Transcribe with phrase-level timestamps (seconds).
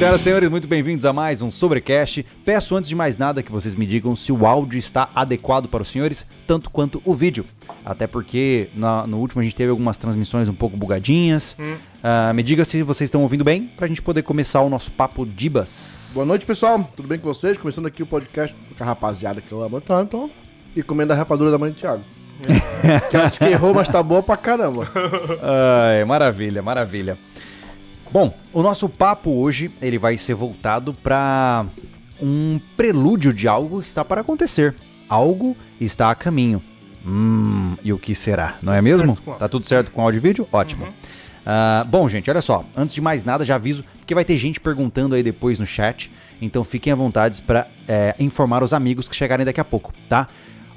[0.00, 2.24] Senhoras e senhores, muito bem-vindos a mais um Sobrecast.
[2.42, 5.82] Peço antes de mais nada que vocês me digam se o áudio está adequado para
[5.82, 7.44] os senhores, tanto quanto o vídeo.
[7.84, 11.54] Até porque na- no último a gente teve algumas transmissões um pouco bugadinhas.
[12.02, 15.26] Ah, me diga se vocês estão ouvindo bem, pra gente poder começar o nosso papo
[15.26, 16.12] Dibas.
[16.14, 16.82] Boa noite, pessoal.
[16.96, 17.58] Tudo bem com vocês?
[17.58, 20.30] Começando aqui o podcast com a rapaziada que eu amo tanto.
[20.74, 22.02] E comendo a rapadura da mãe do Thiago.
[23.10, 24.88] que ela te errou, mas tá boa pra caramba.
[25.92, 27.18] Ai, maravilha, maravilha.
[28.12, 31.64] Bom, o nosso papo hoje ele vai ser voltado para
[32.20, 34.74] um prelúdio de algo que está para acontecer.
[35.08, 36.60] Algo está a caminho.
[37.06, 38.56] Hum, e o que será?
[38.60, 39.14] Não é mesmo?
[39.14, 40.48] certo Tá tudo certo com áudio e vídeo?
[40.52, 40.88] Ótimo.
[41.46, 42.64] Ah, bom, gente, olha só.
[42.76, 46.10] Antes de mais nada, já aviso que vai ter gente perguntando aí depois no chat.
[46.42, 47.68] Então fiquem à vontade para
[48.18, 50.26] informar os amigos que chegarem daqui a pouco, tá?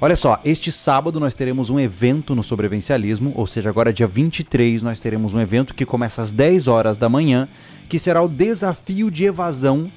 [0.00, 4.82] Olha só, este sábado nós teremos um evento no Sobrevencialismo, ou seja, agora dia 23
[4.82, 7.48] nós teremos um evento que começa às 10 horas da manhã,
[7.88, 9.90] que será o desafio de evasão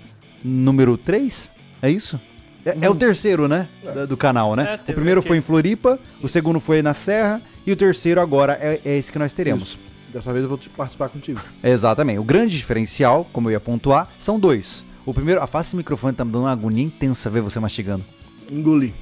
[0.44, 1.52] número 3?
[1.82, 2.20] É isso?
[2.66, 3.68] É, é o terceiro, né?
[3.84, 4.80] da- Do canal, né?
[4.88, 5.28] É, o primeiro aqui.
[5.30, 9.12] foi em Floripa, o segundo foi na Serra e o terceiro agora é, é esse
[9.12, 9.64] que nós teremos.
[9.70, 9.80] Isso.
[10.14, 11.42] Dessa vez eu vou participar contigo.
[11.62, 12.20] Exatamente.
[12.20, 14.86] O grande diferencial, como eu ia pontuar, são dois.
[15.06, 18.06] O primeiro, afasta o microfone, tá me dando uma agonia intensa ver você mastigando.
[18.50, 18.94] Engoli.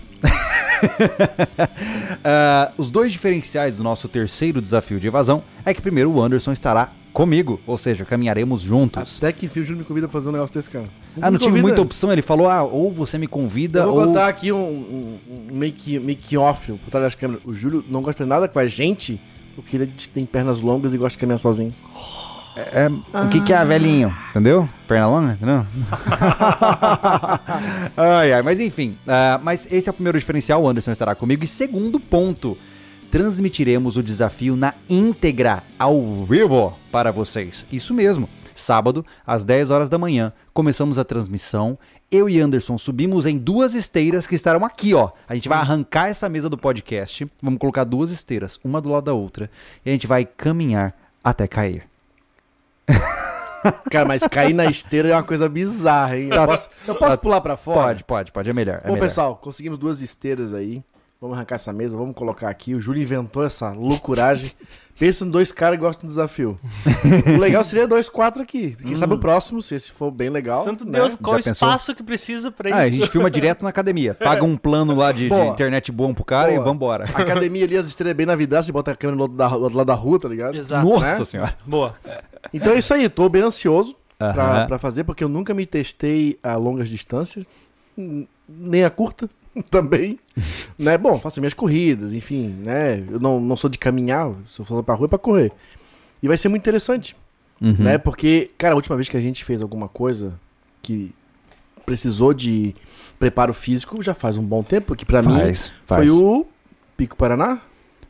[2.27, 6.51] Ah, os dois diferenciais do nosso terceiro desafio de evasão é que primeiro o Anderson
[6.51, 9.19] estará comigo, ou seja, caminharemos juntos.
[9.19, 10.85] Até que enfim o Júlio me convida a fazer um negócio desse cara.
[11.21, 11.67] Ah, não tive convida.
[11.67, 14.07] muita opção, ele falou, ah, ou você me convida, Eu vou ou...
[14.07, 17.43] contar aqui um, um, um make, make off por trás das câmeras.
[17.45, 19.21] O Júlio não gosta de nada com a gente,
[19.55, 21.73] porque ele tem pernas longas e gosta de caminhar sozinho.
[22.55, 24.15] É, o que, que é velhinho?
[24.29, 24.69] Entendeu?
[24.87, 25.65] Perna longa, entendeu?
[27.97, 28.97] ai, ai, mas enfim.
[29.07, 31.43] ah, mas esse é o primeiro diferencial, o Anderson estará comigo.
[31.43, 32.57] E segundo ponto,
[33.11, 37.65] transmitiremos o desafio na íntegra, ao vivo, para vocês.
[37.71, 38.29] Isso mesmo.
[38.55, 41.77] Sábado, às 10 horas da manhã, começamos a transmissão.
[42.09, 45.09] Eu e Anderson subimos em duas esteiras que estarão aqui, ó.
[45.27, 47.27] A gente vai arrancar essa mesa do podcast.
[47.41, 49.51] Vamos colocar duas esteiras, uma do lado da outra.
[49.85, 51.83] E a gente vai caminhar até cair.
[53.89, 56.29] Cara, mas cair na esteira é uma coisa bizarra, hein?
[56.31, 57.87] Eu posso, eu posso pular pra fora?
[57.87, 58.81] Pode, pode, pode, é melhor.
[58.83, 59.07] É Bom, melhor.
[59.07, 60.83] pessoal, conseguimos duas esteiras aí.
[61.19, 62.75] Vamos arrancar essa mesa, vamos colocar aqui.
[62.75, 64.51] O Júlio inventou essa loucuragem.
[64.99, 66.59] Pensa em dois caras que gostam do desafio.
[67.35, 68.75] o legal seria dois, quatro aqui.
[68.85, 70.63] Quem sabe o próximo, se esse for bem legal.
[70.63, 70.99] Santo né?
[70.99, 71.67] Deus, qual o Já pensou?
[71.67, 72.77] espaço que precisa pra isso?
[72.77, 74.13] Ah, a gente filma direto na academia.
[74.13, 76.65] Paga um plano lá de, de internet bom pro cara e Boa.
[76.65, 77.05] vambora.
[77.13, 79.47] A academia ali, as estreias bem na vidraça, de botar a câmera do outro, da,
[79.47, 80.55] do lado da rua, tá ligado?
[80.55, 80.85] Exato.
[80.85, 81.25] Nossa né?
[81.25, 81.57] senhora.
[81.65, 81.95] Boa.
[82.53, 84.67] Então é isso aí, tô bem ansioso pra, Aham.
[84.67, 87.45] pra fazer, porque eu nunca me testei a longas distâncias,
[87.97, 89.29] hum, nem a curta
[89.69, 90.19] também.
[90.77, 90.97] né?
[90.97, 93.03] Bom, faço minhas corridas, enfim, né?
[93.09, 95.51] Eu não, não sou de caminhar, se eu for pra rua é pra correr.
[96.21, 97.15] E vai ser muito interessante,
[97.61, 97.75] Uhum.
[97.79, 97.97] né?
[97.97, 100.33] Porque, cara, a última vez que a gente fez alguma coisa
[100.81, 101.13] que
[101.85, 102.75] precisou de
[103.19, 106.45] preparo físico já faz um bom tempo, que pra mim Faz, foi o
[106.97, 107.61] Pico Paraná.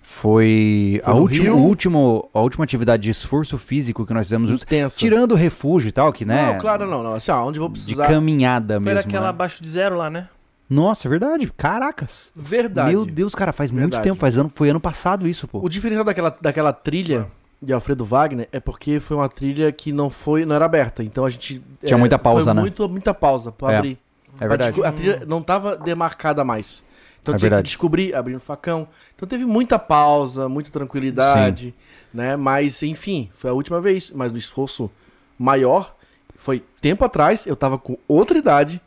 [0.01, 1.57] Foi a Foi no última, Rio?
[1.57, 4.63] último, a última atividade de esforço físico que nós fizemos juntos.
[4.63, 4.97] Intensa.
[5.00, 6.53] Tirando o refúgio e tal, que né?
[6.53, 7.16] Não, claro, não, não.
[7.16, 8.07] Assim, ó, onde vou De precisar.
[8.07, 9.00] caminhada Foi mesmo.
[9.09, 9.29] aquela né?
[9.29, 10.29] abaixo de zero lá, né?
[10.70, 11.52] Nossa, é verdade.
[11.56, 12.31] Caracas.
[12.36, 12.92] Verdade.
[12.92, 14.03] Meu Deus, cara, faz muito Verdade.
[14.03, 14.20] tempo.
[14.20, 15.59] Faz ano, foi ano passado isso, pô.
[15.59, 17.28] O diferencial daquela, daquela trilha
[17.62, 21.03] de Alfredo Wagner é porque foi uma trilha que não foi, não era aberta.
[21.03, 22.62] Então a gente Tinha muita pausa, foi né?
[22.62, 24.00] muito, muita pausa pra É, abrir.
[24.40, 24.84] É verdade.
[24.84, 26.84] A trilha não tava demarcada mais.
[27.22, 27.64] Então É tinha verdade.
[27.64, 28.88] que descobrir, abrindo facão.
[29.16, 31.74] Então teve muita pausa, muita tranquilidade,
[32.14, 32.36] né?
[32.36, 34.90] Mas enfim, foi a última vez, mas no esforço
[35.38, 35.96] maior
[36.38, 38.80] foi tempo atrás, eu tava com outra idade,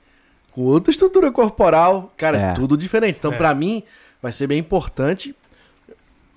[0.58, 2.52] com outra estrutura corporal, cara, É.
[2.52, 3.16] tudo diferente.
[3.18, 3.36] Então É.
[3.36, 3.84] pra mim
[4.20, 5.32] vai ser bem importante.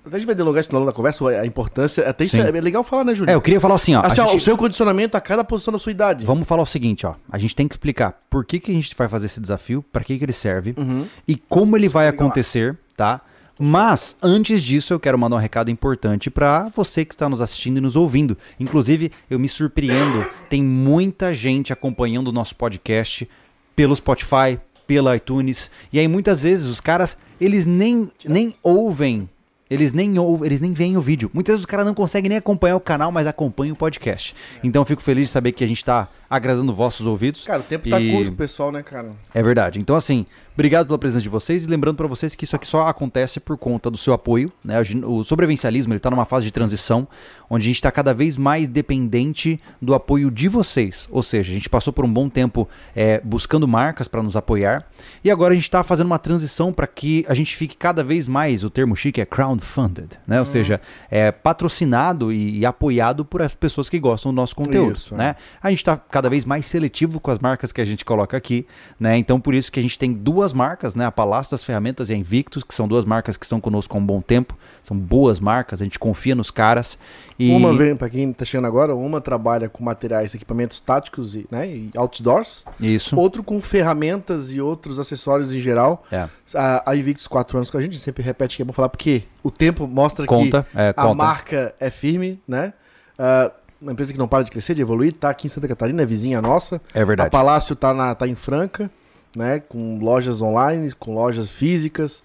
[0.06, 2.42] Até a gente vai delongar isso na longa da conversa, a importância, até isso Sim.
[2.42, 3.30] é é legal falar, né, Júlio?
[3.30, 4.00] É, eu queria falar assim, ó.
[4.00, 6.24] a Assim, ó, gente- o seu condicionamento a cada posição da sua idade.
[6.24, 7.14] Vamos falar o seguinte, ó.
[7.30, 10.02] A gente tem que explicar por que, que a gente vai fazer esse desafio, pra
[10.04, 11.06] que, que ele serve Uhum.
[11.26, 12.26] e como ele vai Legal.
[12.26, 13.20] acontecer, tá?
[13.58, 17.76] Mas, antes disso, eu quero mandar um recado importante pra você que está nos assistindo
[17.76, 18.36] e nos ouvindo.
[18.58, 23.28] Inclusive, eu me surpreendo, tem muita gente acompanhando o nosso podcast
[23.74, 25.70] pelo Spotify, pela iTunes.
[25.92, 29.28] E aí, muitas vezes, os caras, eles nem, nem ouvem
[29.70, 31.30] Eles nem ouvem, eles nem veem o vídeo.
[31.32, 34.34] Muitas vezes os caras não conseguem nem acompanhar o canal, mas acompanham o podcast.
[34.62, 37.46] Então eu fico feliz de saber que a gente tá agradando vossos ouvidos.
[37.46, 39.12] Cara, o tempo tá E- curto pessoal, né, cara?
[39.32, 39.80] É verdade.
[39.80, 42.86] Então, assim, obrigado pela presença de vocês e lembrando pra vocês que isso aqui só
[42.86, 44.50] acontece por conta do seu apoio.
[44.64, 44.76] Né?
[45.04, 47.06] O sobrevivencialismo ele tá numa fase de transição
[47.48, 51.06] onde a gente está cada vez mais dependente do apoio de vocês.
[51.10, 54.86] Ou seja, a gente passou por um bom tempo é, buscando marcas para nos apoiar
[55.22, 58.26] e agora a gente está fazendo uma transição para que a gente fique cada vez
[58.26, 60.38] mais, o termo chique é fan-funded, né?
[60.38, 64.96] Ou seja, é patrocinado e, e apoiado por as pessoas que gostam do nosso conteúdo,
[64.96, 65.36] Isso, né?
[65.62, 68.66] A gente está cada vez mais seletivo com as marcas que a gente coloca aqui,
[68.98, 69.16] né?
[69.16, 71.04] Então por isso que a gente tem duas marcas, né?
[71.04, 74.00] A Palácio das Ferramentas e a Invictus, que são duas marcas que estão conosco há
[74.00, 76.96] um bom tempo, são boas marcas, a gente confia nos caras
[77.38, 81.46] e Uma vem, pra quem tá chegando agora, uma trabalha com materiais, equipamentos táticos e,
[81.50, 82.64] né, e outdoors.
[82.80, 83.14] isso.
[83.14, 86.04] Outro com ferramentas e outros acessórios em geral.
[86.10, 86.26] É.
[86.54, 89.24] A, a Invictus, quatro anos com a gente, sempre repete que é bom falar, porque
[89.42, 91.14] o tempo mostra Conta, que é, a conta.
[91.14, 92.72] marca é firme, né?
[93.18, 93.50] Ah,
[93.80, 96.06] uma empresa que não para de crescer, de evoluir, tá aqui em Santa Catarina, é
[96.06, 96.80] vizinha nossa.
[96.94, 97.28] É verdade.
[97.28, 98.88] A Palácio tá, na, tá em Franca,
[99.36, 99.60] né?
[99.60, 102.22] Com lojas online, com lojas físicas.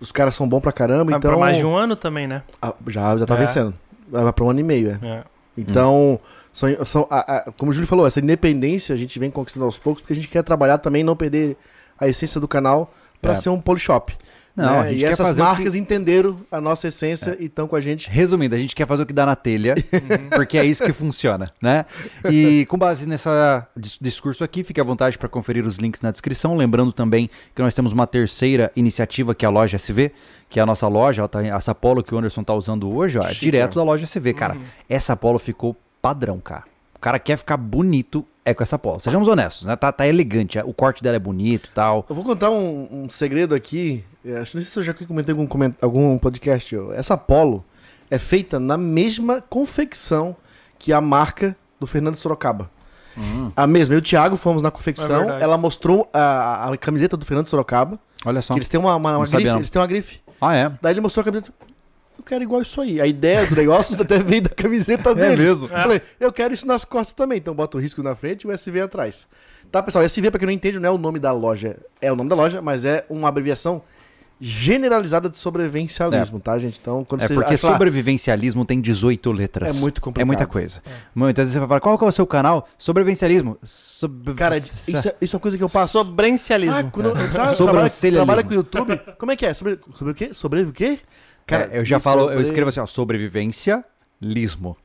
[0.00, 1.30] Os caras são bons pra caramba, Vai então.
[1.30, 2.42] pra mais de um ano também, né?
[2.60, 3.38] Ah, já, já tá É.
[3.38, 3.74] vencendo.
[4.08, 5.06] Vai pra um ano e meio, é.
[5.06, 5.24] É.
[5.58, 6.18] Então,
[6.52, 9.78] são, são, a- a- como o Júlio falou, essa independência a gente vem conquistando aos
[9.78, 11.56] poucos, porque a gente quer trabalhar também, não perder
[11.98, 13.36] a essência do canal para É.
[13.36, 14.16] ser um polishop.
[14.60, 14.78] Não, né?
[14.80, 17.76] a gente e quer essas o que- marcas entenderam a nossa essência e estão com
[17.76, 18.08] a gente.
[18.10, 20.28] Resumindo, a gente quer fazer o que dá na telha, Uhum.
[20.30, 21.84] porque é isso que funciona, né?
[22.30, 26.10] E com base nessa dis- discurso aqui, fique à vontade para conferir os links na
[26.10, 26.56] descrição.
[26.56, 30.12] Lembrando também que nós temos uma terceira iniciativa, que é a loja SV,
[30.48, 33.18] que é a nossa loja, ó, tá- essa polo que o Anderson tá usando hoje,
[33.18, 34.54] ó, é direto da loja SV, cara.
[34.54, 34.62] Uhum.
[34.88, 36.64] Essa polo ficou padrão, cara.
[36.94, 39.00] O cara quer ficar bonito, é com essa polo.
[39.00, 39.76] Sejamos honestos, né?
[39.76, 42.04] Tá, tá elegante, o corte dela é bonito e tal.
[42.08, 44.04] Eu vou contar um, um segredo aqui.
[44.24, 46.76] é, Acho não sei se eu já comentei algum, coment- algum podcast.
[46.94, 47.64] Essa Polo
[48.10, 50.36] é feita na mesma confecção
[50.78, 52.70] que a marca do Fernando Sorocaba.
[53.54, 53.94] A mesma.
[53.94, 55.30] Eu e o Thiago fomos na confecção.
[55.32, 57.98] É ela mostrou a, a camiseta do Fernando Sorocaba.
[58.24, 58.54] Olha só.
[58.54, 59.48] Que eles têm uma, uma, uma grife.
[59.48, 60.20] Eles têm uma grife.
[60.40, 60.72] Ah, é?
[60.80, 61.52] Daí ele mostrou a camiseta.
[62.20, 63.00] Eu quero igual isso aí.
[63.00, 65.38] A ideia do negócio até veio da camiseta deles.
[65.38, 65.64] mesmo?
[65.64, 67.38] Eu falei, eu quero isso nas costas também.
[67.38, 69.26] Então bota o risco na frente e o SV atrás.
[69.72, 70.04] Tá, pessoal?
[70.04, 71.78] SV, pra quem não entende, não é o nome da loja.
[72.00, 73.80] É o nome da loja, mas é uma abreviação
[74.42, 76.78] generalizada de sobrevivencialismo, tá, gente?
[76.80, 77.34] Então, quando É você.
[77.34, 79.68] porque ah, sobrevivencialismo tem 18 letras.
[79.68, 80.22] É muito complicado.
[80.22, 80.82] É muita coisa.
[81.14, 82.66] Muitas vezes você vai falar, qual que é o seu canal?
[82.78, 83.58] Sobrevivencialismo.
[83.62, 84.32] Sob...
[84.34, 85.92] Cara, isso é, isso é uma coisa que eu passo.
[85.92, 86.74] Sobrencialismo.
[86.76, 88.26] Ah, quando eu sabe, trabalha, Sobrancelhalismo.
[88.26, 89.00] trabalha com o YouTube.
[89.18, 89.52] Como é que é?
[89.52, 90.32] Sobre, sobre o quê?
[90.34, 90.98] Sobre o quê?
[91.46, 93.84] Cara, eu já falo, eu sobre- escrevo assim, ó, sobrevivência,
[94.20, 94.76] lismo.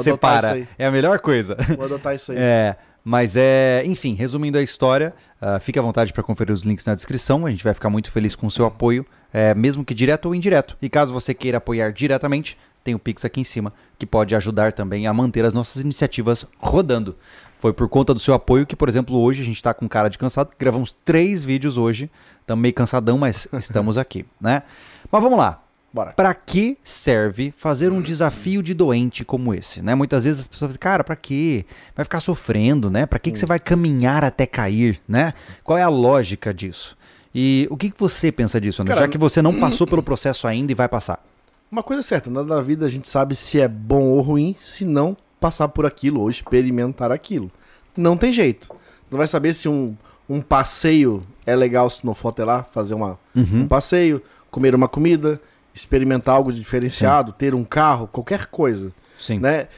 [0.00, 0.66] Separa.
[0.78, 1.56] É a melhor coisa.
[1.76, 2.38] Vou adotar isso aí.
[2.40, 6.84] É, mas é, enfim, resumindo a história, ah, fique à vontade para conferir os links
[6.84, 7.46] na descrição.
[7.46, 10.34] A gente vai ficar muito feliz com o seu apoio, é, mesmo que direto ou
[10.34, 10.76] indireto.
[10.82, 14.72] E caso você queira apoiar diretamente, tem o Pix aqui em cima, que pode ajudar
[14.72, 17.16] também a manter as nossas iniciativas rodando.
[17.58, 20.08] Foi por conta do seu apoio que, por exemplo, hoje a gente tá com cara
[20.08, 20.50] de cansado.
[20.58, 22.10] Gravamos três vídeos hoje.
[22.40, 24.62] Estamos meio cansadão, mas estamos aqui, né?
[25.10, 25.62] Mas vamos lá.
[25.92, 26.12] Bora.
[26.12, 29.94] Para que serve fazer um desafio de doente como esse, né?
[29.94, 31.64] Muitas vezes as pessoas dizem, cara, para quê?
[31.96, 33.06] Vai ficar sofrendo, né?
[33.06, 35.32] Para que, que você vai caminhar até cair, né?
[35.64, 36.96] Qual é a lógica disso?
[37.34, 38.94] E o que, que você pensa disso, André?
[38.94, 41.24] Cara, Já que você não passou pelo processo ainda e vai passar.
[41.72, 44.54] Uma coisa é certa, nada na vida a gente sabe se é bom ou ruim
[44.58, 47.50] se não passar por aquilo ou experimentar aquilo.
[47.96, 48.68] Não tem jeito.
[49.10, 49.96] Não vai saber se um,
[50.28, 53.60] um passeio é legal se não for até lá fazer uma, Uhum.
[53.62, 55.40] um passeio, comer uma comida,
[55.74, 59.38] experimentar algo diferenciado, ter um carro, qualquer coisa, Sim.
[59.38, 59.68] né?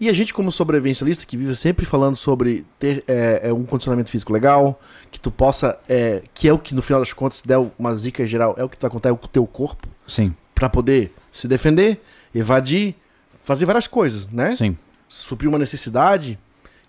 [0.00, 4.08] E a gente como sobrevivencialista que vive sempre falando sobre ter é, é, um condicionamento
[4.10, 4.80] físico legal,
[5.10, 8.24] que tu possa, é, que é o que no final das contas der uma zica
[8.26, 10.34] geral, é o que vai acontecer com o teu corpo, Sim.
[10.54, 12.02] Pra poder se defender,
[12.34, 12.94] evadir,
[13.42, 14.50] fazer várias coisas, né?
[14.52, 14.76] Sim.
[15.08, 16.38] Suprir uma necessidade.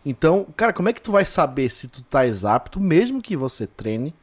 [0.05, 3.67] Então, cara, como é que tu vai saber se tu tá apto, mesmo que você
[3.67, 4.13] treine?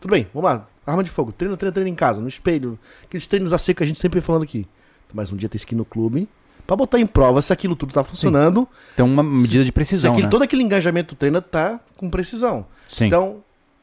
[0.00, 0.66] Tudo bem, vamos lá.
[0.86, 2.78] Arma de fogo, treino, treino, treino em casa, no espelho.
[3.04, 4.66] Aqueles treinos a seco que a gente sempre falando aqui.
[5.12, 6.28] Mas um dia tem que ir no clube
[6.66, 8.66] pra botar em prova se aquilo tudo tá funcionando.
[8.96, 10.30] Tem uma medida de se precisão, aquele- né?
[10.30, 12.64] todo aquele engajamento do treino tá com precisão.
[12.86, 13.06] Sim.
[13.06, 13.42] Então,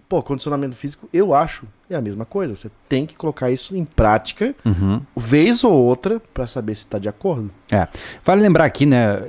[0.10, 2.56] pô, condicionamento físico, eu acho, é a mesma coisa.
[2.56, 5.02] Você tem que colocar isso em prática Uhum.
[5.16, 7.52] vez ou outra pra saber se tá de acordo.
[7.72, 7.88] É.
[8.24, 9.20] Vale lembrar aqui, né?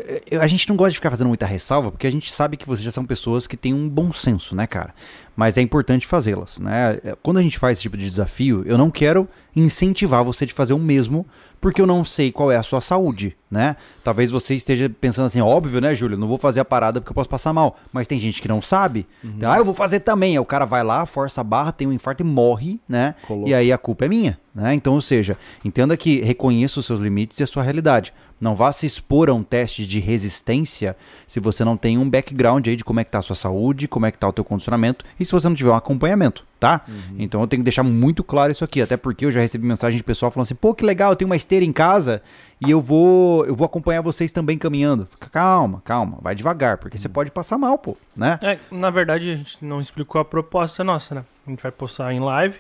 [0.41, 2.85] A gente não gosta de ficar fazendo muita ressalva, porque a gente sabe que vocês
[2.85, 4.95] já são pessoas que têm um bom senso, né, cara?
[5.35, 6.99] Mas é importante fazê-las, né?
[7.23, 10.73] Quando a gente faz esse tipo de desafio, eu não quero incentivar você de fazer
[10.75, 11.27] o mesmo,
[11.61, 13.77] porque eu não sei qual é a sua saúde, né?
[14.05, 16.17] Talvez você esteja pensando assim, óbvio, né, Júlio?
[16.19, 17.79] Não vou fazer a parada porque eu posso passar mal.
[17.93, 19.07] Mas tem gente que não sabe.
[19.25, 20.33] Então, ah, eu vou fazer também.
[20.33, 22.46] Aí o cara vai lá, força a barra, tem um infarto e morre,
[22.89, 23.15] né?
[23.27, 23.49] Colou.
[23.49, 24.75] E aí a culpa é minha, né?
[24.75, 28.13] Então, ou seja, entenda que reconheça os seus limites e a sua realidade.
[28.41, 30.95] Não vá se expor a um teste de resistência
[31.27, 33.89] se você não tem um background aí de como é que tá a sua saúde,
[33.89, 36.83] como é que tá o teu condicionamento e se você não tiver um acompanhamento, tá?
[37.19, 39.97] Então eu tenho que deixar muito claro isso aqui, até porque eu já recebi mensagem
[39.97, 42.23] de pessoal falando assim: "Pô, que legal, eu tenho uma esteira em casa
[42.61, 45.07] e eu vou eu vou acompanhar vocês também caminhando".
[45.07, 48.39] Fica calma, calma, vai devagar, porque você pode passar mal, pô, né?
[48.43, 51.25] É, na verdade, a gente não explicou a proposta nossa, né?
[51.47, 52.59] A gente vai postar em live,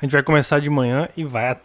[0.00, 1.56] a gente vai começar de manhã e vai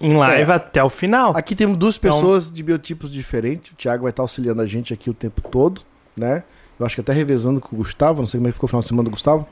[0.00, 1.36] Em live até o final.
[1.36, 3.72] Aqui temos duas Então- pessoas de biotipos diferentes.
[3.72, 5.82] O Thiago vai estar auxiliando a gente aqui o tempo todo,
[6.16, 6.42] né?
[6.78, 8.68] Eu acho que até revezando com o Gustavo, não sei como é que ficou o
[8.68, 9.48] final de semana do Gustavo.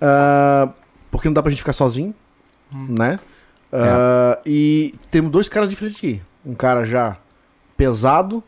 [0.00, 0.68] Ah,
[1.10, 2.14] porque não dá pra gente ficar sozinho,
[2.72, 3.18] né?
[3.72, 6.20] Ah, E temos dois caras diferentes aqui.
[6.44, 7.16] Um cara já
[7.76, 8.42] pesado,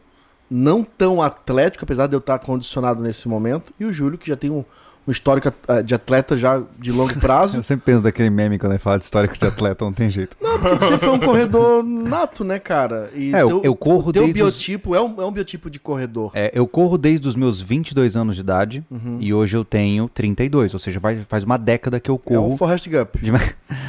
[0.50, 3.72] não tão atlético, apesar de eu estar condicionado nesse momento.
[3.80, 4.64] E o Júlio, que já tem um,
[5.08, 7.56] um histórico ah, de atleta já de longo prazo.
[7.56, 10.36] Eu sempre penso daquele meme quando ele fala de histórico de atleta, não tem jeito.
[10.38, 13.10] Porque sempre foi um corredor nato, né, cara?
[13.14, 15.80] E É, eu- teu- eu corro teu desde biotipo é, um, é um biotipo de
[15.80, 16.30] corredor.
[16.34, 19.16] É, eu corro desde os meus 22 anos de idade Uhum.
[19.18, 22.52] e hoje eu tenho 32, ou seja, vai- faz uma década que eu É corro.
[22.52, 23.16] um Forrest Gump.
[23.22, 23.32] de-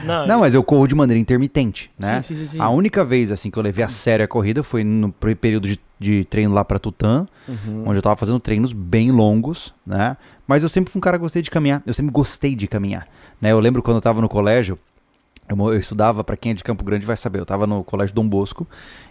[0.06, 2.22] Não, Não, mas eu corro de maneira intermitente, né?
[2.22, 2.62] Sim, sim, sim, sim.
[2.62, 5.80] A única vez assim que eu levei a sério a corrida foi no período de,
[6.00, 7.84] de treino lá pra Tutã, Uhum.
[7.86, 10.16] onde eu tava fazendo treinos bem longos, né?
[10.48, 13.08] Mas eu sempre fui um cara que gostei de caminhar, eu sempre gostei de caminhar,
[13.42, 13.52] né?
[13.52, 14.80] Eu lembro quando eu tava no colégio,
[15.50, 18.16] eu, eu estudava, pra quem é de Campo Grande vai saber, eu tava no colégio
[18.16, 18.68] Dom Bosco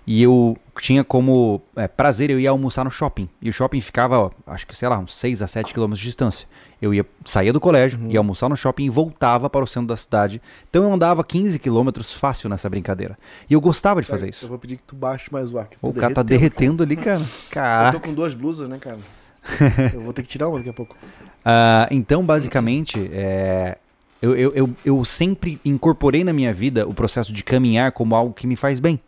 [0.07, 3.28] e eu tinha como é, prazer eu ia almoçar no shopping.
[3.42, 6.07] E o shopping ficava, ó, acho que sei lá, uns 6 a 7 quilômetros de
[6.07, 6.47] distância.
[6.80, 9.97] Eu ia saía do colégio, ia almoçar no shopping e voltava para o centro da
[9.97, 10.40] cidade.
[10.71, 13.18] Então eu andava 15 quilômetros fácil nessa brincadeira.
[13.50, 14.47] E eu gostava de fazer Eu isso.
[14.49, 15.66] vou pedir que tu baixe mais o ar.
[15.66, 17.21] que eu O cara tá derretendo, derretendo ali, cara.
[17.50, 17.88] cara.
[17.88, 18.09] Eu tô Caraca.
[18.09, 18.99] com duas blusas, né, cara?
[19.92, 20.97] eu vou ter que tirar uma daqui a pouco.
[21.45, 23.78] Ah, então, basicamente, é,
[24.20, 28.34] eu, eu, eu, eu sempre incorporei na minha vida o processo de caminhar como algo
[28.34, 29.00] que me faz bem.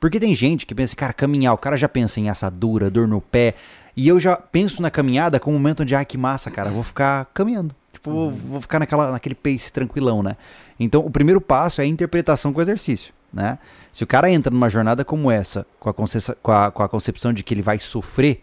[0.00, 3.20] Porque tem gente que pensa, cara, caminhar, o cara já pensa em assadura, dor no
[3.20, 3.54] pé.
[3.96, 6.82] E eu já penso na caminhada como um momento onde, ai, que massa, cara, vou
[6.82, 7.74] ficar caminhando.
[7.92, 10.36] Tipo, vou, vou ficar naquela, naquele pace tranquilão, né?
[10.78, 13.58] Então, o primeiro passo é a interpretação com o exercício, né?
[13.92, 17.32] Se o cara entra numa jornada como essa, com a, com a, com a concepção
[17.32, 18.42] de que ele vai sofrer,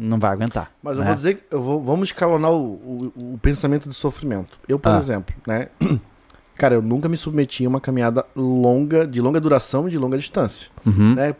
[0.00, 0.70] não vai aguentar.
[0.82, 1.06] Mas eu né?
[1.08, 4.58] vou dizer, que eu vou, vamos escalonar o, o, o pensamento de sofrimento.
[4.66, 4.98] Eu, por Ah.
[4.98, 5.68] exemplo, né?
[6.56, 10.18] Cara, eu nunca me submeti a uma caminhada longa, de longa duração e de longa
[10.18, 10.70] distância.
[10.84, 11.14] Uhum.
[11.14, 11.34] Né?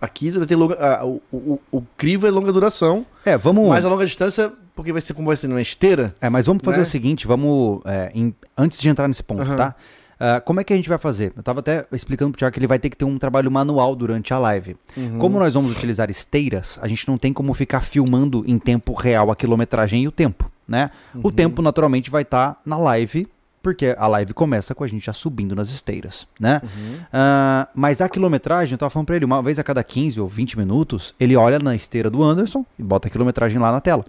[0.00, 3.68] Aqui ter longa, ah, o, o, o crivo é longa duração, É, vamos.
[3.68, 6.14] mas a longa distância, porque vai ser como vai ser numa esteira.
[6.20, 6.82] É, mas vamos fazer né?
[6.82, 7.80] o seguinte, vamos.
[7.86, 9.56] é, em- antes de entrar nesse ponto, Aham.
[9.56, 9.74] tá?
[10.18, 11.32] Ah, como é que a gente vai fazer?
[11.36, 13.94] Eu tava até explicando pro Thiago que ele vai ter que ter um trabalho manual
[13.94, 14.76] durante a live.
[14.96, 15.18] Uhum.
[15.18, 19.30] Como nós vamos utilizar esteiras, a gente não tem como ficar filmando em tempo real
[19.30, 20.90] a quilometragem e o tempo, né?
[21.14, 21.20] Uhum.
[21.24, 23.28] O tempo naturalmente vai estar na live,
[23.62, 26.60] porque a live começa com a gente já subindo nas esteiras, né?
[26.62, 26.98] Uhum.
[27.12, 30.28] Ah, mas a quilometragem, eu tava falando pra ele, uma vez a cada 15 ou
[30.28, 34.04] 20 minutos, ele olha na esteira do Anderson e bota a quilometragem lá na tela.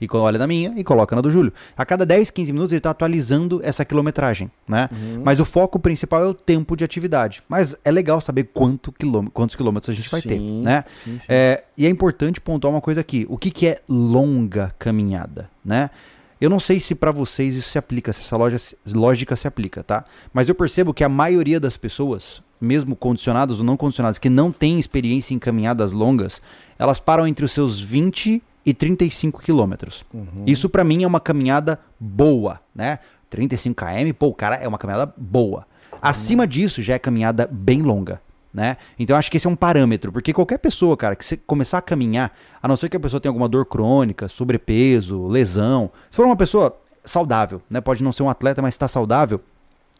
[0.00, 1.52] E olha na minha e coloca na do Júlio.
[1.76, 4.88] A cada 10, 15 minutos ele tá atualizando essa quilometragem, né?
[4.92, 5.22] Uhum.
[5.24, 7.42] Mas o foco principal é o tempo de atividade.
[7.48, 10.84] Mas é legal saber quanto quilômetro, quantos quilômetros a gente vai ter, Sim, né?
[11.04, 11.26] sim, sim.
[11.28, 13.26] É, e é importante pontuar uma coisa aqui.
[13.28, 15.90] O que, que é longa caminhada, né?
[16.38, 18.58] Eu não sei se pra vocês isso se aplica, se essa loja,
[18.92, 20.04] lógica se aplica, tá?
[20.34, 24.52] Mas eu percebo que a maioria das pessoas, mesmo condicionadas ou não condicionadas, que não
[24.52, 26.42] têm experiência em caminhadas longas,
[26.78, 30.04] elas param entre os seus 20 e 35 quilômetros.
[30.12, 30.42] Uhum.
[30.44, 32.98] Isso pra mim é uma caminhada boa, né?
[33.30, 35.64] 35 km, pô, cara é uma caminhada boa.
[36.02, 38.20] Acima disso já é caminhada bem longa,
[38.52, 38.76] né?
[38.98, 41.78] Então eu acho que esse é um parâmetro, porque qualquer pessoa, cara, que você começar
[41.78, 46.16] a caminhar, a não ser que a pessoa tenha alguma dor crônica, sobrepeso, lesão, se
[46.16, 47.80] for uma pessoa saudável, né?
[47.80, 49.40] Pode não ser um atleta, mas está saudável,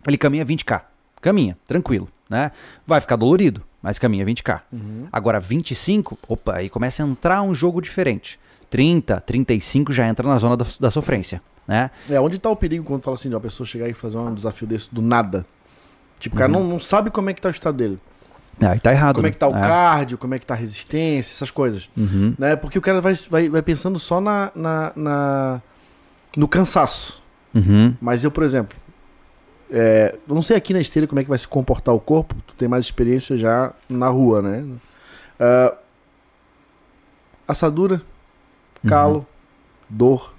[0.07, 0.83] ele caminha 20k.
[1.21, 2.51] Caminha, tranquilo, né?
[2.87, 4.61] Vai ficar dolorido, mas caminha 20k.
[5.13, 8.39] Agora 25, opa, aí começa a entrar um jogo diferente.
[8.71, 11.91] 30, 35 já entra na zona da, da sofrência, né?
[12.09, 14.35] É, onde tá o perigo quando fala assim, de uma pessoa chegar e fazer um
[14.35, 15.45] desafio desse do nada?
[16.19, 17.99] Tipo, o cara não, não sabe como é que tá o estado dele.
[18.61, 19.17] Aí tá errado.
[19.17, 19.33] Como é né?
[19.35, 21.91] que tá o cardio, como é que tá a resistência, essas coisas.
[21.97, 22.35] Uhum.
[22.39, 22.57] Né?
[22.57, 25.63] Porque o cara vai, vai, vai pensando só na, na, na-
[26.37, 27.23] no cansaço.
[27.55, 27.95] Uhum.
[28.01, 28.77] Mas eu, por exemplo,
[29.71, 32.35] é, eu não sei aqui na esteira como é que vai se comportar o corpo,
[32.47, 34.65] tu tem mais experiência já na rua, né?
[35.39, 35.75] Ah,
[37.47, 38.01] assadura,
[38.87, 39.27] calo,
[39.89, 40.35] dor,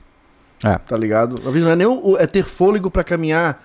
[0.63, 0.71] Uhum.
[0.71, 0.77] É.
[0.79, 1.35] tá ligado?
[1.37, 3.63] Às vezes não é nem o, é ter fôlego pra caminhar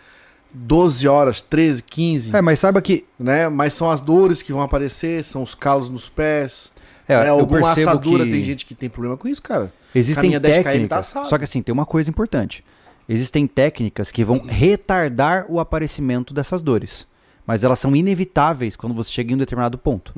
[0.53, 3.49] 12 horas, 13, 15, É, mas saiba que né?
[3.49, 6.71] Mas são as dores que vão aparecer, são os calos nos pés.
[7.09, 7.29] é, né?
[7.31, 9.73] Alguma assadura, que tem gente que tem problema com isso, cara.
[9.95, 10.99] existem caminha 10 km, tá técnicas.
[10.99, 11.29] assado.
[11.31, 12.63] só que assim, tem uma coisa importante.
[13.09, 17.07] Existem técnicas que vão retardar o aparecimento dessas dores.
[17.47, 20.13] Mas elas são inevitáveis quando você chega em um determinado ponto.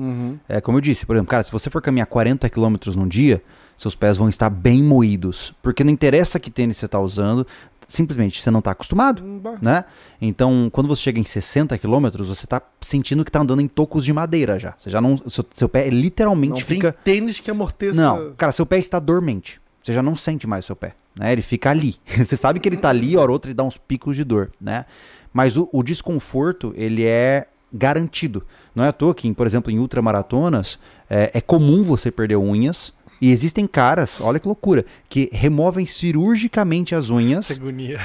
[0.47, 3.41] É como eu disse, por exemplo, cara, se você for caminhar 40 km num dia,
[3.75, 5.53] seus pés vão estar bem moídos.
[5.61, 7.45] Porque não interessa que tênis você está usando,
[7.87, 9.23] simplesmente você não está acostumado.
[9.23, 9.57] Não dá.
[9.61, 9.85] né?
[10.21, 14.05] Então, quando você chega em 60 quilômetros, você tá sentindo que tá andando em tocos
[14.05, 14.73] de madeira já.
[14.77, 15.17] Você já não.
[15.29, 16.91] Seu, seu pé literalmente Não fica.
[16.91, 17.99] tem tênis que amorteça.
[17.99, 19.59] Não, cara, seu pé está dormente.
[19.83, 21.31] Você já não sente mais seu pé, né?
[21.31, 21.95] Ele fica ali.
[22.17, 24.51] Você sabe que ele tá ali, hora ou outra ele dá uns picos de dor,
[24.59, 24.85] né?
[25.31, 28.43] Mas o, o desconforto, ele é garantido.
[28.73, 32.91] Não é à toa que, por exemplo, em ultramaratonas, é, é comum você perder unhas.
[33.21, 37.49] E existem caras, olha que loucura, que removem cirurgicamente as unhas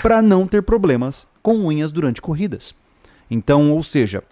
[0.02, 2.75] para não ter problemas com unhas durante corridas.
[3.31, 4.23] Então, ou seja,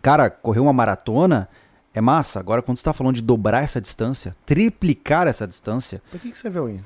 [0.00, 1.48] cara, correr uma maratona
[1.94, 2.38] é massa.
[2.40, 6.38] Agora, quando você está falando de dobrar essa distância, triplicar essa distância, Pra que, que
[6.38, 6.84] você vê a unha?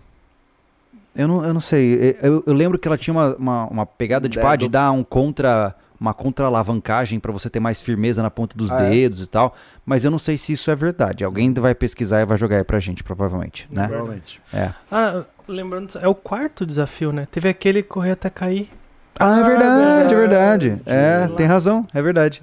[1.14, 2.16] eu não, eu não sei.
[2.22, 4.70] Eu, eu lembro que ela tinha uma, uma, uma pegada de, É, pá, de do-
[4.70, 5.74] dar um contra.
[6.00, 8.88] Uma contra-alavancagem para você ter mais firmeza na ponta dos Ah, é?
[8.90, 9.54] dedos e tal.
[9.84, 11.22] Mas eu não sei se isso é verdade.
[11.24, 13.86] Alguém vai pesquisar e vai jogar aí pra gente, provavelmente, né?
[13.86, 14.40] Provavelmente.
[14.52, 14.72] É.
[14.90, 17.28] Ah, lembrando, é o quarto desafio, né?
[17.30, 18.70] Teve aquele correr até cair.
[19.18, 20.68] Ah, é Ah, verdade, é verdade.
[20.68, 20.82] verdade.
[20.86, 22.40] É, tem razão, é verdade.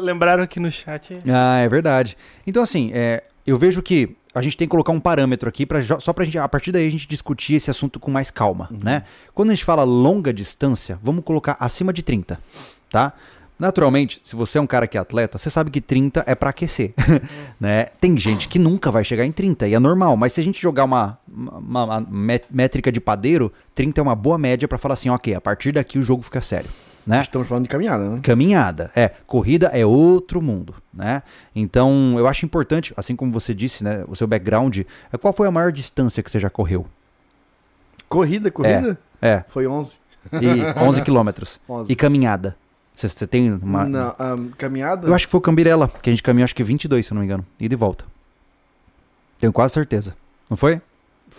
[0.00, 1.18] Lembraram aqui no chat.
[1.28, 2.16] Ah, é verdade.
[2.46, 5.80] Então, assim, é, eu vejo que a gente tem que colocar um parâmetro aqui pra,
[5.80, 8.68] jo- só pra gente, a partir daí, a gente discutir esse assunto com mais calma,
[8.70, 9.02] né?
[9.34, 12.38] Quando a gente fala longa distância, vamos colocar acima de 30,
[12.90, 13.12] tá?
[13.58, 16.48] Naturalmente, se você é um cara que é atleta, você sabe que 30 é pra
[16.48, 16.94] aquecer,
[17.60, 17.84] né?
[18.00, 20.60] Tem gente que nunca vai chegar em 30 e é normal, mas se a gente
[20.62, 24.94] jogar uma, uma- uma mé- métrica de padeiro, 30 é uma boa média pra falar
[24.94, 26.70] assim, ok, a partir daqui o jogo fica sério,
[27.06, 27.20] né?
[27.20, 28.20] Estamos falando de caminhada, né?
[28.22, 29.10] Caminhada, é.
[29.26, 31.22] Corrida é outro mundo, né?
[31.54, 34.04] Então, eu acho importante, assim como você disse, né?
[34.08, 34.78] O seu background.
[35.12, 36.86] é, Qual foi a maior distância que você já correu?
[38.08, 38.98] Corrida, corrida?
[39.20, 39.96] É, Foi 11.
[40.40, 41.60] e 11 quilômetros.
[41.68, 41.92] 11.
[41.92, 42.56] E caminhada?
[43.00, 43.84] Você, você tem uma.
[43.84, 45.06] Não, ahn, caminhada?
[45.08, 47.14] Eu acho que foi o Cambirela, que a gente caminhou acho que 22, se eu
[47.14, 47.46] não me engano.
[47.58, 48.04] Ida e volta.
[49.38, 50.14] Tenho quase certeza.
[50.48, 50.80] Não foi?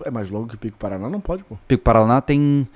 [0.06, 1.08] É mais longo que o Pico Paraná?
[1.10, 1.58] Não pode, pô.
[1.68, 2.68] Pico Paraná tem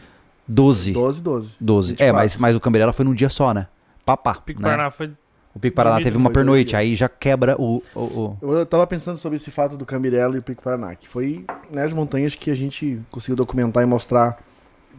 [0.48, 0.92] 12.
[0.92, 1.56] 12, 12.
[1.60, 1.94] 12.
[1.94, 2.14] É, 24.
[2.16, 3.68] mas, mas o Cambirela foi num dia só, né?
[4.06, 4.36] Papá.
[4.36, 4.70] Pico né?
[4.70, 5.12] Paraná foi.
[5.56, 9.18] O Pico Paraná teve uma pernoite, aí já quebra o- o- o, Eu tava pensando
[9.18, 12.52] sobre esse fato do Cambirela e o Pico Paraná, que foi né, as montanhas que
[12.52, 14.38] a gente conseguiu documentar e mostrar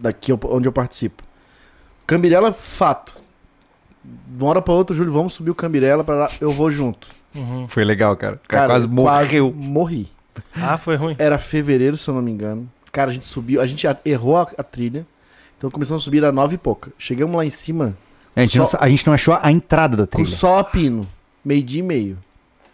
[0.00, 1.22] daqui onde eu participo.
[2.06, 3.14] Cambirela, fato.
[4.28, 7.08] De uma hora pra outra, Júlio, vamos subir o Cambirela pra lá, eu vou junto.
[7.34, 7.66] Uhum.
[7.68, 8.36] Foi legal, cara.
[8.42, 9.52] O cara Cara, quase morreu.
[9.54, 10.08] morri.
[10.54, 11.16] Ah, foi ruim.
[11.18, 12.68] Era fevereiro, se eu não me engano.
[12.92, 15.06] Cara, a gente subiu, a gente a- errou a, a trilha.
[15.58, 16.90] Então começamos a subir a nove e pouca.
[16.98, 17.96] Chegamos lá em cima
[18.34, 20.36] A gente, não, Só- sa- a gente não achou a entrada da com trilha.
[20.36, 21.06] sol a pino.
[21.44, 22.18] Meio dia e meio.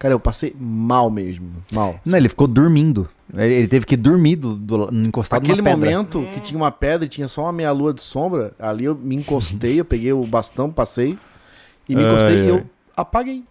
[0.02, 1.48] Cara, eu passei mal mesmo.
[1.70, 2.00] Mal.
[2.04, 3.08] Não, ele ficou dormindo.
[3.32, 7.28] Ele, teve que dormir do, do- encostado Aquele momento que tinha uma pedra e tinha
[7.28, 11.16] só uma meia lua de sombra, ali eu me encostei, eu peguei o bastão, passei
[11.88, 12.50] e me Ai, encostei e ai.
[12.50, 13.44] eu apaguei.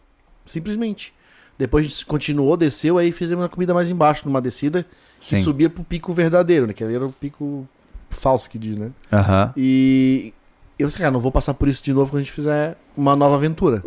[0.46, 1.14] Simplesmente.
[1.58, 4.86] Depois a gente continuou, desceu, aí fizemos uma comida mais embaixo, numa descida,
[5.22, 5.44] que Sim.
[5.44, 6.74] subia pro pico verdadeiro, né?
[6.74, 7.66] Que ali era o pico
[8.10, 8.92] falso que diz, né?
[9.10, 9.54] Aham.
[9.56, 10.34] E
[10.78, 13.16] eu disse, cara, não vou passar por isso de novo quando a gente fizer uma
[13.16, 13.82] nova aventura.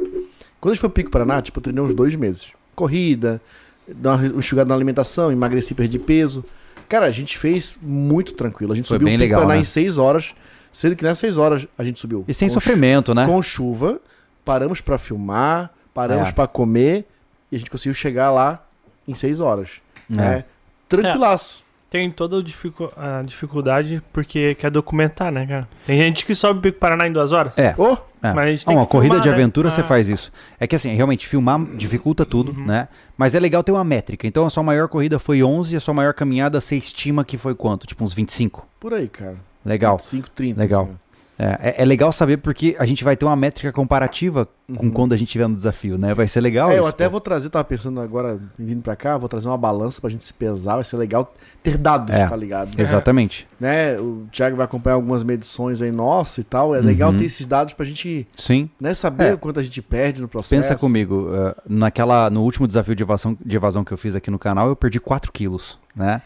[0.65, 2.47] Quando a gente foi pro Pico Paraná, tipo, eu treinei uns dois meses.
[2.75, 3.39] Corrida,
[3.87, 6.43] dar uma enxugada na alimentação, emagreci, perdi peso.
[6.89, 8.73] Cara, a gente fez muito tranquilo.
[8.73, 9.61] A gente Foi subiu bem o Pico legal, Paraná né?
[9.61, 10.35] em seis horas,
[10.73, 12.25] sendo que nessas seis horas a gente subiu.
[12.27, 13.27] E sem sofrimento, né?
[13.27, 14.01] com chuva,
[14.43, 16.33] paramos pra filmar, paramos É.
[16.33, 17.05] pra comer
[17.53, 18.67] e a gente conseguiu chegar lá
[19.07, 19.83] em seis horas.
[20.11, 20.17] É.
[20.17, 20.45] né?
[20.89, 21.63] Tranquilaço.
[21.95, 25.69] Tem toda a dificu- a dificuldade porque quer documentar, né, cara?
[25.87, 27.57] Tem gente que sobe o Pico Paraná em duas horas.
[27.57, 27.73] É.
[27.79, 28.33] Ô, É.
[28.33, 29.35] Mas a gente Ah, tem uma que corrida filmar, de né?
[29.35, 29.85] aventura você Ah.
[29.85, 30.33] faz isso.
[30.59, 32.65] É que assim, realmente, filmar dificulta tudo, Uhum.
[32.67, 32.89] né?
[33.17, 34.27] Mas é legal ter uma métrica.
[34.27, 37.37] Então a sua maior corrida foi 11 e a sua maior caminhada você estima que
[37.39, 37.87] foi quanto?
[37.87, 38.67] Tipo uns 25.
[38.81, 39.37] por aí, cara.
[39.65, 39.99] Legal.
[40.01, 40.59] 5, 30.
[40.61, 40.83] Legal.
[40.83, 41.04] assim, ó.
[41.37, 44.91] É, é- é legal saber porque a gente vai ter uma métrica comparativa com Uhum.
[44.93, 46.15] quando a gente tiver no desafio, né?
[46.15, 47.13] Vai ser legal É, eu até pô.
[47.13, 50.33] vou trazer, tava pensando agora, vindo pra cá, vou trazer uma balança pra gente se
[50.33, 52.29] pesar, vai ser legal ter dados, É.
[52.29, 52.81] tá ligado?
[52.81, 53.49] Exatamente.
[53.59, 53.99] Né?
[53.99, 57.19] O Thiago vai acompanhar algumas medições aí nossa e tal, é legal Uhum.
[57.19, 58.71] ter esses dados pra gente, Sim.
[58.81, 59.35] né, saber É.
[59.35, 60.55] o quanto a gente perde no processo.
[60.55, 64.31] Pensa comigo, uh, naquela, no último desafio de evasão, de evasão que eu fiz aqui
[64.31, 66.23] no canal, eu perdi 4 quilos, né?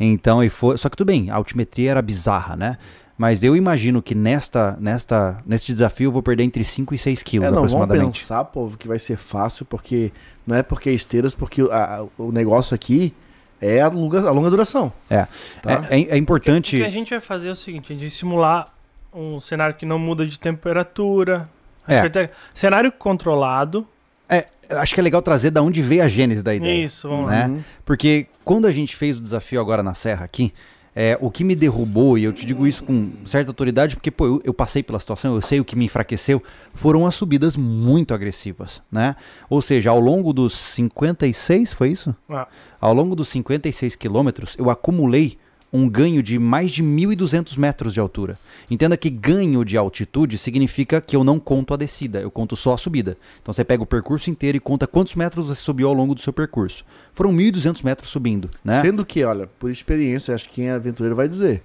[0.00, 2.76] Então, e foi, só que tudo bem, a altimetria era bizarra, né?
[3.18, 7.22] Mas eu imagino que nesta, nesta, neste desafio eu vou perder entre 5 e 6
[7.24, 8.20] quilos É, não, vamos aproximadamente.
[8.20, 10.12] pensar, povo, que vai ser fácil, porque
[10.46, 13.12] não é porque é esteiras, porque a- a- o negócio aqui
[13.60, 14.92] é a longa, a longa duração.
[15.10, 15.26] É.
[15.60, 15.86] Tá?
[15.90, 16.76] É, é- é O importante.
[16.76, 18.72] que a gente vai fazer é o seguinte: a gente vai simular
[19.12, 21.48] um cenário que não muda de temperatura.
[21.90, 22.06] É.
[22.08, 23.86] ter cenário controlado.
[24.28, 26.84] É, acho que é legal trazer da onde veio a gênese da ideia.
[26.84, 27.32] Isso, vamos lá.
[27.32, 27.46] né?
[27.48, 27.64] Uhum.
[27.82, 30.52] Porque quando a gente fez o desafio agora na Serra aqui,
[31.00, 34.26] é, o que me derrubou, e eu te digo isso com certa autoridade, porque pô,
[34.26, 36.42] eu, eu passei pela situação, eu sei o que me enfraqueceu,
[36.74, 39.14] foram as subidas muito agressivas, né?
[39.48, 42.12] Ou seja, ao longo dos 56, foi isso?
[42.28, 42.48] Ah.
[42.80, 45.38] Ao longo dos 56 quilômetros, eu acumulei
[45.72, 48.38] um ganho de mais de 1.200 metros de altura.
[48.70, 52.74] Entenda que ganho de altitude significa que eu não conto a descida, eu conto só
[52.74, 53.18] a subida.
[53.42, 56.20] Então você pega o percurso inteiro e conta quantos metros você subiu ao longo do
[56.22, 56.84] seu percurso.
[57.12, 58.80] Foram 1.200 metros subindo, né?
[58.80, 61.62] Sendo que, olha, por experiência, acho que quem é aventureiro vai dizer.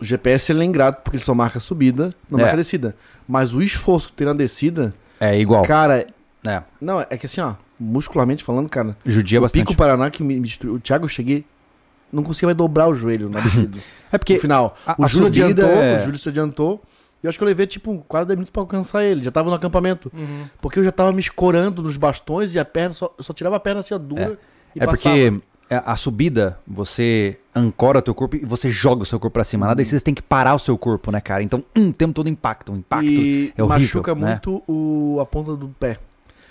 [0.00, 2.42] O GPS ele é ingrato porque ele só marca a subida, não É.
[2.42, 2.96] marca a descida.
[3.28, 5.62] Mas o esforço que tem na descida, É igual.
[5.64, 6.06] cara,
[6.46, 9.62] É, Não, é que assim, ó, muscularmente falando, cara, judia o bastante.
[9.62, 10.74] Pico Paraná que me, me destruiu.
[10.74, 11.44] O Thiago, eu cheguei.
[12.12, 13.78] Não conseguia mais dobrar o joelho na descida.
[14.12, 14.76] É porque no final.
[14.86, 16.82] a- o a Júlio subida adiantou, é- o Júlio se adiantou.
[17.22, 19.24] E eu acho que eu levei, tipo, quase 10 minutos pra alcançar ele.
[19.24, 20.12] Já tava no acampamento.
[20.14, 20.44] Uhum.
[20.60, 23.56] Porque eu já tava me escorando nos bastões e a perna, só, eu só tirava
[23.56, 24.38] a perna assim, ó, dura.
[24.76, 25.16] e É passava.
[25.16, 25.40] porque
[25.70, 29.42] é, a subida, você ancora o teu corpo e você joga o seu corpo pra
[29.42, 29.66] cima.
[29.66, 29.84] Nada Uhum.
[29.86, 31.42] você tem que parar o seu corpo, né, cara?
[31.42, 32.72] Então, hum, tem todo impacto.
[32.72, 33.66] O impacto e é horrível,
[34.02, 34.28] machuca né?
[34.30, 35.98] muito o, a ponta do pé.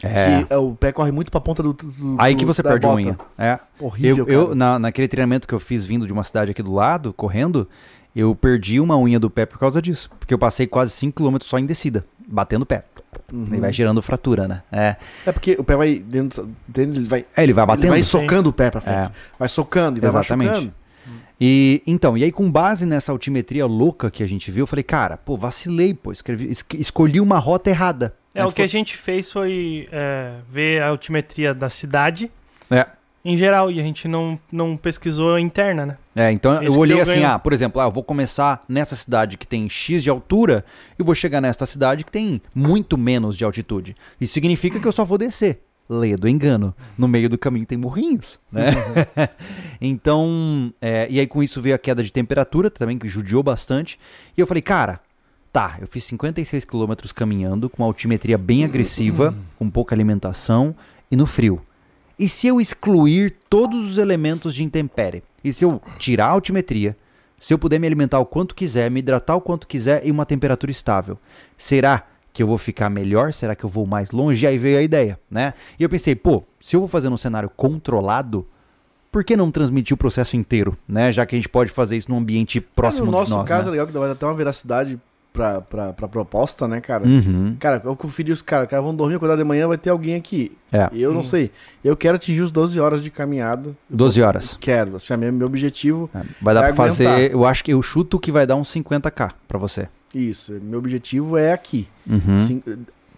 [0.07, 0.43] É...
[0.43, 1.73] Que é, o pé corre muito pra ponta do.
[1.73, 2.95] do- Aí que você perde bota.
[2.97, 3.17] unha.
[3.37, 3.59] É.
[3.79, 6.73] Horrível, eu, eu na, naquele treinamento que eu fiz vindo de uma cidade aqui do
[6.73, 7.67] lado, correndo,
[8.15, 10.09] eu perdi uma unha do pé por causa disso.
[10.19, 12.83] Porque eu passei quase 5km só em descida, batendo o pé.
[13.31, 13.47] Uhum.
[13.51, 14.61] E vai gerando fratura, né?
[14.71, 17.25] É, É porque o pé vai dentro dele, ele vai.
[17.37, 17.89] É, ele vai Ele batendo.
[17.89, 18.09] vai sim.
[18.09, 19.07] socando o pé pra frente.
[19.07, 19.11] É.
[19.37, 20.49] Vai socando e vai Exatamente.
[20.49, 20.73] machucando.
[21.39, 24.83] E então, e aí com base nessa altimetria louca que a gente viu, eu falei,
[24.83, 28.15] cara, pô, vacilei, pô, escrevi, es- escolhi uma rota errada.
[28.33, 32.31] É, Aí o que a gente fez foi é, ver a altimetria da cidade
[32.71, 32.85] É.
[33.25, 35.97] em geral, e a gente não, não pesquisou a interna, né?
[36.15, 37.27] É, então Esse eu olhei deu assim, ganho.
[37.33, 40.63] ah, por exemplo, ah, eu vou começar nessa cidade que tem X de altura
[40.97, 43.95] e vou chegar nesta cidade que tem muito menos de altitude.
[44.21, 45.61] Isso significa que eu só vou descer.
[45.93, 46.73] Leia do engano.
[46.97, 48.71] No meio do caminho tem morrinhos, né?
[49.79, 53.99] então, é, e aí com isso veio a queda de temperatura também, que judiou bastante.
[54.35, 54.99] E eu falei, cara,
[55.51, 60.75] tá, eu fiz 56 quilômetros caminhando, com uma altimetria bem agressiva, com pouca alimentação
[61.11, 61.61] e no frio.
[62.17, 65.23] E se eu excluir todos os elementos de intempérie?
[65.43, 66.97] E se eu tirar a altimetria,
[67.39, 70.25] se eu puder me alimentar o quanto quiser, me hidratar o quanto quiser e uma
[70.25, 71.19] temperatura estável,
[71.57, 73.31] será que eu vou ficar melhor?
[73.31, 74.43] Será que eu vou mais longe?
[74.43, 75.53] E aí veio a ideia, né?
[75.79, 78.45] E eu pensei, pô, se eu vou fazer num cenário controlado,
[79.11, 81.11] por que não transmitir o processo inteiro, né?
[81.11, 83.65] Já que a gente pode fazer isso num ambiente próximo no de nosso nós, caso
[83.65, 83.69] né?
[83.69, 84.99] é legal que dar até uma veracidade
[85.33, 87.05] pra, pra, pra proposta, né, cara?
[87.05, 87.55] Uhum.
[87.59, 90.15] Cara, eu conferi os caras, os caras vão dormir, acordar de manhã, vai ter alguém
[90.15, 90.55] aqui.
[90.71, 91.23] É, Eu não Hum.
[91.23, 91.51] sei.
[91.83, 93.75] Eu quero atingir os 12 horas de caminhada.
[93.89, 94.57] 12 horas.
[94.61, 94.95] Quero.
[94.97, 96.09] Assim, é meu, meu objetivo.
[96.13, 97.31] É, Vai dar Vai pra fazer, aguentar.
[97.31, 99.89] eu acho que eu chuto que vai dar uns 50k pra você.
[100.13, 100.53] Isso.
[100.61, 101.87] Meu objetivo é aqui.
[102.07, 102.37] Uhum.
[102.43, 102.63] Cin-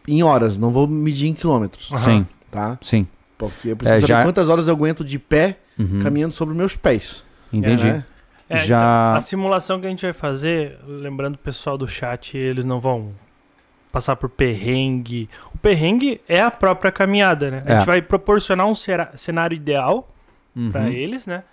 [0.07, 1.91] em horas, não vou medir em quilômetros.
[1.97, 2.77] Sim, Tá?
[2.81, 3.05] sim.
[3.37, 5.99] Porque eu preciso É, saber já- quantas horas eu aguento de pé Uhum.
[5.99, 7.23] caminhando sobre meus pés.
[7.51, 7.83] Entendi.
[7.85, 8.05] né?
[8.49, 12.37] É, Já- então, a simulação que a gente vai fazer, lembrando o pessoal do chat,
[12.37, 13.11] eles não vão
[13.91, 15.29] passar por perrengue.
[15.53, 17.63] O perrengue é a própria caminhada, né?
[17.65, 17.75] A É.
[17.77, 20.07] gente vai proporcionar um cenário ideal
[20.55, 20.69] Uhum.
[20.71, 21.43] pra eles, né?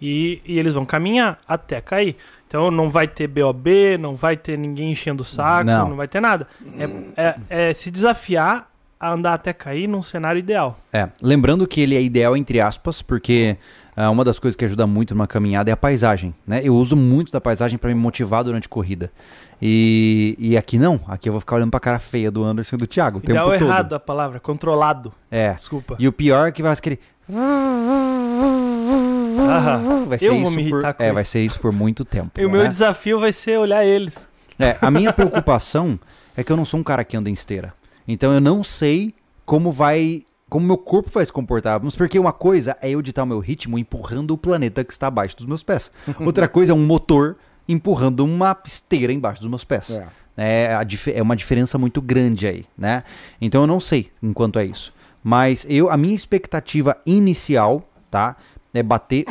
[0.00, 2.16] E, e eles vão caminhar até cair.
[2.48, 5.88] Então não vai ter BOB, não vai ter ninguém enchendo o saco, Não.
[5.90, 6.46] não, vai ter nada.
[7.16, 10.78] É, é- é se desafiar a andar até cair num cenário ideal.
[10.92, 13.56] É, lembrando que ele é ideal entre aspas, porque
[13.96, 16.60] ah, uma das coisas que ajuda muito numa caminhada é a paisagem, né?
[16.64, 19.10] Eu uso muito da paisagem pra me motivar durante corrida.
[19.62, 22.78] E, e aqui não, aqui eu vou ficar olhando pra cara feia do Anderson e
[22.78, 23.54] do Thiago o tempo todo.
[23.54, 25.12] errado a palavra, controlado.
[25.30, 25.52] É.
[25.52, 25.96] Desculpa.
[25.98, 26.98] E o pior é que vai aquele
[29.38, 31.14] Ah, vai ser eu vou isso me irritar por, com é, isso.
[31.14, 32.32] vai ser isso por muito tempo.
[32.40, 32.68] E o meu né?
[32.68, 34.28] desafio vai ser olhar eles.
[34.58, 35.98] É, a minha preocupação
[36.36, 37.72] é que eu não sou um cara que anda em esteira.
[38.06, 39.14] Então eu não sei
[39.46, 40.22] como vai.
[40.54, 41.80] Como meu corpo vai se comportar.
[41.82, 45.08] Mas porque uma coisa é eu ditar o meu ritmo empurrando o planeta que está
[45.08, 45.90] abaixo dos meus pés.
[46.24, 47.36] Outra coisa é um motor
[47.68, 49.90] empurrando uma esteira embaixo dos meus pés.
[49.90, 50.06] É.
[50.36, 50.78] É,
[51.12, 53.02] é uma diferença muito grande aí, né?
[53.40, 54.94] Então eu não sei enquanto é isso.
[55.24, 58.36] Mas eu, a minha expectativa inicial, tá?
[58.72, 59.24] É bater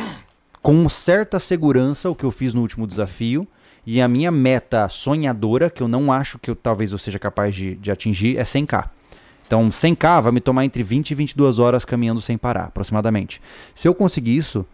[0.60, 3.48] com certa segurança o que eu fiz no último desafio.
[3.86, 7.54] E a minha meta sonhadora, que eu não acho que eu, talvez eu seja capaz
[7.54, 8.90] de, de atingir, é 100k.
[9.46, 13.40] Então 100k vai me tomar entre 20 e 22 horas caminhando sem parar, aproximadamente.
[13.74, 14.66] Se eu conseguir isso,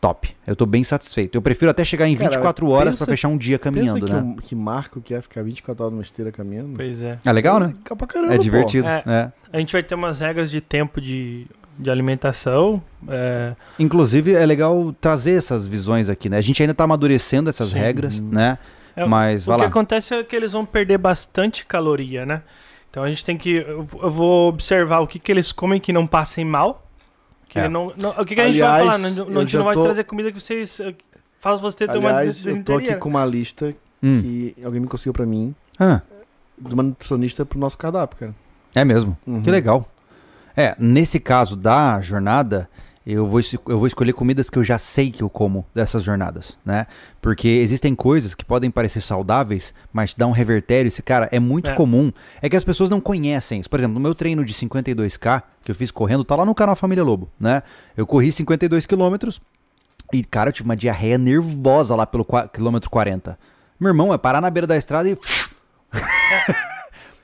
[0.00, 0.34] top.
[0.46, 1.34] Eu tô bem satisfeito.
[1.36, 4.12] Eu prefiro até chegar em Cara, 24 horas pra fechar um dia caminhando, Pensa que,
[4.12, 4.20] né?
[4.20, 6.74] um- que marco que é ficar 24 horas numa esteira caminhando.
[6.76, 7.18] Pois é.
[7.24, 7.72] É legal, né?
[7.76, 8.86] Legal pra caramba, É divertido.
[8.88, 9.02] É.
[9.06, 9.32] é.
[9.52, 11.46] A gente vai ter umas regras de tempo de,
[11.78, 12.82] de alimentação.
[13.08, 16.36] é, Inclusive, é legal trazer essas visões aqui, né?
[16.38, 17.78] A gente ainda tá amadurecendo essas Sim.
[17.78, 18.58] regras, né?
[18.96, 19.68] É, Mas, o vai que lá.
[19.68, 22.42] acontece é que eles vão perder bastante caloria, né?
[22.94, 23.56] Então a gente tem que.
[23.56, 26.86] Eu vou observar o que, que eles comem que não passem mal.
[27.48, 27.68] Que É.
[27.68, 28.98] não, não- o que, que a gente Aliás, vai falar?
[28.98, 30.78] Não, a gente não vai tô- trazer comida que vocês.
[30.78, 30.94] eh,
[31.40, 34.22] Faz você ter uma Aliás, eu tô aqui com uma lista Hum.
[34.22, 36.00] que alguém me conseguiu pra mim, Ah,
[36.56, 38.34] de uma nutricionista pro nosso cardápio, cara.
[38.76, 39.18] é mesmo.
[39.26, 39.42] Uhum.
[39.42, 39.86] Que legal.
[40.56, 42.70] É, nesse caso da jornada,
[43.06, 46.56] eu vou, eu vou escolher comidas que eu já sei que eu como dessas jornadas,
[46.64, 46.86] né?
[47.20, 50.88] Porque existem coisas que podem parecer saudáveis, mas te dá um revertério.
[50.88, 51.74] Esse cara é muito É.
[51.74, 52.10] comum.
[52.40, 53.68] É que as pessoas não conhecem isso.
[53.68, 56.74] Por exemplo, no meu treino de 52K, que eu fiz correndo, tá lá no canal
[56.74, 57.62] Família Lobo, né?
[57.96, 59.40] Eu corri 52 quilômetros
[60.12, 63.38] e, cara, eu tive uma diarreia nervosa lá pelo quilômetro 40.
[63.78, 65.18] Meu irmão, é parar na beira da estrada e.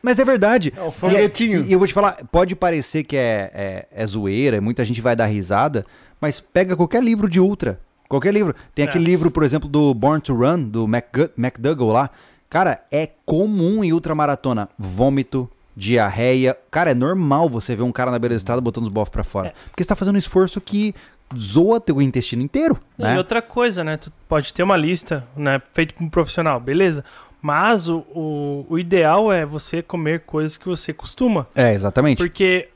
[0.02, 0.72] Mas é verdade.
[0.76, 1.64] É o folhetinho.
[1.66, 5.14] E, eu vou te falar, pode parecer que é, é, é zoeira, muita gente vai
[5.14, 5.84] dar risada,
[6.20, 7.78] mas pega qualquer livro de ultra.
[8.08, 8.54] Qualquer livro.
[8.74, 9.06] Tem aquele É.
[9.08, 12.10] livro, por exemplo, do Born to Run, do McGu- McDougall lá.
[12.48, 16.56] Cara, é comum em ultramaratona vômito, diarreia.
[16.70, 19.22] Cara, é normal você ver um cara na beira da estrada botando os bofs pra
[19.22, 19.48] fora.
[19.48, 19.52] É.
[19.68, 20.92] Porque você tá fazendo um esforço que
[21.38, 23.16] zoa teu intestino inteiro, E né?
[23.16, 23.96] outra coisa, né?
[23.96, 25.62] Tu pode ter uma lista, né?
[25.72, 27.04] Feito por um profissional, beleza.
[27.42, 31.46] Mas o, o, o ideal é você comer coisas que você costuma.
[31.54, 32.18] É, exatamente.
[32.18, 32.68] Porque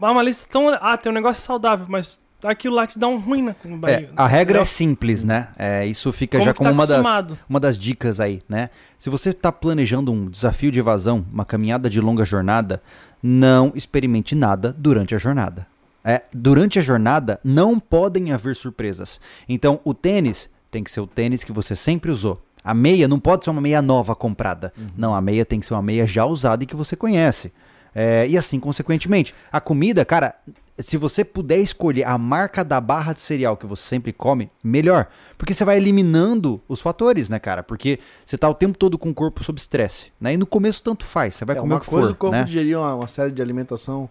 [0.00, 0.68] ah, uma lista tão.
[0.68, 4.12] Ah, tem um negócio saudável, mas aquilo lá te dá um ruim na É, barriga.
[4.16, 5.48] a regra é simples, né?
[5.56, 8.70] É, isso fica Como já como tá uma das, uma das dicas aí, né?
[8.98, 12.82] Se você está planejando um desafio de evasão, uma caminhada de longa jornada,
[13.22, 15.66] não experimente nada durante a jornada.
[16.04, 19.20] É, durante a jornada não podem haver surpresas.
[19.48, 22.42] Então, o tênis tem que ser o tênis que você sempre usou.
[22.64, 24.72] A meia não pode ser uma meia nova comprada.
[24.96, 27.52] Não, a meia tem que ser uma meia já usada e que você conhece.
[27.94, 30.34] É, e assim, consequentemente, a comida, cara,
[30.78, 35.08] se você puder escolher a marca da barra de cereal que você sempre come, melhor.
[35.36, 37.62] Porque você vai eliminando os fatores, né, cara?
[37.62, 40.32] Porque você tá o tempo todo com o corpo sob estresse, né?
[40.34, 42.16] E no começo tanto faz, você vai É, comer uma o que coisa for, o
[42.16, 42.44] corpo né?
[42.44, 44.08] digerir uma, uma série de alimentação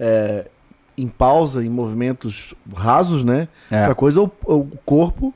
[0.00, 0.46] é,
[0.96, 3.46] em pausa, em movimentos rasos, né?
[3.70, 5.34] É, Outra coisa é o, o corpo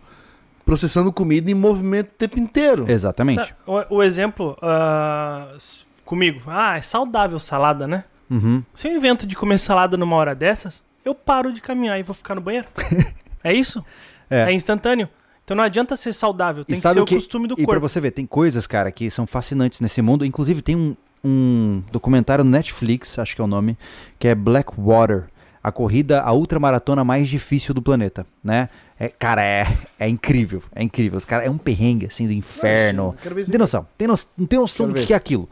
[0.64, 2.84] processando comida em movimento o tempo inteiro.
[2.90, 3.38] exatamente.
[3.38, 3.54] Tá,
[3.90, 6.40] o, o exemplo ah, s- comigo.
[6.46, 8.04] Ah, é saudável salada, né?
[8.30, 8.62] Uhum.
[8.74, 12.14] Se eu invento de comer salada numa hora dessas, eu paro de caminhar e vou
[12.14, 12.66] ficar no banheiro.
[13.44, 13.84] é isso?
[14.30, 14.50] É.
[14.50, 14.52] É.
[14.52, 15.08] instantâneo.
[15.44, 17.64] Então não adianta ser saudável, tem que sabe ser o que- costume do E pra
[17.66, 17.80] corpo.
[17.88, 20.24] você ver, tem coisas, cara, que são fascinantes nesse mundo.
[20.24, 23.76] Inclusive, tem um, um documentário no Netflix, acho que é o nome,
[24.18, 25.24] que é Blackwater.
[25.64, 28.68] A corrida, a ultramaratona mais difícil do planeta, né?
[29.02, 29.66] É, cara, é,
[29.98, 31.18] é incrível, é incrível.
[31.18, 33.16] Os cara, é um perrengue, assim, do inferno.
[33.24, 35.06] Não se tem noção, tem no, não tem noção Quero do ver.
[35.08, 35.48] que é aquilo.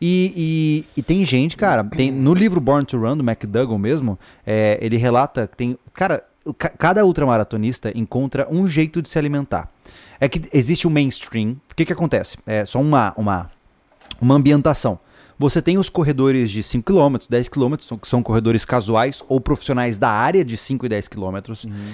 [0.00, 4.18] E, e, e tem gente, cara, tem, no livro Born to Run, do McDougall mesmo,
[4.44, 5.78] é, ele relata que tem.
[5.94, 9.70] Cara, o ca- cada ultramaratonista encontra um jeito de se alimentar.
[10.18, 11.52] É que existe o mainstream.
[11.70, 12.36] O que, que acontece?
[12.44, 13.48] É só uma, uma,
[14.20, 14.98] uma ambientação.
[15.38, 19.96] Você tem os corredores de 5 km, 10 km, que são corredores casuais ou profissionais
[19.96, 21.36] da área de 5 e 10 km.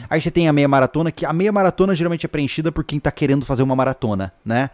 [0.08, 2.98] Aí você tem a meia maratona, que a meia maratona geralmente é preenchida por quem
[2.98, 4.70] tá querendo fazer uma maratona, né?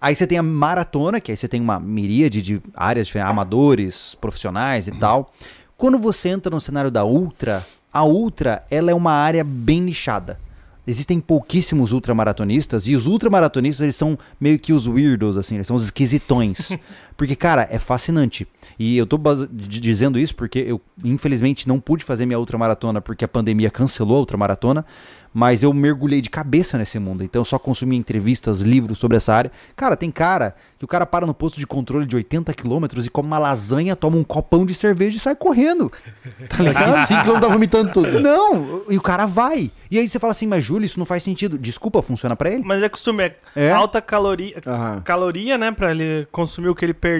[0.00, 4.16] Aí você tem a maratona, que aí você tem uma miríade de áreas diferentes, amadores,
[4.20, 5.32] profissionais e tal.
[5.76, 10.38] Quando você entra no cenário da ultra, a ultra, ela é uma área bem nichada.
[10.84, 15.76] Existem pouquíssimos ultramaratonistas e os ultramaratonistas eles são meio que os weirdos assim, eles são
[15.76, 16.70] os esquisitões.
[17.22, 18.48] porque cara, é fascinante.
[18.76, 19.16] E eu tô
[19.52, 24.20] dizendo isso porque eu infelizmente não pude fazer minha ultramaratona porque a pandemia cancelou a
[24.20, 24.84] ultramaratona,
[25.32, 27.22] mas eu mergulhei de cabeça nesse mundo.
[27.22, 29.52] Então eu só consumi entrevistas, livros sobre essa área.
[29.76, 33.10] Cara, tem cara que o cara para no posto de controle de 80 quilômetros e
[33.10, 35.90] come uma lasanha, toma um copão de cerveja e sai correndo.
[36.48, 37.06] Tá ligado?
[37.06, 38.20] 5 km tá vomitando tudo.
[38.20, 39.70] Não, e o cara vai.
[39.90, 41.56] E aí você fala assim, mas Júlio, isso não faz sentido.
[41.56, 42.62] Desculpa, funciona pra ele?
[42.64, 43.70] Mas é costume, é, É?
[43.70, 45.00] alta caloria, Aham.
[45.02, 45.70] caloria, né?
[45.70, 47.11] Pra ele consumir o que ele perdeu.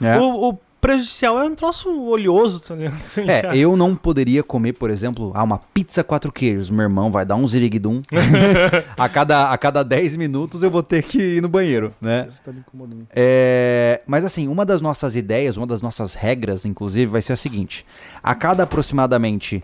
[0.00, 0.18] É.
[0.18, 2.96] O, o prejudicial é um troço oleoso, tá ligado?
[3.28, 6.68] É, eu não poderia comer, por exemplo, ah, uma pizza quatro queijos.
[6.68, 8.02] Meu irmão vai dar um ziriguidum.
[8.98, 12.26] a, cada, a cada 10 minutos eu vou ter que ir no banheiro, né?
[12.28, 13.06] Você tá me incomodando.
[13.14, 17.36] É, mas assim, uma das nossas ideias, uma das nossas regras, inclusive, vai ser a
[17.36, 17.86] seguinte:
[18.20, 19.62] a cada aproximadamente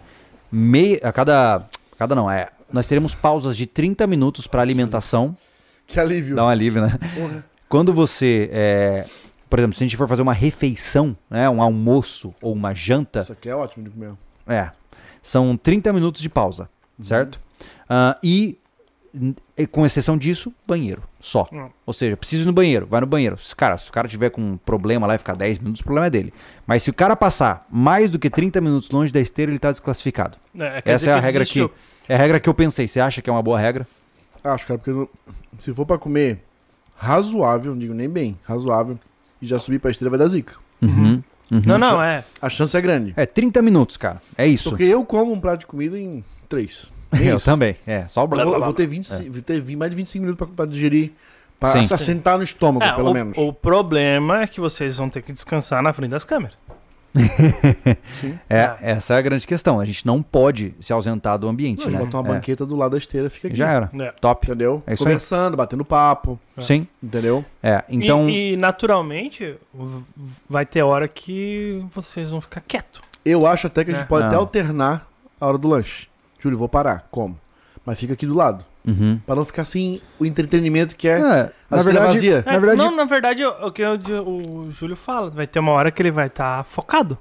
[0.52, 5.36] meia, a cada, a cada não é, nós teremos pausas de 30 minutos para alimentação.
[5.84, 6.36] Que alívio.
[6.36, 6.96] Dá um alívio, né?
[7.16, 7.44] Porra.
[7.68, 9.04] Quando você, é,
[9.48, 13.20] por exemplo, se a gente for fazer uma refeição, né, um almoço ou uma janta,
[13.20, 14.12] Isso aqui é ótimo de comer.
[14.46, 14.70] é,
[15.22, 16.68] são 30 minutos de pausa,
[17.00, 17.40] certo?
[17.88, 18.58] Ah, e,
[19.56, 21.48] e com exceção disso, banheiro, só.
[21.52, 21.68] Hum.
[21.86, 23.36] Ou seja, preciso ir no banheiro, vai no banheiro.
[23.38, 25.84] Se, cara, se o cara tiver com um problema lá e ficar 10 minutos, o
[25.84, 26.32] problema é dele.
[26.66, 29.70] Mas se o cara passar mais do que 30 minutos longe da esteira, ele tá
[29.70, 30.36] desclassificado.
[30.58, 31.68] É, Essa é a que regra desistiu.
[31.68, 32.86] que é a regra que eu pensei.
[32.86, 33.86] Você acha que é uma boa regra?
[34.44, 35.08] Acho, cara, porque não-
[35.58, 36.44] se for pra comer
[36.96, 38.98] razoável, não digo nem bem, razoável,
[39.40, 40.54] e já subir pra esteira vai dar zica.
[40.82, 41.22] Uhum.
[41.50, 41.62] Uhum.
[41.64, 42.24] Não, não, é.
[42.42, 43.14] A chance é grande.
[43.16, 44.20] É 30 minutos, cara.
[44.36, 44.68] É isso.
[44.70, 46.92] Porque eu como um prato de comida em 3.
[47.22, 47.76] eu também.
[47.86, 50.46] É, só o Eu blá, vou, blá, ter, 20, vou ter mais de 25 minutos
[50.46, 51.12] pra, pra digerir.
[51.58, 51.84] Pra Sim.
[51.86, 53.36] se assentar no estômago, É, pelo o, menos.
[53.36, 56.56] o problema é que vocês vão ter que descansar na frente das câmeras.
[58.48, 59.80] É, essa é a grande questão.
[59.80, 61.98] A gente não pode se ausentar do ambiente, Não, né?
[61.98, 62.34] botar uma É.
[62.34, 63.56] banqueta do lado da esteira, fica aqui.
[63.56, 63.90] Já era.
[64.00, 64.12] É.
[64.20, 64.46] Top.
[64.46, 64.82] Entendeu?
[64.86, 65.06] É isso aí.
[65.06, 66.86] Conversando, batendo papo, Sim.
[67.02, 67.44] entendeu?
[67.62, 68.28] É, então.
[68.28, 69.56] E, e, naturalmente
[70.48, 73.00] vai ter hora que vocês vão ficar quieto.
[73.24, 74.06] Eu acho até que a gente É.
[74.06, 74.40] pode até Não.
[74.42, 75.06] alternar
[75.40, 76.08] a hora do lanche.
[76.40, 77.06] Júlio, vou parar.
[77.10, 77.38] Como?
[77.88, 78.64] Mas fica aqui do lado.
[78.86, 79.18] Uhum.
[79.26, 82.42] Pra não ficar sem o entretenimento que é, É, a verdade, vazia.
[82.46, 83.96] É, na verdade, Não, na verdade, o que o,
[84.66, 87.18] o Júlio fala, vai ter uma hora que ele vai estar focado.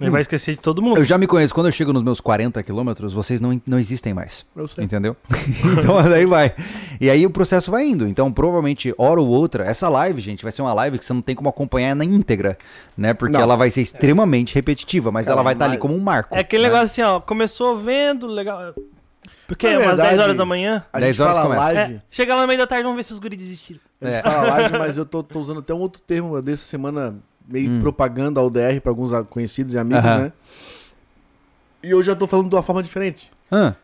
[0.00, 0.12] Ele Hum.
[0.12, 0.96] vai esquecer de todo mundo.
[0.98, 1.54] eu já me conheço.
[1.54, 4.44] Quando eu chego nos meus 40 quilômetros, vocês não, não existem mais.
[4.56, 4.82] Eu sei.
[4.84, 5.16] Entendeu?
[5.78, 6.52] então daí vai.
[7.00, 8.08] E aí o processo vai indo.
[8.08, 11.22] Então, provavelmente, hora ou outra, essa live, gente, vai ser uma live que você não
[11.22, 12.58] tem como acompanhar na íntegra,
[12.96, 13.14] né?
[13.14, 13.40] Porque Não.
[13.42, 16.34] ela vai ser extremamente repetitiva, mas Cara, ela vai estar ali mas- como um marco.
[16.34, 16.68] É aquele né?
[16.68, 18.74] negócio assim, ó, começou vendo, legal.
[19.46, 20.84] Porque é umas verdade, 10 horas da manhã.
[20.92, 21.72] A 10 gente horas fala começa.
[21.74, 23.80] live, É, chega lá no meio da tarde, vamos ver se os guris desistiram.
[24.00, 24.22] a gente É.
[24.22, 27.16] fala live, mas eu tô, tô usando até um outro termo dessa semana,
[27.48, 27.80] meio Hum.
[27.80, 30.18] propaganda ao DR pra alguns a- conhecidos e amigos, Aham.
[30.18, 30.32] né?
[31.82, 33.30] E eu já tô falando de uma forma diferente.
[33.50, 33.74] Ah,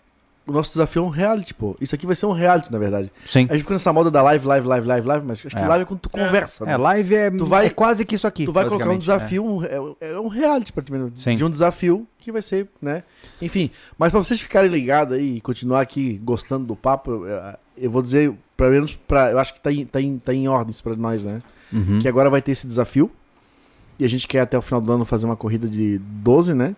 [0.48, 1.76] O nosso desafio é um reality, pô.
[1.80, 3.12] Isso aqui vai ser um reality, na verdade.
[3.26, 3.46] sim.
[3.50, 5.66] A gente fica nessa moda da live, live, live, live, live, mas acho que É.
[5.66, 6.76] live é quando tu conversa, É, né?
[6.78, 8.44] live é, Tu vai- é quase que isso aqui.
[8.46, 9.76] Tu vai colocar um desafio, um, é,
[10.12, 11.20] é um reality praticamente.
[11.20, 11.36] Sim.
[11.36, 13.02] De um desafio que vai ser, né?
[13.42, 17.90] Enfim, mas pra vocês ficarem ligados aí e continuar aqui gostando do papo, eu, eu
[17.90, 19.30] vou dizer, pelo menos pra.
[19.30, 21.40] Eu acho que tá em, tá em, tá em ordens pra nós, né?
[21.72, 21.76] É.
[21.76, 21.98] Uhum.
[22.00, 23.10] Que agora vai ter esse desafio.
[23.98, 26.74] E a gente quer até o final do ano fazer uma corrida de 12, né?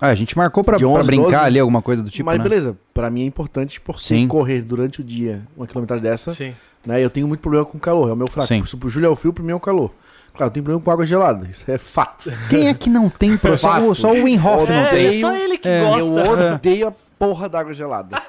[0.00, 1.36] Ah, a gente marcou pra, De pra 11, brincar 12.
[1.36, 2.42] ali, alguma coisa do tipo, mas né?
[2.44, 4.28] beleza, pra mim é importante porque Sim.
[4.28, 6.54] correr durante o dia uma quilometragem dessa, Sim.
[6.84, 7.02] né?
[7.02, 8.46] Eu tenho muito problema com calor, é o meu fraco.
[8.46, 8.60] Sim.
[8.78, 9.90] Pro Júlio é o frio, pro mim é o calor.
[10.34, 12.30] Claro, eu tenho problema com água gelada, isso é fato.
[12.50, 13.38] Quem é que não tem?
[13.56, 15.16] Só, o- só o Winhoff não tem.
[15.16, 16.54] é só ele que É, Eu gosta.
[16.56, 18.20] odeio a porra da água gelada.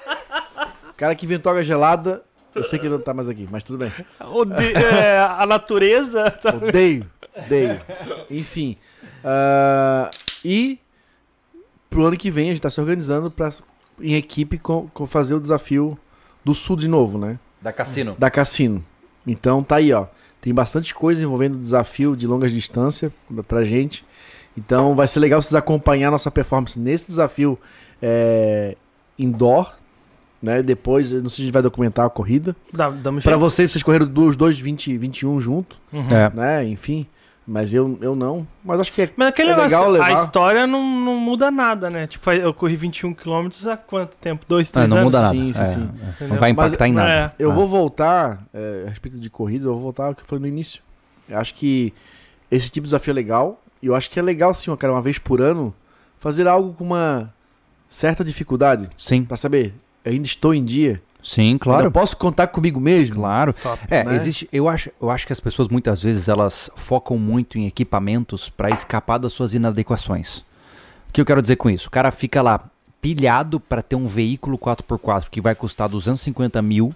[0.90, 2.24] O cara que inventou água gelada,
[2.56, 3.92] eu sei que ele não tá mais aqui, mas tudo bem.
[4.32, 6.32] O de- é, a natureza.
[6.32, 7.82] tá- Odeio, odeio.
[8.32, 8.78] Enfim.
[9.26, 10.10] ah,
[10.46, 10.80] e
[11.90, 13.52] pro ano que vem a gente tá se organizando pra,
[14.02, 15.98] em equipe com, com fazer o desafio
[16.44, 17.38] do sul de novo, né?
[17.62, 18.16] Da Cassino.
[18.18, 18.84] Da Cassino.
[19.26, 20.06] Então tá aí, ó.
[20.40, 23.12] Tem bastante coisa envolvendo o desafio de longas distâncias
[23.48, 24.06] pra- gente.
[24.56, 27.58] Então vai ser legal vocês acompanhar nossa performance nesse desafio
[28.02, 28.76] é,
[29.18, 29.74] indoor.
[30.42, 30.62] Né?
[30.62, 32.56] Depois, não sei se a gente vai documentar a corrida.
[32.72, 36.08] Dá, damos Pra vocês, vocês correram dos dois 20, 21 junto, Uhum.
[36.12, 36.32] É.
[36.34, 36.66] né?
[36.68, 37.08] Enfim.
[37.50, 38.46] Mas eu, eu não.
[38.62, 39.10] Mas acho que é.
[39.16, 40.14] Mas aquele É negócio, legal a levar.
[40.26, 42.06] história não, não muda nada, né?
[42.06, 44.44] Tipo, eu corri 21 km há quanto tempo?
[44.48, 45.08] Dois, Ah, três não anos?
[45.14, 45.34] muda nada.
[45.38, 45.90] Sim, sim, É, sim.
[46.22, 46.28] é.
[46.28, 47.10] Não vai impactar Mas- em nada.
[47.10, 47.56] é, Eu Ah.
[47.56, 50.48] vou voltar, é, a respeito de corrida, eu vou voltar ao que eu falei no
[50.48, 50.82] início.
[51.30, 51.94] Eu acho que
[52.52, 53.62] esse tipo de desafio é legal.
[53.82, 55.74] E eu acho que é legal, sim, cara, uma vez por ano,
[56.20, 57.34] fazer algo com uma
[57.88, 58.90] certa dificuldade.
[58.98, 61.02] Sim, Pra saber, eu ainda estou em dia.
[61.28, 61.80] Sim, claro.
[61.80, 63.16] Ainda posso contar comigo mesmo.
[63.16, 63.54] Claro.
[63.54, 63.82] Top.
[63.90, 64.16] É, né?
[64.16, 64.48] existe.
[64.52, 68.70] Eu acho, eu acho que as pessoas muitas vezes elas focam muito em equipamentos pra
[68.70, 70.40] escapar das suas inadequações.
[71.10, 71.88] O que eu quero dizer com isso?
[71.88, 72.70] O cara fica lá
[73.02, 76.94] pilhado pra ter um veículo 4x4 que vai custar 250 mil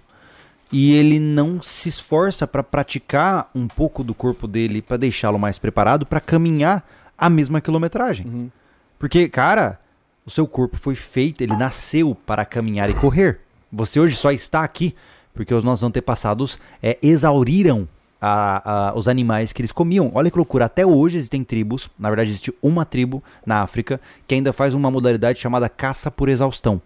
[0.72, 5.58] e ele não se esforça pra praticar um pouco do corpo dele pra deixá-lo mais
[5.58, 6.82] preparado pra caminhar
[7.16, 8.26] a mesma quilometragem.
[8.26, 8.50] Uhum.
[8.98, 9.78] Porque, cara,
[10.24, 13.40] o seu corpo foi feito, ele nasceu para caminhar e correr.
[13.72, 14.94] Você hoje só está aqui
[15.34, 17.88] porque os nossos antepassados é, exauriram
[18.20, 20.10] a- a- os animais que eles comiam.
[20.14, 24.34] Olha que loucura, até hoje existem tribos, na verdade existe uma tribo na África que
[24.34, 26.80] ainda faz uma modalidade chamada caça por exaustão.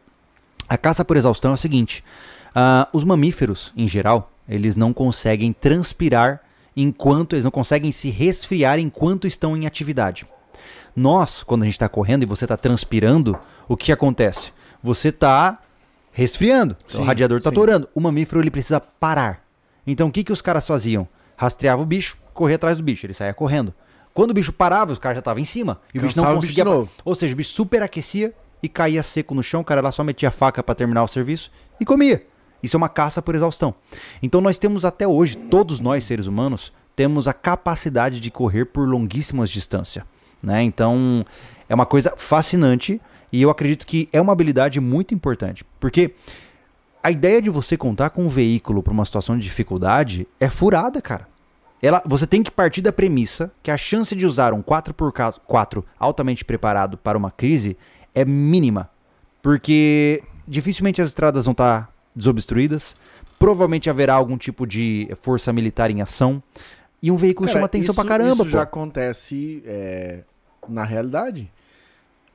[0.68, 2.02] A caça por exaustão é o seguinte:
[2.54, 6.40] ah, os mamíferos, em geral, eles não conseguem transpirar
[6.76, 10.26] enquanto eles não conseguem se resfriar enquanto estão em atividade.
[10.94, 13.36] Nós, quando a gente está correndo e você está transpirando,
[13.68, 14.52] o que acontece?
[14.82, 15.58] Você está
[16.16, 17.54] resfriando, Sim, o radiador está sim.
[17.54, 17.86] torando.
[17.94, 19.44] O mamífero ele precisa parar.
[19.86, 21.06] Então o que, que os caras faziam?
[21.36, 23.74] Rastreava o bicho, corria atrás do bicho, ele saía correndo.
[24.14, 25.78] Quando o bicho parava, os caras já estavam em cima.
[25.92, 26.64] E o bicho não Cansava o bicho conseguia.
[26.64, 26.90] de novo.
[27.04, 30.30] Ou seja, o bicho superaquecia e caía seco no chão, o cara lá só metia
[30.30, 32.26] a faca para terminar o serviço e comia.
[32.62, 33.74] Isso é uma caça por exaustão.
[34.22, 38.88] Então nós temos até hoje, todos nós seres humanos, temos a capacidade de correr por
[38.88, 40.02] longuíssimas distâncias.
[40.42, 40.62] Né?
[40.62, 41.26] Então
[41.68, 42.98] é uma coisa fascinante
[43.32, 45.64] e eu acredito que é uma habilidade muito importante.
[45.80, 46.14] Porque
[47.02, 51.00] a ideia de você contar com um veículo para uma situação de dificuldade é furada,
[51.00, 51.28] cara.
[51.80, 56.44] Ela, você tem que partir da premissa que a chance de usar um 4x4 altamente
[56.44, 57.76] preparado para uma crise
[58.14, 58.90] é mínima.
[59.42, 62.96] Porque dificilmente as estradas vão estar desobstruídas,
[63.38, 66.42] provavelmente haverá algum tipo de força militar em ação,
[67.02, 68.50] e um veículo Cara, chama atenção isso, pra caramba, Isso pô.
[68.50, 70.24] já acontece é,
[70.68, 71.52] na realidade.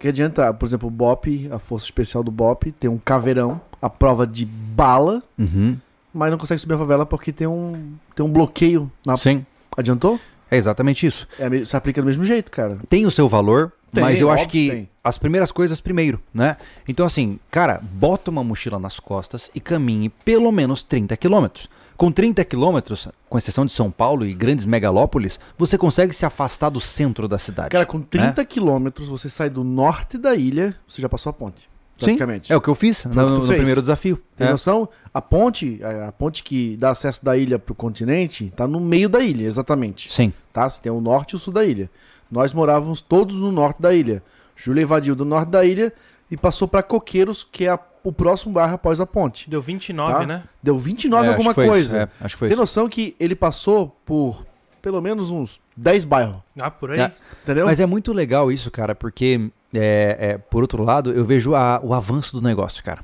[0.02, 3.88] Que adianta, por exemplo, o BOP, a Força Especial do BOP, tem um caveirão, a
[3.90, 5.78] prova de bala, Uhum.
[6.12, 8.92] mas não consegue subir a favela porque tem um, tem um bloqueio.
[9.06, 9.16] Na...
[9.16, 9.46] Sim,
[9.78, 10.20] Adiantou?
[10.50, 11.28] é exatamente isso.
[11.38, 12.80] É, se aplica do mesmo jeito, cara.
[12.90, 14.90] tem o seu valor, Tem, mas eu acho óbvio que que tem.
[15.04, 16.58] as primeiras coisas primeiro, né?
[16.88, 21.70] Então, assim, cara, bota uma mochila nas costas e caminhe pelo menos 30 quilômetros.
[22.02, 26.72] Com 30 quilômetros, com exceção de São Paulo e grandes megalópolis, você consegue se afastar
[26.72, 27.70] do centro da cidade.
[27.70, 28.06] Cara, com né?
[28.10, 31.70] 30 quilômetros, você sai do norte da ilha, você já passou a ponte.
[32.00, 32.18] Sim,
[32.50, 34.20] é o que eu fiz no, o no primeiro desafio.
[34.36, 34.52] Tem É.
[34.52, 34.90] noção?
[35.14, 39.08] A ponte, a a ponte que dá acesso da ilha pro continente, tá no meio
[39.08, 40.12] da ilha, exatamente.
[40.12, 40.34] Sim.
[40.52, 40.68] Tá?
[40.68, 41.88] Você tem o norte e o sul da ilha.
[42.32, 44.24] Nós morávamos todos no norte da ilha.
[44.56, 45.94] Júlia invadiu do norte da ilha
[46.32, 49.50] e passou pra Coqueiros, que é a- o próximo bairro após a ponte.
[49.50, 50.26] Deu 29, Tá.
[50.26, 50.44] né?
[50.62, 51.98] Deu 29 É, acho alguma foi isso, coisa.
[52.00, 52.62] é, acho que foi Tem isso.
[52.62, 54.46] noção que ele passou por
[54.82, 57.00] pelo menos uns 10 bairros, Ah, por aí.
[57.00, 57.12] É.
[57.44, 57.66] entendeu?
[57.68, 61.80] Mas é muito legal isso, cara, porque, é, é, por outro lado, eu vejo a-
[61.84, 63.04] o avanço do negócio, cara.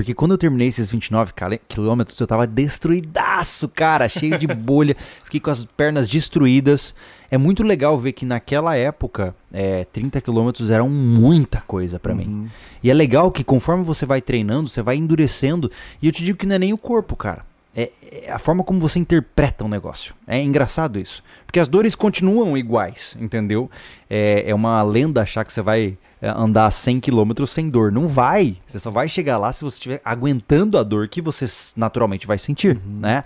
[0.00, 4.96] Porque quando eu terminei esses 29 cale- quilômetros, eu tava destruidaço, cara, cheio de bolha,
[5.24, 6.94] fiquei com as pernas destruídas.
[7.30, 12.24] É muito legal ver que naquela época, é, 30 quilômetros eram muita coisa pra mim.
[12.24, 12.48] Uhum.
[12.82, 15.70] E é legal que conforme você vai treinando, você vai endurecendo.
[16.00, 17.44] E eu te digo que não é nem o corpo, cara.
[17.74, 17.90] É,
[18.26, 20.14] é a forma como você interpreta um negócio.
[20.26, 21.22] É engraçado isso.
[21.46, 23.70] Porque as dores continuam iguais, entendeu?
[24.08, 27.92] É, é uma lenda achar que você vai é, andar 100 km sem dor.
[27.92, 28.56] Não vai.
[28.66, 31.46] Você só vai chegar lá se você estiver aguentando a dor que você
[31.76, 33.24] naturalmente vai sentir, né?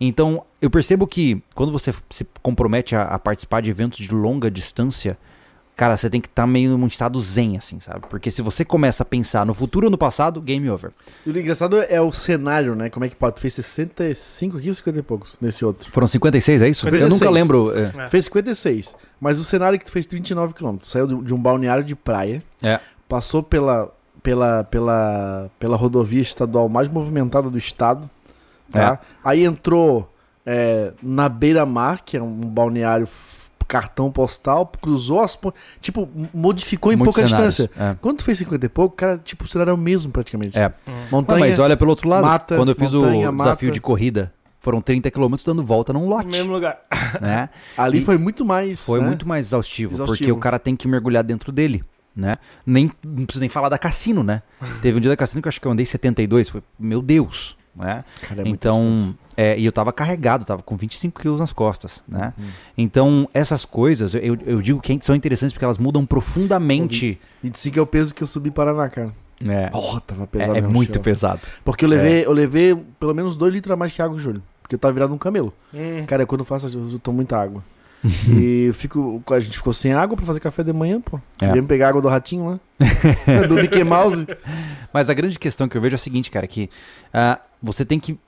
[0.00, 4.50] Então, eu percebo que quando você se compromete a, a participar de eventos de longa
[4.50, 5.16] distância,
[5.76, 8.00] cara, você tem que estar meio num estado zen, assim, sabe?
[8.08, 10.90] Porque se você começa a pensar no futuro ou no passado, game over.
[11.26, 12.88] E o engraçado é o cenário, né?
[12.90, 13.36] Como é que pode?
[13.36, 15.90] Tu fez 65 aqui ou 50 e poucos nesse outro?
[15.92, 16.86] Foram 56, é isso?
[16.86, 17.12] Eu 56.
[17.20, 17.72] nunca lembro.
[17.76, 17.92] É.
[18.04, 18.08] É.
[18.08, 18.94] Fez 56.
[19.20, 20.76] Mas o cenário é que tu fez 39 km.
[20.84, 22.78] Saiu de- um balneário de praia, É.
[23.08, 23.90] passou pela,
[24.22, 28.08] pela, pela, pela rodovia estadual mais movimentada do estado.
[28.70, 28.98] Tá?
[29.22, 30.10] Aí entrou
[30.46, 33.06] é, na beira-mar, que é um balneário
[33.66, 35.60] cartão postal, cruzou as pontes.
[35.80, 37.56] Tipo, modificou em Muitos pouca cenários.
[37.56, 37.82] distância.
[37.92, 37.96] É.
[38.00, 40.58] Quando tu fez 50 e pouco, cara, tipo, o cenário é o mesmo praticamente.
[40.58, 40.68] É.
[40.68, 40.72] Hum.
[40.86, 42.24] Não, Montanha, mas olha pelo outro lado.
[42.24, 43.74] mata, quando eu fiz montanha, o desafio mata.
[43.74, 46.26] de corrida, foram 30 km dando volta num No lote.
[46.28, 46.78] mesmo lugar.
[47.20, 47.48] Né?
[47.78, 48.84] ali E- foi muito mais.
[48.84, 49.06] Foi né?
[49.06, 50.36] muito mais exaustivo, porque Exaustivo.
[50.36, 51.82] o cara tem que mergulhar dentro dele.
[52.16, 52.36] Né?
[52.64, 54.42] Nem, não preciso nem falar da Cassino, né?
[54.80, 56.48] Teve um dia da Cassino que eu acho que eu andei 72.
[56.48, 57.56] Foi, meu Deus.
[57.76, 58.04] Né?
[58.22, 62.32] Cara, é então, é, e eu tava carregado, tava com 25 quilos nas costas, né?
[62.38, 62.44] Uhum.
[62.78, 67.18] Então, essas coisas, eu, eu digo que são interessantes porque elas mudam profundamente.
[67.42, 69.12] 25 é o peso que eu subi Paraná, cara.
[69.48, 70.54] É, Porra, tava pesado.
[70.54, 71.02] é, é muito chão.
[71.02, 71.40] pesado.
[71.64, 74.42] Porque eu levei, eu levei pelo menos 2 litros a mais que água, Júlio.
[74.62, 75.52] Porque eu tava virado um camelo.
[75.72, 76.06] Hum.
[76.06, 77.62] Cara, quando eu faço, eu tomo muita água.
[78.28, 81.18] e eu fico, a gente ficou sem água pra fazer café de manhã, pô.
[81.40, 81.60] É.
[81.62, 82.60] Pegar água do ratinho lá.
[83.48, 84.26] do Mickey Mouse.
[84.92, 86.68] Mas a grande questão que eu vejo é a seguinte, cara, que
[87.12, 88.18] ah, você tem que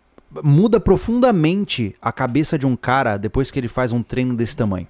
[0.42, 4.86] muda profundamente a cabeça de um cara depois que ele faz um treino desse tamanho.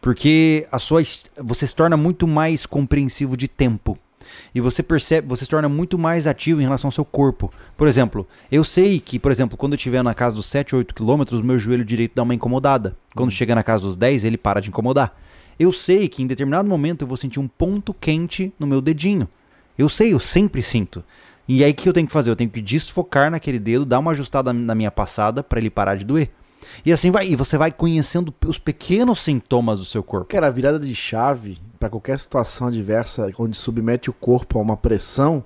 [0.00, 1.00] Porque a sua
[1.42, 3.98] você se torna muito mais compreensivo de tempo.
[4.54, 7.52] E você percebe, você se torna muito mais ativo em relação ao seu corpo.
[7.76, 10.78] Por exemplo, eu sei que, por exemplo, quando eu estiver na casa dos 7 ou
[10.78, 12.96] 8 quilômetros, o meu joelho direito dá uma incomodada.
[13.14, 15.16] Quando chega na casa dos 10, ele para de incomodar.
[15.58, 19.28] Eu sei que em determinado momento eu vou sentir um ponto quente no meu dedinho.
[19.78, 21.02] Eu sei, eu sempre sinto.
[21.46, 22.30] E aí o que eu tenho que fazer?
[22.30, 25.96] Eu tenho que desfocar naquele dedo, dar uma ajustada na minha passada para ele parar
[25.96, 26.30] de doer.
[26.84, 30.28] E assim vai, e você vai conhecendo os pequenos sintomas do seu corpo.
[30.28, 34.76] Cara, a virada de chave pra qualquer situação adversa onde submete o corpo a uma
[34.76, 35.44] pressão.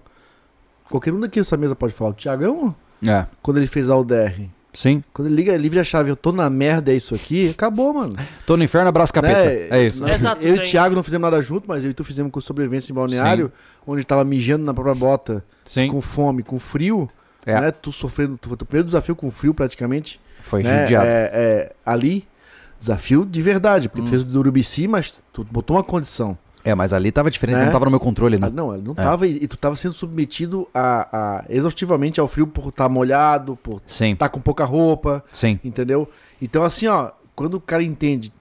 [0.89, 2.11] Qualquer um daqui dessa mesa pode falar.
[2.11, 2.75] O Thiagão,
[3.07, 5.03] É, quando ele fez a UDR, sim.
[5.13, 8.17] quando ele liga, livre a chave, eu tô na merda, é isso aqui, acabou, mano.
[8.47, 9.45] Tô no inferno, abraço capeta.
[9.45, 9.69] Né?
[9.71, 10.03] É isso.
[10.03, 12.31] Nós- Exato, eu e o Thiago não fizemos nada junto, mas eu e tu fizemos
[12.33, 13.51] com sobrevivência em balneário,
[13.87, 15.89] onde tava mijando na própria bota, Sim.
[15.89, 17.09] com fome, com frio.
[17.47, 17.61] É.
[17.61, 17.71] Né?
[17.71, 20.21] Tu sofrendo, tu foi o teu primeiro desafio com frio praticamente.
[20.43, 20.83] Foi né?
[20.83, 21.07] judiado.
[21.07, 22.27] É, é, ali,
[22.79, 24.05] desafio de verdade, porque Hum.
[24.05, 26.37] tu fez o do Urubici, mas tu botou uma condição.
[26.69, 27.65] É, mas ali tava diferente, Né?
[27.67, 28.51] não tava no meu controle, Ah, né?
[28.53, 29.03] não, ela não É.
[29.03, 31.09] tava, e, e tu tava sendo submetido a,
[31.41, 35.59] a- exaustivamente ao frio por estar molhado, por estar com pouca roupa, sim.
[35.65, 36.09] entendeu?
[36.43, 38.33] Então, assim, ó, quando o cara entende,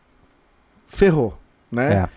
[0.87, 1.37] ferrou,
[1.71, 1.93] né?
[1.93, 2.09] É.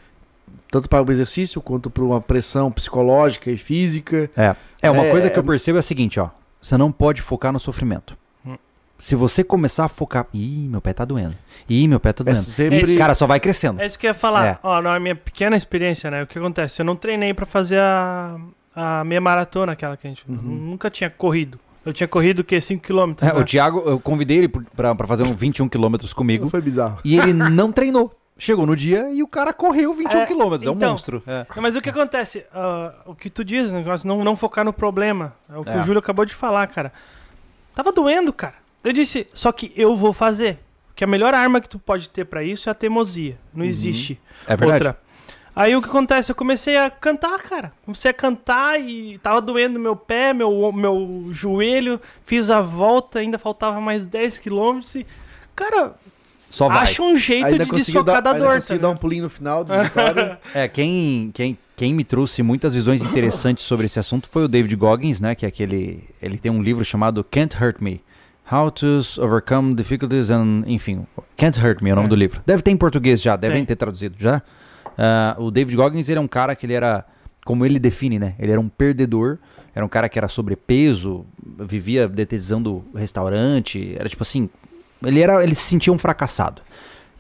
[0.70, 4.30] Tanto para o exercício quanto para uma pressão psicológica e física.
[4.36, 4.54] É.
[4.82, 6.28] É, uma É, coisa que eu é- percebo é a seguinte, ó.
[6.62, 8.16] Você não pode focar no sofrimento.
[9.01, 10.26] Se você começar a focar.
[10.32, 11.34] Ih, meu pé tá doendo.
[11.68, 12.38] Ih, meu pé tá É doendo.
[12.40, 12.80] sempre.
[12.82, 13.80] Esse cara só vai crescendo.
[13.80, 14.46] É isso que eu ia falar.
[14.46, 14.59] É.
[14.62, 16.22] Ó, na minha pequena experiência, né?
[16.22, 16.80] O que acontece?
[16.80, 18.36] Eu não treinei pra fazer a,
[18.76, 20.22] a meia maratona, aquela que a gente.
[20.28, 20.36] Uhum.
[20.36, 21.59] Nunca tinha corrido.
[21.84, 22.59] Eu tinha corrido o quê?
[22.59, 23.16] 5km.
[23.22, 26.48] É, o Thiago, eu convidei ele pra, pra fazer um 21 quilômetros comigo.
[26.51, 26.98] Foi bizarro.
[27.03, 28.14] E ele não treinou.
[28.38, 30.66] Chegou no dia e o cara correu 21 É, quilômetros.
[30.66, 31.22] É um então, monstro.
[31.26, 31.46] É.
[31.61, 32.44] Mas o que acontece?
[32.55, 35.34] Ah, o que tu diz, negócio, não, não focar no problema.
[35.48, 35.78] É o que É.
[35.78, 36.92] o Júlio acabou de falar, cara.
[37.74, 38.55] Tava doendo, cara.
[38.83, 40.59] Eu disse, só que eu vou fazer.
[40.95, 43.39] Que a melhor arma que tu pode ter pra isso é a teimosia.
[43.55, 44.20] Não existe.
[44.47, 44.72] É verdade.
[44.72, 45.11] outra.
[45.55, 46.31] Aí o que acontece?
[46.31, 47.72] Eu comecei a cantar, cara.
[47.85, 52.01] Comecei a cantar e tava doendo meu pé, meu, meu joelho.
[52.24, 54.95] Fiz a volta, ainda faltava mais 10 quilômetros.
[54.95, 55.07] E,
[55.57, 55.95] cara,
[56.49, 56.85] Só vai.
[56.85, 58.57] Acha um jeito Ainda de desfocar da dor.
[58.57, 60.41] conseguiu tá dar um pulinho no final de vitória.
[60.55, 64.74] É, quem, quem, quem me trouxe muitas visões interessantes sobre esse assunto foi o David
[64.76, 65.35] Goggins, né?
[65.35, 66.05] Que é aquele.
[66.22, 68.03] Ele tem um livro chamado Can't Hurt Me.
[68.53, 70.64] How to Overcome Difficulties and.
[70.66, 72.11] Enfim, Can't Hurt Me é o nome É.
[72.11, 72.40] do livro.
[72.44, 73.66] Deve ter em português já, devem Tem.
[73.66, 74.42] ter traduzido já.
[74.98, 77.05] Ah, o David Goggins, ele é um cara que ele era.
[77.44, 78.34] Como ele define, né?
[78.38, 79.38] Ele era um perdedor.
[79.74, 81.24] Era um cara que era sobrepeso,
[81.61, 83.94] vivia detetizando restaurante.
[83.98, 84.51] Era tipo assim.
[85.05, 86.61] Ele, era, ele se sentia um fracassado.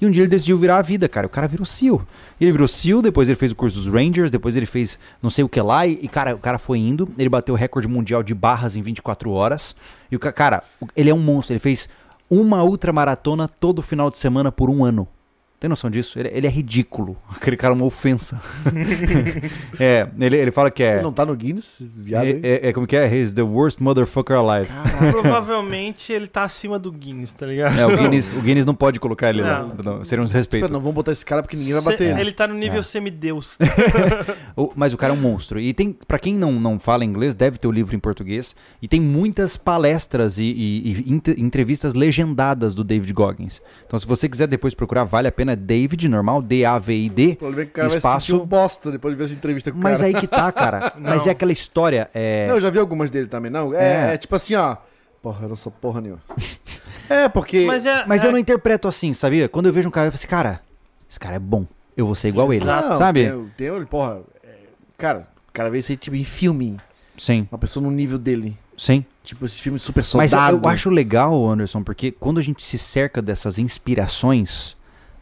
[0.00, 1.26] E um dia ele decidiu virar a vida, cara.
[1.26, 2.00] O cara virou SEAL.
[2.40, 5.44] Ele virou SEAL, depois ele fez o curso dos Rangers, depois ele fez não sei
[5.44, 5.86] o que lá.
[5.86, 7.08] E, cara, o cara foi indo.
[7.18, 9.76] Ele bateu o recorde mundial de barras em 24 horas.
[10.10, 10.62] E o ca- cara,
[10.96, 11.52] ele é um monstro.
[11.52, 11.88] Ele fez
[12.30, 15.06] uma ultramaratona todo final de semana por um ano.
[15.60, 16.18] Tem noção disso?
[16.18, 17.18] Ele, ele é ridículo.
[17.36, 18.40] Aquele cara é uma ofensa.
[19.78, 20.94] é, ele, ele fala que é.
[20.94, 22.24] Ele não tá no Guinness, viado.
[22.26, 23.14] É, é- é como que é?
[23.14, 24.70] He's the worst motherfucker alive.
[25.12, 27.78] Provavelmente ele tá acima do Guinness, tá ligado?
[27.78, 29.62] É, o Guinness, o Guinness não pode colocar ele lá.
[29.76, 29.96] Não.
[29.98, 30.64] Não, seria um desrespeito.
[30.66, 32.10] Tipo, Não vamos botar esse cara porque ninguém vai Se- bater.
[32.12, 32.20] ele.
[32.20, 32.82] Ele tá no nível É.
[32.82, 33.58] semideus.
[34.56, 35.60] O- Mas o cara é um monstro.
[35.60, 38.56] E tem, para quem não, não fala inglês, deve ter o livro em português.
[38.80, 41.04] E tem muitas palestras e, e-
[41.36, 43.60] e entrevistas legendadas do David Goggins.
[43.86, 45.49] Então, se você quiser depois procurar, vale a pena.
[45.56, 47.32] David, normal, D-A-V-I-D.
[47.32, 49.32] O problema é que o cara vai Espaço- sentir um bosta depois de ver essa
[49.34, 50.06] entrevista com o Mas cara.
[50.06, 50.92] aí que tá, cara.
[51.00, 52.10] Mas é aquela história.
[52.14, 52.46] É...
[52.48, 53.74] Não, eu já vi algumas dele também, não.
[53.74, 54.14] É, É.
[54.14, 54.76] é tipo assim, ó.
[55.22, 56.20] Porra, eu não sou porra nenhuma.
[57.08, 57.64] é, porque.
[57.66, 59.48] Mas, é, Mas é- eu não interpreto assim, sabia?
[59.48, 60.60] Quando eu vejo um cara, eu falo assim, cara,
[61.08, 61.66] esse cara é bom.
[61.96, 62.64] Eu vou ser igual ele.
[62.64, 63.28] Não, Sabe?
[63.56, 64.20] Tem, tem, porra.
[64.42, 64.48] é,
[64.96, 66.78] cara, o cara vê isso aí tipo em filme.
[67.18, 68.56] Sim, Uma pessoa no nível dele.
[68.78, 69.04] sim.
[69.22, 70.58] Tipo esse filme super Mas soldado.
[70.62, 74.74] eu acho legal, Anderson, porque quando a gente se cerca dessas inspirações,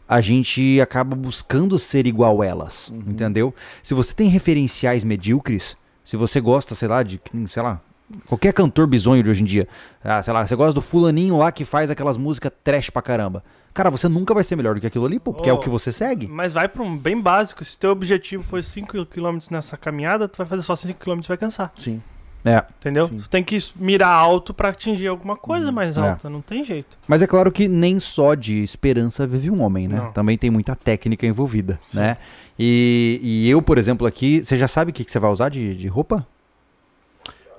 [0.09, 3.03] a gente acaba buscando ser igual elas, Uhum.
[3.11, 3.53] entendeu?
[3.83, 7.79] Se você tem referenciais medíocres, se você gosta, sei lá, de, sei lá,
[8.25, 9.67] qualquer cantor bizonho de hoje em dia,
[10.03, 13.43] ah, sei lá, você gosta do fulaninho lá que faz aquelas músicas trash pra caramba.
[13.71, 15.59] Cara, você nunca vai ser melhor do que aquilo ali, pô, porque é o Oh.
[15.59, 16.27] que você segue.
[16.27, 17.63] Mas vai pra um bem básico.
[17.63, 21.71] Se teu objetivo foi 5km nessa caminhada, tu vai fazer só 5km e vai cansar.
[21.77, 22.01] Sim.
[22.45, 22.63] É.
[22.79, 23.07] Entendeu?
[23.07, 23.17] Sim.
[23.17, 26.01] Tu tem que mirar alto pra atingir alguma coisa mais é.
[26.01, 26.29] alta.
[26.29, 26.97] Não tem jeito.
[27.07, 29.97] Mas é claro que nem só de esperança vive um homem, né?
[29.97, 30.11] Não.
[30.13, 32.17] Também tem muita técnica envolvida, né?
[32.57, 35.49] E, e eu, por exemplo, aqui, você já sabe o que, que você vai usar
[35.49, 36.25] de, de roupa?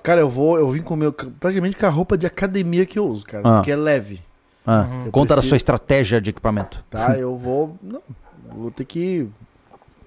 [0.03, 2.97] Cara, eu vou, eu vim com o meu, praticamente com a roupa de academia que
[2.97, 3.47] eu uso, cara.
[3.47, 3.55] Ah.
[3.57, 4.19] Porque é leve,
[4.65, 5.11] Ah, Uhum.
[5.11, 6.83] Conta da preciso- sua estratégia de equipamento.
[6.89, 7.15] tá?
[7.17, 8.01] Eu vou, não,
[8.51, 9.27] vou ter que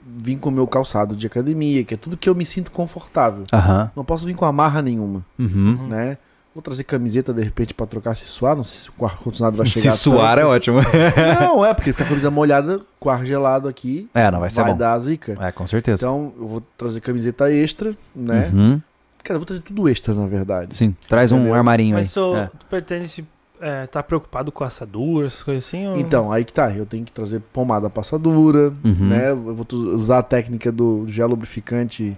[0.07, 3.45] vir com o meu calçado de academia, que é tudo que eu me sinto confortável.
[3.53, 3.91] Aham.
[3.97, 5.87] Não posso vir com amarra nenhuma, Uhum.
[5.89, 6.19] né?
[6.55, 9.67] Vou trazer camiseta de repente pra trocar se suar, não sei se o ar-condicionado vai
[9.67, 9.97] Se chegar.
[9.97, 10.51] suar é tanto.
[10.53, 10.79] ótimo.
[11.41, 14.63] Não, é, porque fica a camisa molhada com ar gelado aqui, É, não, vai ser
[14.63, 14.77] bom.
[14.77, 15.37] dar zica.
[15.41, 16.07] É, com certeza.
[16.07, 18.51] Então, eu vou trazer camiseta extra, né?
[18.55, 18.81] Uhum.
[19.25, 20.77] Cara, eu vou trazer tudo extra, na verdade.
[20.77, 21.55] Sim, traz um Entendeu?
[21.55, 22.13] armarinho Mas aí.
[22.13, 22.47] sou, É.
[22.57, 23.25] tu pertence.
[23.61, 25.87] É, tá preocupado com assaduras, essas coisas assim?
[25.87, 25.97] Ou...
[25.97, 26.71] Então, aí que tá.
[26.73, 28.95] Eu tenho que trazer pomada passadura, Uhum.
[29.09, 29.31] né?
[29.31, 32.17] Eu vou usar a técnica do gel lubrificante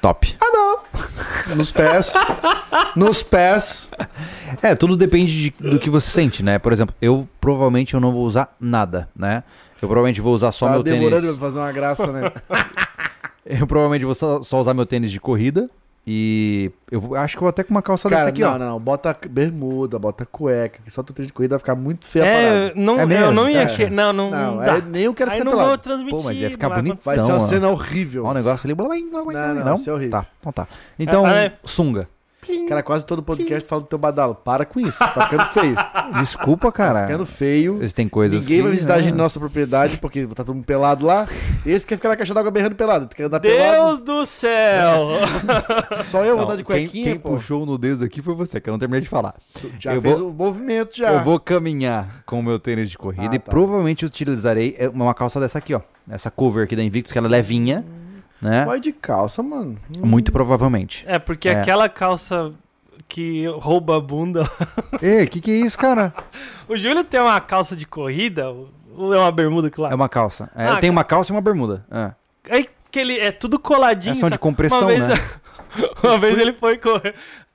[0.00, 0.36] Top.
[1.54, 2.12] nos pés.
[2.96, 3.88] nos pés.
[4.62, 6.58] É, tudo depende de- do que você sente, né?
[6.58, 9.42] Por exemplo, eu provavelmente eu não vou usar nada, né?
[9.82, 11.36] Eu provavelmente vou usar só tá meu demorando tênis.
[11.38, 12.32] pra fazer uma graça, né?
[13.50, 15.70] Eu provavelmente vou só, só usar meu tênis de corrida.
[16.10, 18.58] E eu acho que eu vou até com uma calça dessa Cara, aqui, não, ó.
[18.58, 18.80] não, não.
[18.80, 22.28] Bota bermuda, bota cueca, que só tu tênis de corrida vai ficar muito feia a
[22.28, 22.72] É, parada.
[22.76, 23.66] não, É mesmo, eu não ia.
[23.66, 24.76] que- Não, não, Não, não dá.
[24.78, 25.82] é, nem eu quero Aí ficar não vou pelado.
[25.82, 26.16] transmitir.
[26.18, 27.04] Pô, mas ia ficar não vai bonito.
[27.04, 27.32] Vai acontecer.
[27.32, 27.48] ser uma ó.
[27.48, 28.24] cena horrível.
[28.24, 28.74] Ó, o negócio ali.
[28.74, 30.12] blá, blá, blá, blá, Não, não, isso é horrível.
[30.12, 30.68] Tá, então tá.
[30.98, 31.52] Então, É, é.
[31.64, 32.08] sunga.
[32.68, 34.34] Cara, quase todo podcast fala do teu badalo.
[34.34, 34.98] Para com isso.
[34.98, 35.76] Tá ficando feio.
[36.20, 37.00] Desculpa, cara.
[37.00, 37.76] Tá ficando feio.
[37.78, 39.16] Eles têm coisas Ninguém que, vai visitar a gente né?
[39.16, 41.26] na nossa propriedade, porque tá todo mundo pelado lá.
[41.64, 43.06] Esse quer ficar na caixa d'água berrando pelado.
[43.06, 43.72] Tu quer andar pelado?
[43.72, 45.08] Deus do céu!
[46.10, 47.30] Só eu vou Não, andar de quem, cuequinha, quem pô.
[47.30, 49.34] puxou o nudez aqui foi você, que eu não terminei de falar.
[49.78, 51.12] Já eu fez vou- o movimento já.
[51.12, 53.50] Eu vou caminhar com o meu tênis de corrida Ah, e tá.
[53.50, 55.80] provavelmente utilizarei é, uma calça dessa aqui, ó.
[56.10, 57.84] Essa cover aqui da Invictus, que ela é levinha,
[58.40, 58.64] né?
[58.64, 59.78] Vai de calça, mano.
[60.00, 61.04] Muito provavelmente.
[61.06, 61.60] É, porque É.
[61.60, 62.52] aquela calça
[63.08, 64.44] que rouba a bunda.
[65.00, 66.12] Ei, que que é isso, cara?
[66.68, 68.50] O Júlio tem uma calça de corrida?
[68.94, 69.90] Ou é uma bermuda que lá?
[69.90, 70.50] É uma calça.
[70.54, 71.84] É, Ah, eu tenho uma calça e uma bermuda.
[71.90, 72.12] É.
[72.50, 74.12] Aí que ele é tudo coladinho.
[74.12, 75.14] Essas são de compressão, uma vez, né?
[76.02, 77.14] uma vez ele foi correr.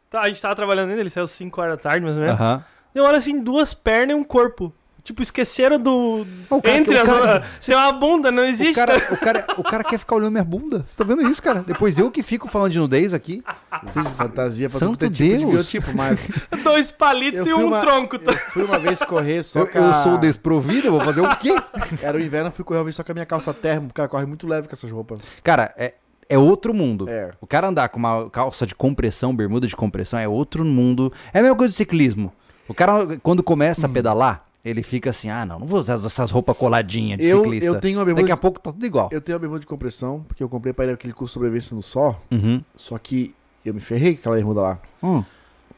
[0.09, 2.39] Tá, a gente tava trabalhando ainda, ele saiu 5 horas da tarde, mais ou menos.
[2.39, 2.63] Aham.
[2.93, 4.71] Deu hora assim, duas pernas e um corpo.
[5.03, 6.25] Tipo, esqueceram do.
[6.49, 7.07] O cara- Entre o as.
[7.09, 8.75] cara- Tem uma bunda, não O existe.
[8.75, 10.85] cara, o, cara, o cara quer ficar olhando minha bunda.
[10.87, 11.61] Você tá vendo isso, cara?
[11.61, 13.43] Depois eu que fico falando de nudez aqui.
[13.83, 15.51] Vocês- Fantasia pra Santo todo tipo de Deus.
[15.51, 16.31] biotipo, mas
[16.63, 18.17] Dois palitos Eu e um uma- tronco.
[18.17, 18.31] tá?
[18.31, 19.93] eu fui uma vez correr só Eu, com eu a...
[20.03, 21.53] sou desprovido, eu vou fazer o quê?
[22.01, 23.89] Era o inverno, eu fui correr uma vez só com a minha calça termo.
[23.89, 25.19] O cara corre muito leve com essas roupas.
[25.43, 25.95] Cara, é,
[26.29, 27.09] é outro mundo.
[27.09, 27.31] É.
[27.41, 31.11] O cara andar com uma calça de compressão, bermuda de compressão, é outro mundo.
[31.33, 32.31] É a mesma coisa do ciclismo.
[32.69, 36.31] O cara, quando começa a pedalar, ele fica assim, ah, não, não vou usar essas
[36.31, 37.69] roupas coladinhas de Eu, ciclista.
[37.69, 39.09] eu tenho uma bermuda Daqui a pouco tá tudo igual.
[39.11, 41.75] Eu tenho a bermuda de compressão, porque eu comprei pra ir naquele curso de sobrevivência
[41.75, 42.63] no sol, Uhum.
[42.75, 43.35] só que
[43.65, 44.79] eu me ferrei com aquela bermuda lá.
[45.01, 45.23] Hum.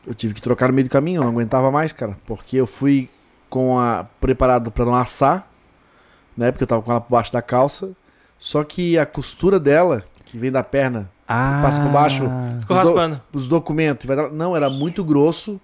[0.06, 2.68] Eu tive que trocar no meio do caminho, eu não aguentava mais, cara, porque eu
[2.68, 3.10] fui
[3.50, 5.48] com a preparado pra não assar,
[6.38, 7.92] né, porque eu tava com ela por baixo da calça,
[8.38, 11.60] só que a costura dela, que vem da perna, Ah.
[11.64, 12.22] Passa por baixo.
[12.60, 13.22] Ficou Os do- raspando.
[13.34, 15.60] os documentos, não, era muito grosso,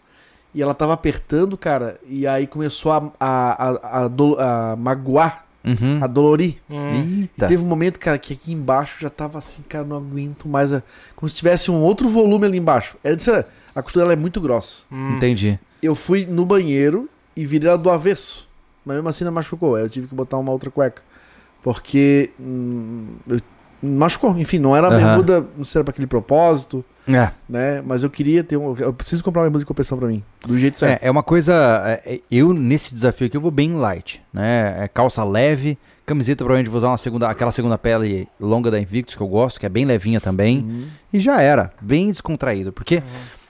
[0.53, 5.45] e ela tava apertando, cara, e aí começou a, a, a, a, do- a magoar,
[5.63, 5.99] Uhum.
[6.01, 6.55] a dolorir.
[6.67, 6.81] Hum.
[7.25, 10.73] E teve um momento, cara, que aqui embaixo já tava assim, cara, não aguento mais.
[10.73, 10.81] a-
[11.15, 12.97] Como se tivesse um outro volume ali embaixo.
[13.03, 13.45] É, sério,
[13.75, 14.81] a costura ela é muito grossa.
[14.91, 15.17] Hum.
[15.17, 15.59] Entendi.
[15.81, 18.47] Eu fui no banheiro e virei ela do avesso.
[18.83, 19.75] Mas mesmo assim não machucou.
[19.75, 21.03] Aí eu tive que botar uma outra cueca.
[21.63, 22.31] Porque.
[22.39, 23.39] hum, eu-
[23.83, 24.35] machucou.
[24.39, 24.97] Enfim, não era a Aham.
[25.05, 27.31] bermuda, não sei se era pra aquele propósito, É.
[27.49, 27.81] né?
[27.85, 28.75] Mas eu queria ter um.
[28.77, 30.23] Eu preciso comprar uma bermuda de compressão pra mim.
[30.45, 31.01] Do jeito certo.
[31.03, 31.53] É, é uma coisa.
[32.05, 34.83] é, é, eu, nesse desafio aqui, eu vou bem light, né?
[34.83, 39.15] É calça leve, camiseta, provavelmente vou usar uma segunda, aquela segunda pele longa da Invictus
[39.15, 40.59] que eu gosto, que é bem levinha também.
[40.59, 40.87] Uhum.
[41.11, 42.71] E já era, bem descontraído.
[42.71, 43.01] Porque,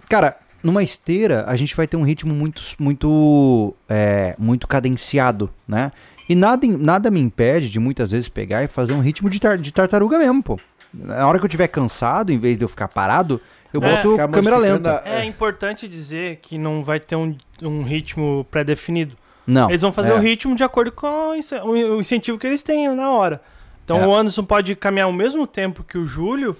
[0.09, 5.91] cara, numa esteira a gente vai ter um ritmo muito, muito, é, muito cadenciado, né?
[6.29, 9.57] E nada, nada me impede de muitas vezes pegar e fazer um ritmo de, tar-
[9.57, 10.57] de tartaruga mesmo, pô.
[10.93, 13.39] Na hora que eu tiver cansado, em vez de eu ficar parado,
[13.73, 15.01] eu É, boto câmera lenta.
[15.05, 19.15] a- É importante dizer que não vai ter um, um ritmo pré-definido.
[19.47, 19.69] Não.
[19.69, 20.15] Eles vão fazer é.
[20.15, 23.41] o ritmo de acordo com o ince- o incentivo que eles têm na hora.
[23.85, 24.05] Então É.
[24.07, 26.55] o Anderson pode caminhar o mesmo tempo que o Júlio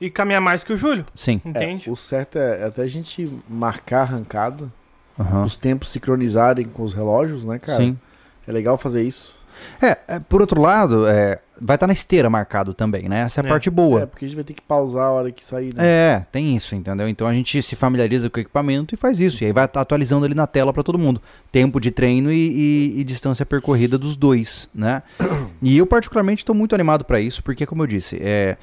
[0.00, 1.04] e caminhar mais que o Júlio.
[1.14, 1.40] Sim.
[1.44, 1.90] É, Entende?
[1.90, 4.70] o certo é até a gente marcar a arrancada,
[5.18, 5.44] Aham.
[5.44, 7.78] os tempos sincronizarem com os relógios, né, cara?
[7.78, 7.98] Sim.
[8.46, 9.36] É legal fazer isso.
[9.80, 13.20] É, é, por outro lado, é, vai estar na esteira marcado também, né?
[13.20, 13.48] Essa é a É.
[13.48, 14.06] parte É, boa.
[14.06, 15.82] porque a gente vai ter que pausar a hora que sair, né?
[15.84, 17.08] É, tem isso, entendeu?
[17.08, 19.42] Então a gente se familiariza com o equipamento e faz isso.
[19.42, 21.20] E aí vai tá atualizando ali na tela para todo mundo.
[21.52, 22.36] Tempo de treino e,
[22.96, 25.02] e- e distância percorrida dos dois, né?
[25.62, 28.56] E eu particularmente estou muito animado para isso, porque como eu disse, é,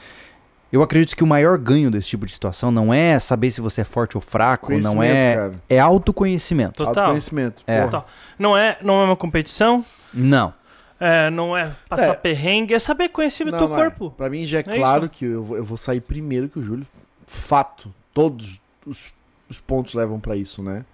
[0.72, 3.82] eu acredito que o maior ganho desse tipo de situação não é saber se você
[3.82, 5.54] é forte ou fraco, não é, cara.
[5.70, 6.74] é autoconhecimento.
[6.74, 6.90] Total.
[7.04, 7.62] Autoconhecimento.
[7.68, 7.84] É.
[7.84, 8.08] Total.
[8.38, 10.54] Não é, não é uma competição, Não.
[11.00, 12.14] É, não é passar É.
[12.16, 13.80] perrengue, é saber conhecer o teu não é.
[13.84, 14.12] corpo.
[14.12, 15.14] Pra mim já é, É claro isso.
[15.14, 16.86] que eu vou, eu vou sair primeiro que o Júlio.
[17.26, 17.94] Fato.
[18.14, 19.14] Todos os,
[19.50, 20.86] os pontos levam pra isso, né?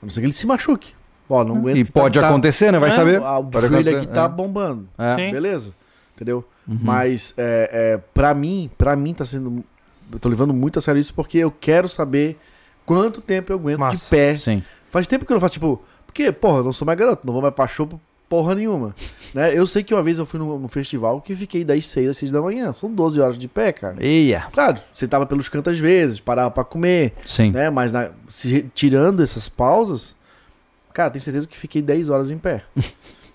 [0.00, 0.94] A não ser que ele se machuque.
[1.28, 1.76] Ó, não aguento.
[1.78, 2.78] E que tá- pode tá- acontecer, né?
[2.78, 2.92] Vai É.
[2.92, 3.20] saber.
[3.20, 4.28] O Pode joelho aqui tá é.
[4.28, 4.88] bombando.
[4.98, 5.14] É.
[5.16, 5.30] Sim.
[5.32, 5.74] Beleza?
[6.14, 6.44] Entendeu?
[6.68, 6.78] Uhum.
[6.80, 9.64] Mas é, é, pra mim, pra mim tá sendo.
[10.12, 12.38] Eu tô levando muito a sério isso porque eu quero saber
[12.86, 14.10] quanto tempo eu aguento de Massa.
[14.10, 14.36] pé.
[14.36, 14.62] Sim.
[14.90, 17.32] Faz tempo que eu não faço, tipo, porque, porra, eu não sou mais garoto, não
[17.32, 18.94] vou mais pra show porra nenhuma.
[19.34, 19.56] né?
[19.56, 22.16] Eu sei que uma vez eu fui num, num festival que fiquei das 6 às
[22.16, 22.72] 6 da manhã.
[22.72, 23.96] São 12 horas de pé, cara.
[24.00, 24.46] Eia.
[24.52, 27.50] Claro, sentava pelos cantos às vezes, parava pra comer, Sim.
[27.52, 27.70] né?
[27.70, 30.14] Mas na- se- tirando essas pausas,
[30.92, 32.62] cara, tenho certeza que fiquei 10 horas em pé.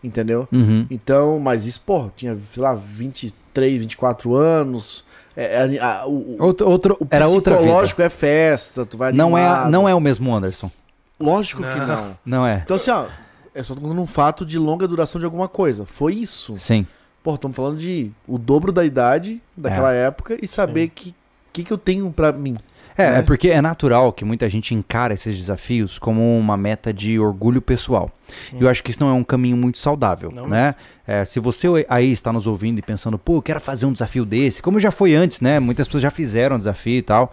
[0.03, 0.47] Entendeu?
[0.51, 0.85] Uhum.
[0.89, 5.03] Então, mas isso, porra, tinha, sei lá, 23, 24 anos.
[5.35, 7.65] É, é, a- o, o- Outro, outro, o era outra vida.
[7.65, 10.71] psicológico é festa, tu vai Não é, não é o mesmo Anderson.
[11.19, 11.85] Lógico que Não.
[11.87, 12.17] não.
[12.25, 12.61] Não é.
[12.63, 13.07] Então, assim, ó,
[13.53, 15.85] é só um fato de longa duração de alguma coisa.
[15.85, 16.57] Foi isso.
[16.57, 16.85] Sim.
[17.23, 21.13] Pô, estamos falando de o dobro da idade daquela época e saber que
[21.51, 22.57] que, que eu tenho pra mim.
[22.97, 23.19] É, né?
[23.19, 27.61] é porque é natural que muita gente encara esses desafios como uma meta de orgulho
[27.61, 28.11] pessoal.
[28.53, 30.75] E eu acho que isso não é um caminho muito saudável, Não né?
[31.07, 34.25] É, se você aí está nos ouvindo e pensando, pô, eu quero fazer um desafio
[34.25, 35.59] desse, como já foi antes, né?
[35.59, 37.31] Muitas pessoas já fizeram um desafio e tal.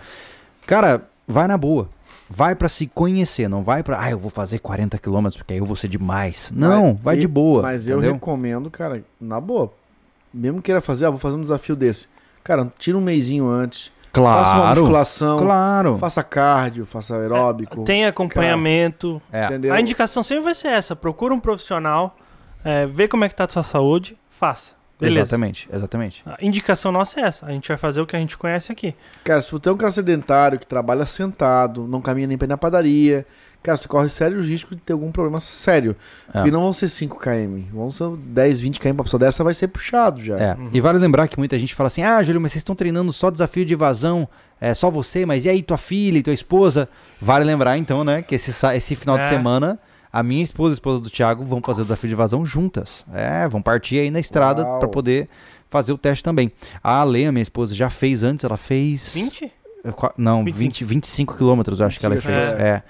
[0.67, 1.89] Cara, vai na boa.
[2.29, 5.61] Vai pra se conhecer, não vai pra, ah, eu vou fazer 40 quilômetros porque aí
[5.61, 6.51] eu vou ser demais.
[6.55, 7.63] Não, Mas- vai e- de boa.
[7.63, 8.15] Mas eu entendeu?
[8.15, 9.73] recomendo, cara, na boa.
[10.35, 12.09] Mesmo queira fazer, ah, vou fazer um desafio desse.
[12.43, 13.91] Cara, tira um mêsinho antes.
[14.13, 15.39] Faça uma Claro, musculação.
[15.39, 15.99] claro.
[15.99, 17.85] Faça cardio, faça aeróbico.
[17.85, 19.21] Tem acompanhamento.
[19.31, 19.45] É.
[19.45, 19.75] Entendeu?
[19.75, 20.97] A indicação sempre vai ser essa.
[20.97, 22.17] Procura um profissional,
[22.65, 24.73] é, vê como é que tá a sua saúde, faça.
[24.99, 25.21] Beleza.
[25.21, 26.23] Exatamente, exatamente.
[26.27, 27.45] A indicação nossa é essa.
[27.47, 28.95] A gente vai fazer o que a gente conhece aqui.
[29.23, 32.49] Cara, se você é um cara sedentário que trabalha sentado, não caminha nem pra ir
[32.49, 33.27] na padaria,
[33.63, 35.95] cara, você corre sérios riscos de ter algum problema sério.
[36.29, 36.33] É.
[36.39, 39.53] Porque não vão ser 5 km, vão ser 10, 20 km pra pessoa dessa, vai
[39.53, 40.37] ser puxado já.
[40.37, 40.71] É, Uhum.
[40.73, 43.31] e vale lembrar que muita gente fala assim: ah, Júlio, mas vocês estão treinando só
[43.31, 44.27] desafio de evasão,
[44.59, 46.89] é só você, mas e aí tua filha e tua esposa?
[47.21, 49.29] Vale lembrar então, né, que esse, esse final de É.
[49.29, 49.79] semana,
[50.19, 53.05] a minha esposa e a esposa do Thiago vão fazer o desafio de evasão juntas.
[53.13, 54.79] É, vão partir aí na estrada Uau.
[54.79, 55.29] pra poder
[55.69, 56.51] fazer o teste também.
[56.83, 59.13] A Ale, a minha esposa, já fez antes, ela fez.
[59.15, 59.53] 20?
[59.85, 60.61] Eh, qua- Não, 25.
[60.61, 62.53] 20, 25 quilômetros, eu acho que ela 25, fez.
[62.61, 62.63] é.
[62.69, 62.83] É.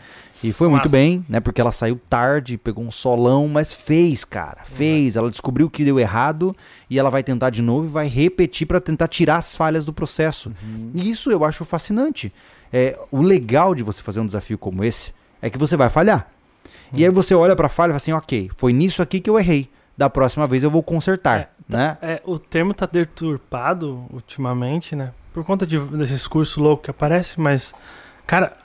[0.45, 1.41] E foi muito bem, né?
[1.41, 4.59] Porque ela saiu tarde, pegou um solão, mas fez, cara.
[4.67, 5.17] Fez.
[5.17, 6.55] Ela descobriu que deu errado
[6.91, 9.95] e ela vai tentar de novo e vai repetir pra tentar tirar as falhas do
[9.95, 10.53] processo.
[10.95, 12.31] E isso eu acho fascinante.
[12.71, 16.29] É, o legal de você fazer um desafio como esse é que você vai falhar.
[16.93, 19.39] E aí você olha pra falha e fala assim, ok, foi nisso aqui que eu
[19.39, 19.71] errei.
[19.97, 21.99] Da próxima vez eu vou consertar, É, né?
[22.03, 25.13] É, o termo tá deturpado ultimamente, né?
[25.33, 27.75] Por conta de, desses cursos loucos que aparecem, mas.
[28.27, 28.57] Cara,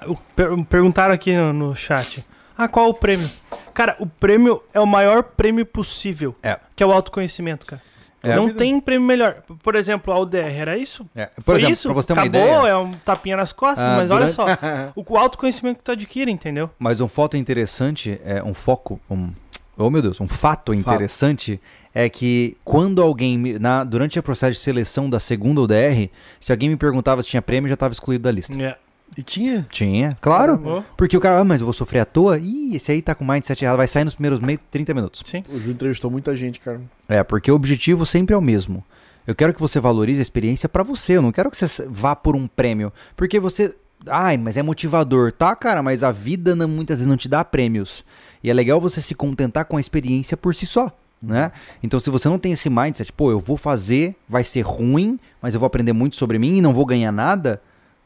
[0.69, 2.25] perguntaram aqui no, no chat.
[2.57, 3.29] Ah, qual o prêmio?
[3.73, 6.35] Cara, o prêmio é o maior prêmio possível.
[6.43, 6.59] É.
[6.75, 7.81] Que é o autoconhecimento, cara.
[8.23, 8.35] É.
[8.35, 9.37] Não tem prêmio melhor.
[9.63, 11.05] Por exemplo, a UDR era isso?
[11.15, 11.87] É, Por Foi exemplo, isso?
[11.87, 14.35] pra você ter uma Acabou, ideia, é um tapinha nas costas, Ah, mas olha durante-
[14.35, 14.45] só.
[14.95, 16.69] O, autoconhecimento que tu adquire, entendeu?
[16.77, 19.31] mas um foto interessante, é um foco, um,
[19.77, 21.59] oh meu Deus, um fato interessante
[21.93, 26.09] é que quando alguém, me- na, durante o processo de seleção da segunda UDR,
[26.39, 28.55] se alguém me perguntava se tinha prêmio, já estava excluído da lista.
[28.61, 28.77] É.
[29.17, 29.67] E tinha?
[29.69, 30.61] Tinha, claro.
[30.65, 32.37] Oh, Porque o cara, ah, mas eu vou sofrer à toa?
[32.39, 35.21] Ih, esse aí tá com mindset errado, vai sair nos primeiros meio, 30 minutos.
[35.25, 35.43] sim.
[35.49, 36.81] O Ju entrevistou muita gente, cara.
[37.09, 38.83] É, porque o objetivo sempre é o mesmo.
[39.27, 42.15] Eu quero que você valorize a experiência pra você, eu não quero que você vá
[42.15, 42.91] por um prêmio.
[43.15, 43.75] Porque você.
[44.07, 45.31] Ai, mas é motivador.
[45.31, 48.03] Tá, cara, mas a vida não- muitas vezes não te dá prêmios.
[48.43, 50.91] E é legal você se contentar com a experiência por si só.
[51.21, 51.51] Né?
[51.83, 55.53] Então, se você não tem esse mindset, pô, eu vou fazer, vai ser ruim, mas
[55.53, 57.61] eu vou aprender muito sobre mim e não vou ganhar nada,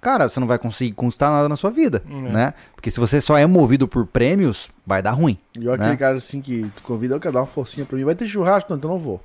[0.06, 2.14] cara, você não vai conseguir conquistar nada na sua vida, É.
[2.14, 2.54] né?
[2.76, 5.38] Porque se você só é movido por prêmios, vai dar ruim.
[5.60, 5.98] E aquele Né?
[5.98, 8.04] cara assim que tu convida, eu quero dar uma forcinha pra mim.
[8.04, 8.70] Vai ter churrasco?
[8.70, 9.20] Não, então não vou.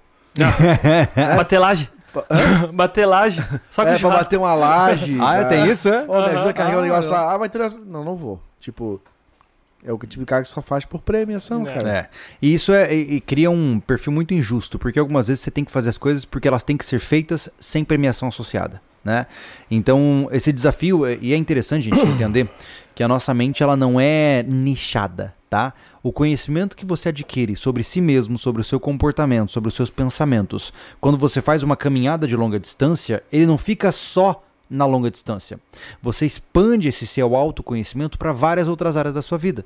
[1.37, 1.89] Batelagem.
[2.13, 2.25] Pa-
[2.73, 3.45] Batelagem.
[3.71, 5.17] Só que é, pra bater uma laje.
[5.21, 5.45] Ah, é.
[5.45, 6.05] tem isso, é?
[6.09, 7.17] Ô, me ajuda a carregar um Ah, negócio não.
[7.19, 7.35] lá.
[7.35, 7.61] Ah, vai ter.
[7.61, 8.41] essa- Não, não vou.
[8.59, 9.01] Tipo,
[9.85, 11.73] é o que tipo de cara que só faz por premiação, É.
[11.75, 11.89] cara.
[11.91, 12.09] É.
[12.43, 15.65] E isso é, e, e cria um perfil muito injusto, porque algumas vezes você tem
[15.65, 19.27] que fazer as coisas porque elas têm que ser feitas sem premiação associada, né?
[19.71, 22.49] Então, esse desafio, é- e é interessante a gente entender
[22.95, 25.73] que a nossa mente ela não é nichada, tá?
[26.03, 29.91] O conhecimento que você adquire sobre si mesmo, sobre o seu comportamento, sobre os seus
[29.91, 35.11] pensamentos, quando você faz uma caminhada de longa distância, ele não fica só na longa
[35.11, 35.59] distância.
[36.01, 39.65] Você expande esse seu autoconhecimento para várias outras áreas da sua vida.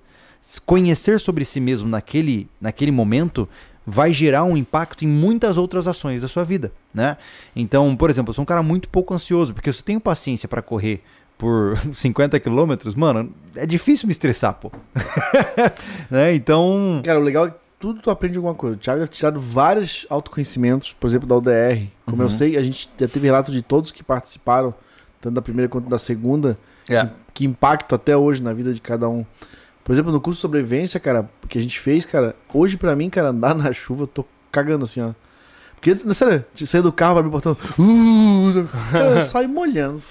[0.65, 3.49] Conhecer sobre si mesmo naquele, naquele momento
[3.87, 7.17] vai gerar um impacto em muitas outras ações da sua vida, né?
[7.55, 10.49] Então, por exemplo, eu sou um cara muito pouco ansioso, porque se eu tenho paciência
[10.49, 11.03] para correr
[11.37, 14.71] por 50 quilômetros, mano, é difícil me estressar, pô.
[16.11, 16.35] né?
[16.35, 18.77] Então, Cara, o legal é que tudo tu aprende alguma coisa.
[18.77, 21.89] O Thiago já tirado vários autoconhecimentos, por exemplo, da UDR.
[22.07, 22.31] Como eu Uhum.
[22.31, 24.73] sei, a gente já teve relato de todos que participaram,
[25.21, 26.57] tanto da primeira quanto da segunda,
[26.89, 27.09] É.
[27.35, 29.25] que, que até hoje na vida de cada um.
[29.85, 33.11] Por exemplo, no curso de sobrevivência, cara, que a gente fez, cara, hoje pra mim,
[33.11, 35.13] cara, andar na chuva, eu tô cagando assim, ó.
[35.75, 40.03] Porque, sério, de sair do carro, abrir o portão, uh, cara, eu saio molhando.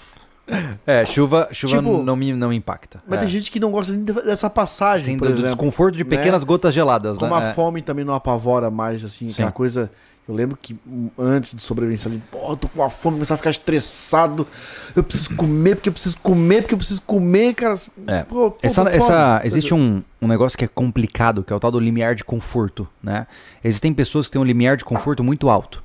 [0.86, 3.02] é, chuva, chuva Tipo, não, me, não me impacta.
[3.08, 3.22] Mas é.
[3.22, 5.50] tem gente que não gosta nem dessa passagem, Sim, por do, do exemplo.
[5.56, 6.10] desconforto de né?
[6.10, 7.46] pequenas gotas geladas, Como né?
[7.48, 7.54] a É.
[7.54, 9.34] fome também não apavora mais, assim, Sim.
[9.34, 9.92] aquela coisa.
[10.26, 10.74] Eu lembro que
[11.20, 14.48] antes de sobrevivência ali, pô, eu tô com uma fome, começar a ficar estressado.
[14.96, 17.74] Eu preciso comer, porque eu preciso comer, porque eu preciso comer, cara.
[18.08, 18.24] É.
[18.24, 21.72] Pô, pô, Essa, essa- existe um, um negócio que é complicado, que é o tal
[21.72, 23.28] do limiar de conforto, né?
[23.62, 25.84] Existem pessoas que têm um limiar de conforto muito alto.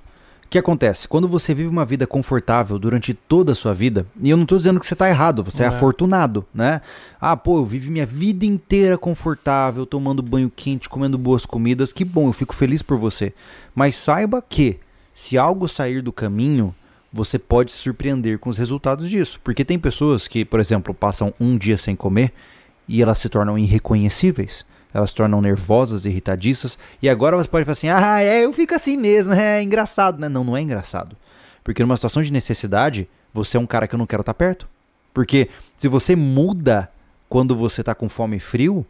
[0.48, 1.06] O que acontece?
[1.06, 4.56] Quando você vive uma vida confortável durante toda a sua vida, e eu não tô
[4.56, 5.68] dizendo que você tá errado, você é, É.
[5.68, 6.80] afortunado, né?
[7.20, 12.02] Ah, pô, eu vivo minha vida inteira confortável, tomando banho quente, comendo boas comidas, que
[12.02, 13.34] bom, eu fico feliz por você.
[13.74, 14.78] Mas saiba que,
[15.12, 16.74] se algo sair do caminho,
[17.12, 19.38] você pode se surpreender com os resultados disso.
[19.44, 22.32] Porque tem pessoas que, por exemplo, passam um dia sem comer
[22.88, 24.64] e elas se tornam irreconhecíveis.
[24.92, 26.78] Elas se tornam nervosas, irritadiças.
[27.02, 30.18] E agora você pode falar assim: ah, é, eu fico assim mesmo, é engraçado.
[30.18, 30.28] né?
[30.28, 31.16] Não, não é engraçado.
[31.62, 34.68] Porque numa situação de necessidade, você é um cara que eu não quero estar perto.
[35.12, 36.90] Porque se você muda
[37.28, 38.86] quando você tá com fome e frio,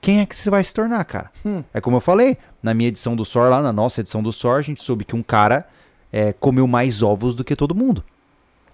[0.00, 1.30] quem é que você vai se tornar, cara?
[1.46, 1.62] Hum.
[1.72, 4.58] É como eu falei, na minha edição do SOR, lá na nossa edição do SOR,
[4.58, 5.68] a gente soube que um cara
[6.12, 8.02] é, comeu mais ovos do que todo mundo.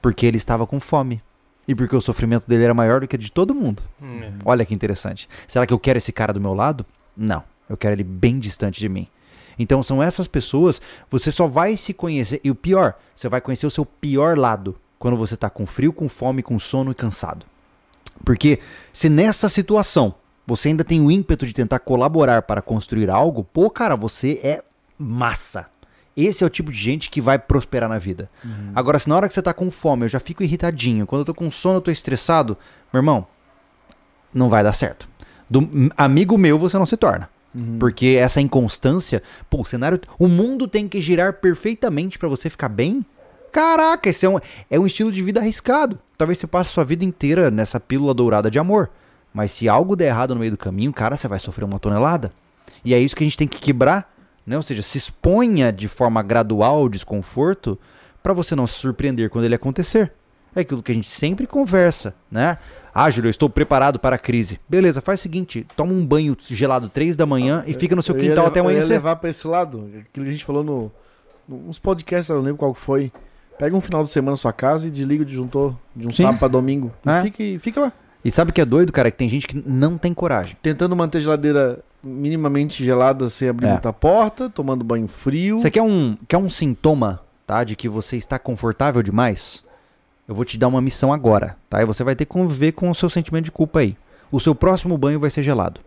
[0.01, 1.20] Porque ele estava com fome.
[1.69, 3.83] E porque o sofrimento dele era maior do que o de todo mundo.
[4.03, 4.33] Hum, é.
[4.43, 5.29] Olha que interessante.
[5.47, 6.85] Será que eu quero esse cara do meu lado?
[7.14, 7.45] Não.
[7.69, 9.07] Eu quero ele bem distante de mim.
[9.59, 12.41] Então são essas pessoas, você só vai se conhecer.
[12.43, 15.93] E o pior, você vai conhecer o seu pior lado quando você tá com frio,
[15.93, 17.45] com fome, com sono e cansado.
[18.25, 18.61] Porque
[18.93, 20.14] se nessa situação
[20.47, 24.64] você ainda tem o ímpeto de tentar colaborar para construir algo, pô, cara, você é
[24.97, 25.69] massa.
[26.21, 28.29] Esse é o tipo de gente que vai prosperar na vida.
[28.75, 31.27] Agora, se na hora que você tá com fome, eu já fico irritadinho, quando eu
[31.27, 32.57] tô com sono, eu tô estressado,
[32.93, 33.25] meu irmão,
[34.35, 35.09] não vai dar certo.
[35.49, 37.31] Do amigo meu você não se torna.
[37.79, 42.69] Porque essa inconstância, pô, o cenário, o mundo tem que girar perfeitamente pra você ficar
[42.69, 43.05] bem.
[43.53, 44.39] Caraca, esse é um,
[44.69, 45.99] é um estilo de vida arriscado.
[46.16, 48.91] Talvez você passe sua vida inteira nessa pílula dourada de amor.
[49.33, 52.33] Mas se algo der errado no meio do caminho, cara, você vai sofrer uma tonelada.
[52.85, 54.12] E é isso que a gente tem que quebrar,
[54.49, 54.57] né?
[54.57, 57.78] Ou seja, se exponha de forma gradual ao desconforto
[58.22, 60.12] pra você não se surpreender quando ele acontecer.
[60.57, 62.59] É aquilo que a gente sempre conversa, né?
[62.92, 64.59] Ah, Júlio, eu estou preparado para a crise.
[64.68, 68.14] Beleza, faz o seguinte, toma um banho gelado 3 da manhã e fica no seu
[68.14, 70.90] quintal levar- até Eu ia levar pra esse lado, aquilo que a gente falou no,
[71.46, 73.12] no- uns podcasts, eu não lembro qual que foi.
[73.59, 76.22] Pega um final de semana na sua casa e desliga o disjuntor de um Sim.
[76.24, 76.92] sábado pra domingo.
[77.07, 77.22] E É.
[77.22, 77.92] fica, e fica lá.
[78.24, 79.11] E sabe o que é doido, cara?
[79.11, 80.57] Que tem gente que não tem coragem.
[80.62, 83.72] Tentando manter a geladeira minimamente gelada sem abrir É.
[83.72, 85.59] muita porta, tomando banho frio.
[85.59, 87.64] Você quer um, quer um sintoma, tá?
[87.64, 89.64] De que você está confortável demais?
[90.26, 91.82] Eu vou te dar uma missão agora, tá?
[91.82, 93.96] E você vai ter que conviver com o seu sentimento de culpa aí.
[94.30, 95.80] O seu próximo banho vai ser gelado.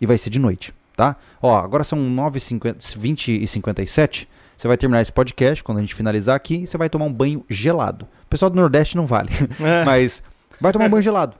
[0.00, 1.16] E vai ser de noite, tá?
[1.42, 5.94] Ó, agora são 9h50, 20 e 57 Você vai terminar esse podcast quando a gente
[5.94, 8.04] finalizar aqui e você vai tomar um banho gelado.
[8.04, 9.30] O pessoal do Nordeste não vale,
[9.60, 9.82] É.
[9.86, 10.22] mas
[10.60, 11.34] vai tomar um banho gelado.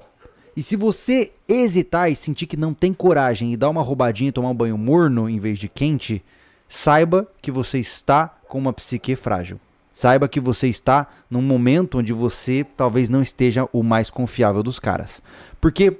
[0.59, 4.32] E se você hesitar e sentir que não tem coragem e dar uma roubadinha e
[4.32, 6.20] tomar um banho morno em vez de quente,
[6.68, 9.61] saiba que você está com uma psique frágil.
[9.92, 14.80] Saiba que você está num momento onde você talvez não esteja o mais confiável dos
[14.80, 15.22] caras.
[15.61, 15.96] Porque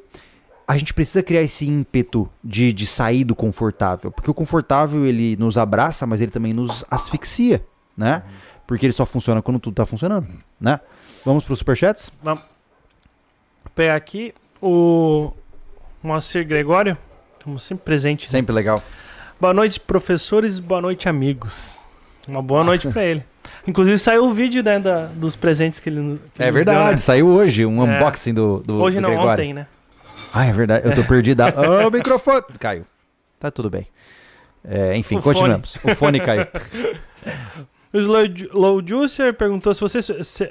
[0.67, 4.11] a gente precisa criar esse ímpeto de, de sair do confortável.
[4.11, 7.65] Porque o confortável ele nos abraça, mas ele também nos asfixia,
[7.97, 8.25] né?
[8.67, 10.27] Porque ele só funciona quando tudo tá funcionando,
[10.61, 10.81] né?
[11.25, 12.11] Vamos para os superchats?
[12.21, 12.43] Vamos
[13.79, 15.33] pegar aqui o
[16.03, 16.97] Moacir Gregório,
[17.43, 18.23] como sempre presente.
[18.23, 18.29] né?
[18.29, 18.83] Sempre legal.
[19.41, 20.59] Boa noite, professores.
[20.59, 21.77] Boa noite, amigos.
[22.29, 23.25] Uma boa noite pra ele.
[23.67, 26.91] Inclusive saiu o vídeo né, da- dos presentes que ele, que É nos verdade, deu,
[26.91, 26.97] né?
[26.97, 27.97] saiu hoje um É.
[27.99, 29.33] unboxing do, do, Hoje do não, Gregório.
[29.45, 29.67] ontem, né?
[30.33, 31.41] Ah, é verdade, eu tô perdido.
[31.45, 32.85] Ah, o microfone caiu.
[33.39, 33.87] Tá tudo bem.
[34.65, 35.35] É, enfim, O fone.
[35.37, 35.77] continuamos.
[35.85, 36.47] O fone caiu.
[37.93, 40.51] O Slow, Low Juicer perguntou se vocês, se-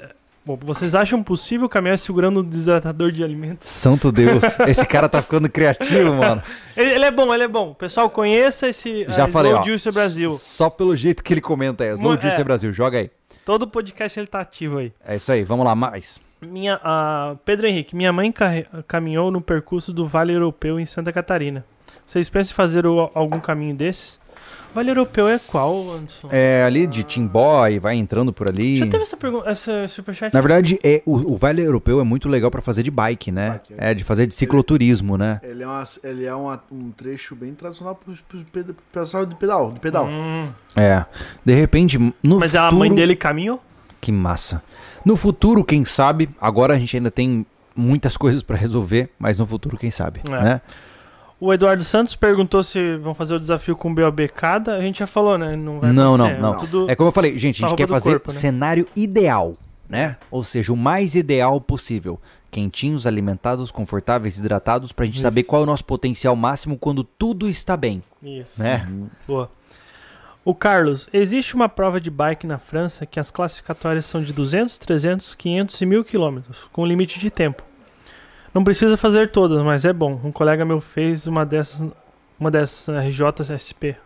[0.56, 3.68] bom, vocês acham possível caminhar segurando um desidratador de alimentos.
[3.68, 6.42] Santo Deus, esse cara tá ficando criativo, mano.
[6.76, 7.74] Ele, ele é bom, ele é bom.
[7.74, 9.64] Pessoal, conheça esse Já a falei, Slow ó.
[9.66, 10.30] Juicer Brasil.
[10.30, 11.90] Só pelo jeito que ele comenta aí.
[11.94, 12.44] Slow Mu- Juice é.
[12.44, 13.10] Brasil, joga aí.
[13.44, 14.92] Todo podcast ele tá ativo aí.
[15.06, 16.20] É isso aí, vamos lá, mais.
[16.40, 18.32] Minha, a Pedro Henrique, minha mãe
[18.86, 21.64] caminhou no percurso do Vale Europeu em Santa Catarina.
[22.06, 24.18] Vocês pensam em fazer o- algum caminho desses?
[24.74, 26.28] Vale Europeu é qual, Anderson?
[26.30, 28.76] É ali de Timbó e vai entrando por ali.
[28.78, 30.32] Já teve essa pergunta, essa superchat?
[30.32, 33.50] Na verdade, é, o, o Vale Europeu é muito legal pra fazer de bike, né?
[33.52, 33.90] Bike, é.
[33.90, 35.40] É, de fazer de cicloturismo, né?
[35.42, 39.34] Ele é, uma- ele é uma- um trecho bem tradicional pro, pro, pro pessoal de
[39.34, 39.72] pedal.
[39.72, 40.06] De pedal.
[40.06, 41.04] Hum, É.
[41.44, 42.68] De repente, no mas futuro...
[42.68, 43.62] a mãe dele caminhou?
[44.00, 44.62] Que massa.
[45.04, 47.44] No futuro, quem sabe, agora a gente ainda tem
[47.74, 50.30] muitas coisas pra resolver, mas no futuro, quem sabe, É.
[50.30, 50.60] né?
[51.40, 54.76] O Eduardo Santos perguntou se vão fazer o desafio com BOB cada.
[54.76, 55.54] A gente já falou, né?
[55.54, 56.56] Não vai Não, não, não.
[56.56, 56.90] Tudo...
[56.90, 58.38] É como eu falei, gente, a na gente quer fazer corpo, né?
[58.38, 59.56] cenário ideal,
[59.88, 60.16] né?
[60.30, 62.20] Ou seja, o mais ideal possível.
[62.50, 65.22] Quentinhos, alimentados, confortáveis, hidratados, pra gente Isso.
[65.22, 68.60] saber qual é o nosso potencial máximo quando tudo está bem, Isso.
[68.60, 68.88] né?
[69.26, 69.50] Boa.
[70.44, 74.78] O Carlos, existe uma prova de bike na França que as classificatórias são de 200,
[74.78, 77.67] 300, 500 e 1000 quilômetros, com limite de tempo.
[78.54, 80.20] Não precisa fazer todas, mas é bom.
[80.24, 81.86] Um colega meu fez uma dessas,
[82.38, 83.96] uma dessas na RJSP.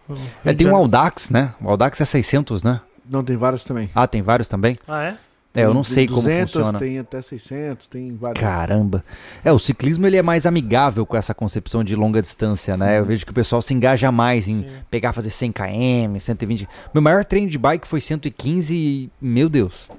[0.45, 0.77] É, tem um.
[0.77, 1.55] Audax, né?
[1.61, 2.81] O Audax é 600, né?
[3.09, 3.91] Não, tem vários também.
[3.95, 4.79] Ah, tem vários também?
[4.87, 5.17] Ah, é?
[5.55, 6.79] É, eu não Tem sei como 200, funciona.
[6.79, 8.41] Tem até 600, tem vários.
[8.41, 9.05] Caramba.
[9.45, 12.99] É, o ciclismo ele é mais amigável com essa concepção de longa distância, né?
[12.99, 14.69] Eu vejo que o pessoal se engaja mais em Sim.
[14.91, 16.67] pegar, fazer 100 km, 120.
[16.95, 19.91] Meu maior treino de bike foi 115 e, meu Deus,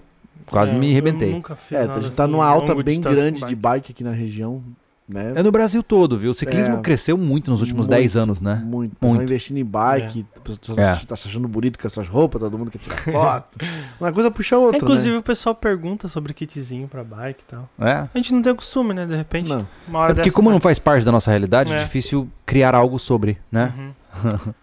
[0.49, 1.31] quase É, me arrebentei.
[1.31, 3.55] nunca fiz É, nada a gente tá assim, numa alta longa bem grande de bike.
[3.55, 4.63] bike aqui na região,
[5.07, 5.33] né?
[5.35, 6.31] É no Brasil todo, viu?
[6.31, 6.81] O ciclismo É.
[6.81, 8.61] cresceu muito nos últimos Muito, 10 anos, né?
[8.65, 8.95] Muito.
[9.01, 9.21] Muito.
[9.21, 10.95] investindo em bike, o pessoal É.
[11.05, 13.57] tá se achando bonito com essas roupas, todo mundo quer tirar foto.
[13.99, 15.17] Uma coisa puxa a outra, Inclusive né?
[15.17, 17.69] o pessoal pergunta sobre kitzinho pra bike e tal.
[17.79, 17.91] É.
[17.91, 19.05] A gente não tem o costume, né?
[19.05, 19.67] De repente, Não.
[19.87, 20.53] uma hora É porque como né?
[20.55, 21.83] não faz parte da nossa realidade, é, É.
[21.83, 23.73] difícil criar algo sobre, né?
[23.77, 23.91] Uhum.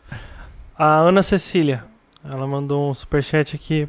[0.78, 1.84] A Ana Cecília,
[2.24, 3.86] ela mandou um superchat aqui.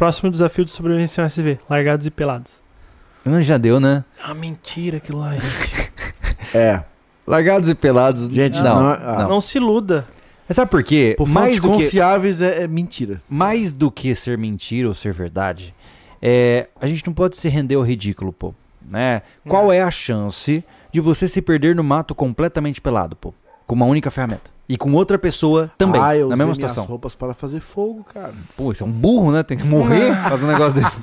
[0.00, 2.62] Próximo desafio de sobrevivência no SV, largados e pelados.
[3.22, 4.02] Ah, Já deu, né?
[4.18, 5.92] Ah, mentira aquilo lá, gente.
[6.54, 6.82] É.
[7.26, 8.26] Largados e pelados.
[8.28, 8.76] Gente, não.
[8.76, 10.06] não, Não, ah, Não se iluda.
[10.48, 11.14] Sabe por quê?
[11.18, 13.20] Por mais do que confiáveis é, é mentira.
[13.28, 15.74] mais do que ser mentira ou ser verdade,
[16.22, 18.54] é, a gente não pode se render ao ridículo, pô.
[18.80, 19.20] Né?
[19.46, 23.34] Qual é a chance de você se perder no mato completamente pelado, pô?
[23.66, 24.50] Com uma única ferramenta.
[24.70, 26.84] E com outra pessoa também, ah, eu na usei mesma minhas situação.
[26.84, 28.32] roupas para fazer fogo, cara.
[28.56, 29.42] Pô, isso é um burro, né?
[29.42, 30.96] Tem que morrer fazendo um negócio desse.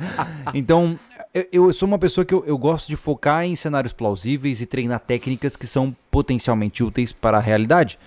[0.54, 0.94] então,
[1.34, 4.66] eu, eu sou uma pessoa que eu, eu gosto de focar em cenários plausíveis e
[4.66, 7.98] treinar técnicas que são potencialmente úteis para a realidade.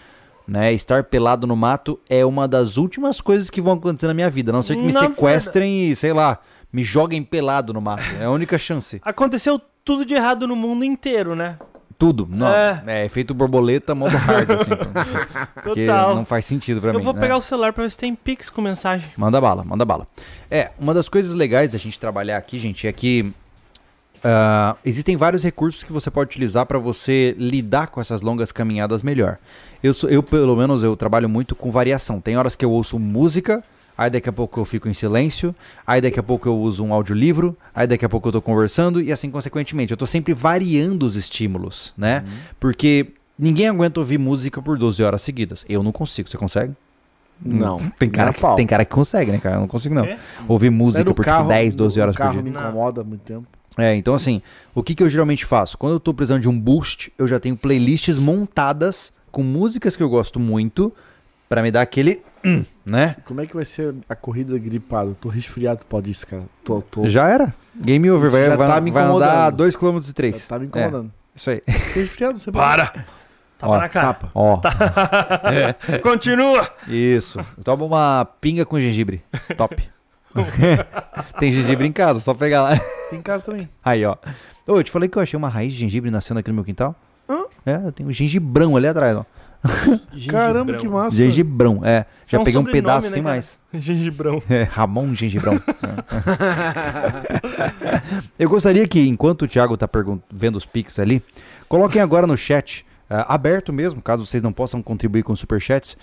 [0.48, 0.74] Né?
[0.74, 4.52] Estar pelado no mato é uma das últimas coisas que vão acontecer na minha vida.
[4.52, 6.40] A não ser que me Na sequestrem e, sei lá,
[6.72, 8.04] me joguem pelado no mato.
[8.20, 9.00] É a única chance.
[9.06, 11.60] Aconteceu tudo de errado no mundo inteiro, né?
[11.98, 12.28] Tudo.
[12.30, 12.48] Não.
[12.48, 12.84] É.
[12.88, 14.72] É, efeito borboleta, modo hard, assim.
[15.64, 16.16] Porque Total.
[16.16, 17.02] não faz sentido pra Eu mim.
[17.06, 17.22] vou né?
[17.22, 19.10] pegar o celular pra ver se tem pix com mensagem.
[19.18, 20.08] Manda bala, manda bala.
[20.50, 23.32] É, uma das coisas legais da gente trabalhar aqui, gente, é que
[24.24, 29.04] ah, existem vários recursos que você pode utilizar para você lidar com essas longas caminhadas
[29.04, 29.38] melhor.
[29.82, 32.22] Eu, sou- eu, pelo menos, eu trabalho muito com variação.
[32.22, 33.62] Tem horas que eu ouço música,
[33.98, 35.54] aí daqui a pouco eu fico em silêncio,
[35.86, 39.02] aí daqui a pouco eu uso um audiolivro, aí daqui a pouco eu tô conversando
[39.02, 39.92] e assim consequentemente.
[39.92, 42.24] Eu tô sempre variando os estímulos, né?
[42.60, 45.66] Porque ninguém aguenta ouvir música por 12 horas seguidas.
[45.68, 46.74] Eu não consigo, você consegue?
[47.44, 47.80] Não.
[48.00, 48.56] Tem cara, a que, pau.
[48.56, 49.56] tem cara que consegue, né, cara?
[49.56, 50.06] Eu não consigo, não.
[50.06, 50.18] Quê?
[50.48, 52.42] Ouvir É música por carro, tipo 10, 12 no horas por carro dia.
[52.44, 52.62] me Não.
[52.62, 53.46] incomoda há muito tempo.
[53.78, 54.42] É, então assim,
[54.76, 55.78] o que, que eu geralmente faço?
[55.78, 60.04] Quando eu tô precisando de um boost, eu já tenho playlists montadas com músicas que
[60.04, 60.94] eu gosto muito
[61.50, 63.16] pra me dar aquele, hum, né?
[63.26, 65.16] Como é que vai ser a corrida gripado?
[65.20, 66.44] Tô resfriado, pode isso, cara.
[66.64, 67.54] Tô, tô, Já era.
[67.76, 69.56] Game over, vai, já vai, tá me vai andar incomodando.
[69.58, 70.48] 2 km e 3.
[70.48, 71.12] tá me incomodando.
[71.36, 71.62] isso aí.
[71.62, 72.94] Tô resfriado, você Para!
[73.58, 74.08] Tapa Ó, na cara.
[74.08, 74.32] Tapa.
[74.36, 74.60] Ó,
[76.04, 76.70] Continua!
[76.88, 77.40] isso.
[77.64, 79.24] Toma uma pinga com gengibre.
[79.56, 79.90] Top.
[81.40, 82.78] Tem gengibre em casa, só pegar lá.
[83.10, 83.70] Tem em casa também.
[83.84, 84.18] Aí, ó.
[84.68, 86.64] Ô, eu te falei que eu achei uma raiz de gengibre nascendo aqui no meu
[86.64, 86.96] quintal?
[87.30, 87.44] Hã?
[87.66, 89.26] É, eu tenho um gengibrão ali atrás, ó.
[90.30, 91.16] Caramba, que massa.
[91.16, 92.06] Gengibrão, é.
[92.22, 93.24] Isso Já é um peguei um pedaço, né, cara?
[93.24, 93.60] mais.
[93.74, 94.42] Gengibrão.
[94.50, 95.60] É, Ramon Gengibrão.
[98.38, 99.90] Eu gostaria que, enquanto o Thiago tá
[100.32, 101.24] vendo os pics ali,
[101.70, 105.98] coloquem agora no chat, ah, aberto mesmo, caso vocês não possam contribuir com superchats,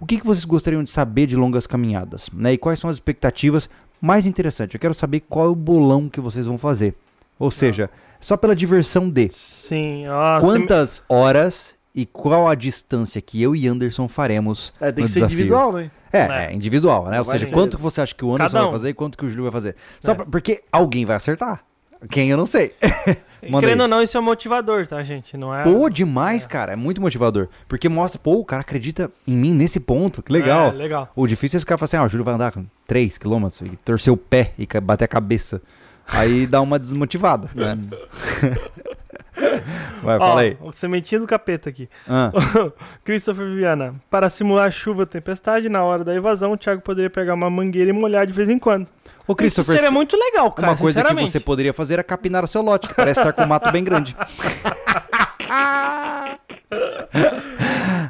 [0.00, 2.52] o que, que vocês gostariam de saber de longas caminhadas, né?
[2.52, 4.74] E quais são as expectativas mais interessantes?
[4.74, 6.94] Eu quero saber qual é o bolão que vocês vão fazer.
[7.38, 7.88] Ou seja,
[8.20, 10.04] só pela diversão de Sim,
[10.40, 15.12] quantas horas e qual a distância que eu e Anderson faremos É, tem no que
[15.12, 15.34] ser desafio.
[15.36, 15.90] individual, né?
[16.12, 16.46] É, É.
[16.46, 17.18] é individual, né?
[17.20, 18.62] Ou Vai seja, ser- quanto que você acha que o Anderson um.
[18.62, 19.76] vai fazer e quanto que o Júlio vai fazer.
[20.00, 20.14] Só É.
[20.14, 21.62] pra- porque alguém vai acertar.
[22.10, 22.72] Quem eu não sei.
[23.60, 25.36] Querendo ou não, isso é motivador, tá, gente?
[25.38, 25.62] Não é.
[25.64, 26.72] Pô, demais, cara.
[26.72, 27.48] É muito motivador.
[27.66, 30.22] Porque mostra, pô, o cara acredita em mim nesse ponto.
[30.22, 30.68] Que legal.
[30.68, 31.10] É, legal.
[31.16, 33.46] O difícil é esse cara falar assim, ah, o Júlio vai andar com 3 km
[33.64, 35.62] e torcer o pé e bater a cabeça.
[36.06, 37.78] Aí dá uma desmotivada, né?
[40.02, 40.56] vai, fala aí.
[40.60, 41.88] o sementinho do capeta aqui.
[42.08, 42.30] Ah,
[43.04, 43.94] Christopher Viana.
[44.10, 47.90] Para simular chuva ou tempestade, na hora da evasão, o Thiago poderia pegar uma mangueira
[47.90, 48.86] e molhar de vez em quando.
[49.26, 50.68] Ô, Christopher, Isso seria muito legal, cara.
[50.68, 53.42] uma coisa que você poderia fazer é capinar o seu lote, que parece estar com
[53.42, 54.14] um mato bem grande.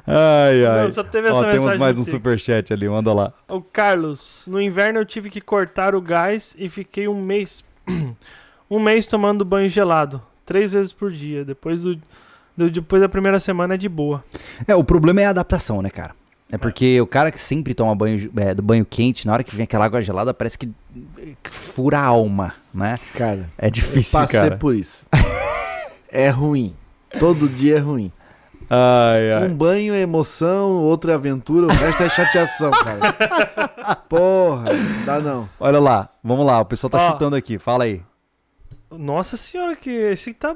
[0.07, 0.83] ai, ai.
[0.83, 3.33] Não, só teve essa Ó, temos mais um superchat ali, manda lá.
[3.49, 7.65] O Carlos, no inverno eu tive que cortar o gás e fiquei um mês.
[8.69, 10.21] um mês tomando banho gelado.
[10.45, 11.45] Três vezes por dia.
[11.45, 11.97] Depois do.
[12.57, 14.25] do- depois da primeira semana é de boa.
[14.67, 16.15] É, o problema é a adaptação, né, cara?
[16.53, 19.57] É porque o cara que sempre toma banho, é, do banho quente, na hora que
[19.57, 20.71] vem aquela água gelada, parece que,
[21.43, 22.97] que fura a alma, né?
[23.15, 24.57] Cara, É eu difícil, passei cara.
[24.57, 25.05] por isso.
[26.13, 26.75] é ruim.
[27.19, 28.13] Todo dia é ruim.
[28.71, 29.49] Ai, ai.
[29.49, 33.97] Um banho é emoção, outro é aventura, o resto é chateação, cara.
[34.09, 35.49] Porra, não dá não.
[35.59, 37.13] Olha lá, vamos lá, o pessoal tá Ó.
[37.13, 38.01] chutando aqui, fala aí.
[38.99, 40.55] Nossa senhora, que esse tá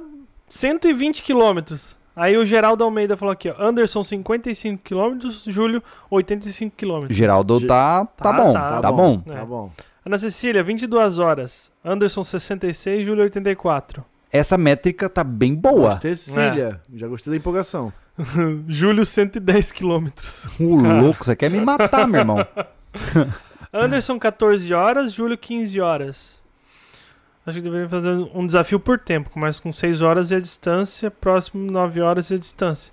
[0.49, 1.97] 120 quilômetros.
[2.17, 3.55] Aí o Geraldo Almeida falou aqui, ó.
[3.63, 7.17] Anderson 55 quilômetros, Júlio 85 quilômetros.
[7.17, 9.17] Geraldo Ge- tá, tá, Tá, bom, tá tá, bom.
[9.19, 9.33] bom.
[9.33, 9.37] É.
[9.37, 9.71] Tá bom.
[10.05, 11.71] Ana Cecília, 22 horas.
[11.85, 14.05] Anderson 66, Júlio 84.
[14.33, 15.91] Essa métrica tá bem boa.
[15.93, 16.81] Gostei, Cecília.
[16.95, 17.93] Já gostei da empolgação.
[18.67, 20.47] Júlio 110 quilômetros.
[20.59, 22.39] O louco, você quer me matar, meu irmão.
[23.73, 26.38] Anderson 14 horas, Júlio 15 horas.
[27.49, 29.31] Acho que deveria fazer um desafio por tempo.
[29.31, 32.93] Começa com 6 horas e a distância, próximo 9 horas e a distância.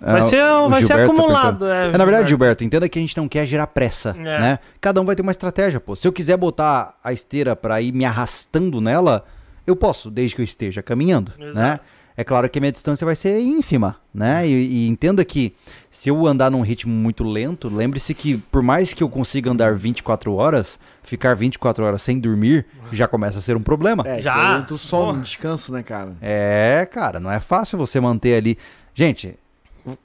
[0.00, 1.66] Vai Ah, ser, vai ser tá acumulado.
[1.66, 4.22] é, É, na verdade, Gilberto, entenda que a gente não quer gerar pressa, É.
[4.22, 4.58] né?
[4.80, 5.94] Cada um vai ter uma estratégia, pô.
[5.96, 9.24] Se eu quiser botar a esteira pra ir me arrastando nela,
[9.66, 11.80] eu posso, desde que eu esteja caminhando, né?
[12.16, 14.46] É claro que a minha distância vai ser ínfima, né?
[14.46, 15.54] E, e entenda que
[15.90, 19.74] se eu andar num ritmo muito lento, lembre-se que por mais que eu consiga andar
[19.74, 24.04] 24 horas, ficar 24 horas sem dormir já começa a ser um problema.
[24.06, 24.62] É, Já?
[24.62, 25.22] Tu sono, Porra.
[25.22, 26.16] descanso, né, cara?
[26.20, 28.56] É, cara, não é fácil você manter ali.
[28.94, 29.36] Gente,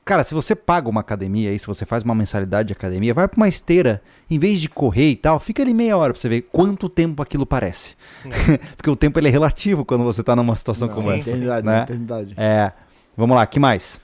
[0.04, 3.28] cara, se você paga uma academia aí, se você faz uma mensalidade de academia, vai
[3.28, 6.30] pra uma esteira, em vez de correr e tal, fica ali meia hora pra você
[6.30, 7.96] ver quanto tempo aquilo parece.
[8.76, 11.30] Porque o tempo ele é relativo quando você tá numa situação Não, como sim, essa.
[11.30, 11.82] Eternidade, né?
[11.84, 12.34] eternidade.
[12.38, 12.72] É.
[13.16, 14.00] Vamos lá, que mais?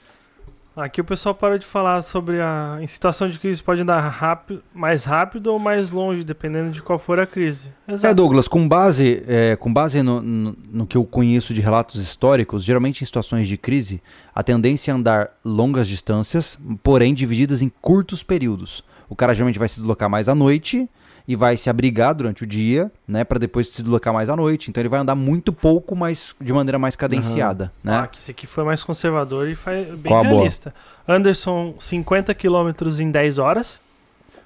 [0.76, 2.76] Aqui o pessoal parou de falar sobre a.
[2.82, 6.98] Em situação de crise pode andar rápido, mais rápido ou mais longe, dependendo de qual
[6.98, 7.72] for a crise.
[8.02, 11.98] É, Douglas, com base, é, com base no, no, no que eu conheço de relatos
[12.02, 14.02] históricos, geralmente em situações de crise,
[14.34, 18.84] a tendência é andar longas distâncias, porém divididas em curtos períodos.
[19.08, 20.86] O cara geralmente vai se deslocar mais à noite
[21.28, 24.70] e vai se abrigar durante o dia, né, para depois se deslocar mais à noite.
[24.70, 28.00] Então ele vai andar muito pouco, mas de maneira mais cadenciada, né?
[28.02, 30.36] Ah, que esse aqui foi mais conservador e foi bem Qual boa?
[30.36, 30.74] realista.
[31.08, 32.70] Anderson, 50 km
[33.00, 33.80] em 10 horas.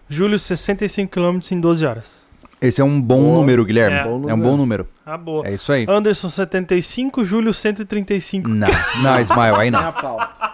[0.08, 2.26] Júlio, 65 km em 12 horas.
[2.60, 3.96] Esse é um bom Bom, número, Guilherme.
[3.96, 4.30] é.
[4.30, 4.86] É, um bom número.
[5.06, 5.46] Ah, boa.
[5.46, 5.86] É isso aí.
[5.88, 8.46] Anderson 75, Júlio 135.
[8.48, 8.68] Não,
[9.02, 9.80] não, Ismael, aí não.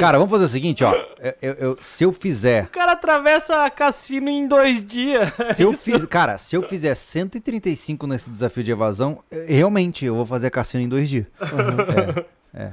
[0.00, 0.92] Cara, vamos fazer o seguinte, ó.
[1.20, 2.64] Eu- eu- eu- se eu fizer.
[2.64, 5.30] O cara atravessa a cassino em dois dias.
[5.54, 10.14] Se eu fiz, cara, se eu fizer 135 nesse desafio de evasão, eh, realmente eu
[10.14, 11.26] vou fazer a cassino em dois dias.
[12.54, 12.72] É, é,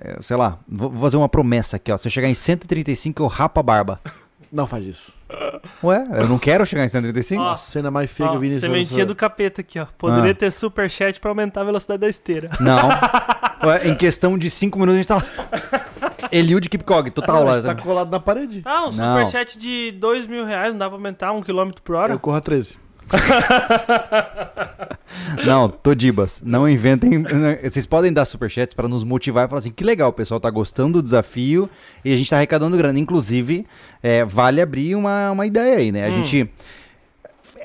[0.00, 1.96] É, sei lá, vou fazer uma promessa aqui, ó.
[1.96, 4.00] Se eu chegar em 135, eu rapo a barba.
[4.50, 5.12] Não faz isso.
[5.82, 7.40] Ué, eu não quero chegar em 135?
[7.42, 9.86] Ó, cena mais feia que eu vi nesse sementinha do capeta aqui, ó.
[9.96, 10.34] Poderia Ah.
[10.34, 12.50] ter superchat pra aumentar a velocidade da esteira.
[12.60, 12.90] Não.
[13.66, 16.11] Ué, em questão de 5 minutos a gente tá lá.
[16.32, 17.54] Eliud Kipkog, total lá.
[17.56, 17.82] Tá sabe?
[17.82, 18.62] colado na parede.
[18.64, 19.18] Ah, um Não.
[19.18, 22.12] superchat de 2 mil reais, não dá pra aumentar 1 km por hora?
[22.14, 22.76] Eu corro a 13.
[25.44, 27.22] Não, Todibas, não inventem.
[27.62, 30.48] Vocês podem dar superchats para nos motivar e falar assim: que legal, o pessoal tá
[30.50, 31.68] gostando do desafio
[32.04, 32.98] e a gente tá arrecadando grana.
[32.98, 33.66] Inclusive,
[34.02, 36.06] é, vale abrir uma, uma ideia aí, né?
[36.06, 36.24] A Hum.
[36.24, 36.50] gente.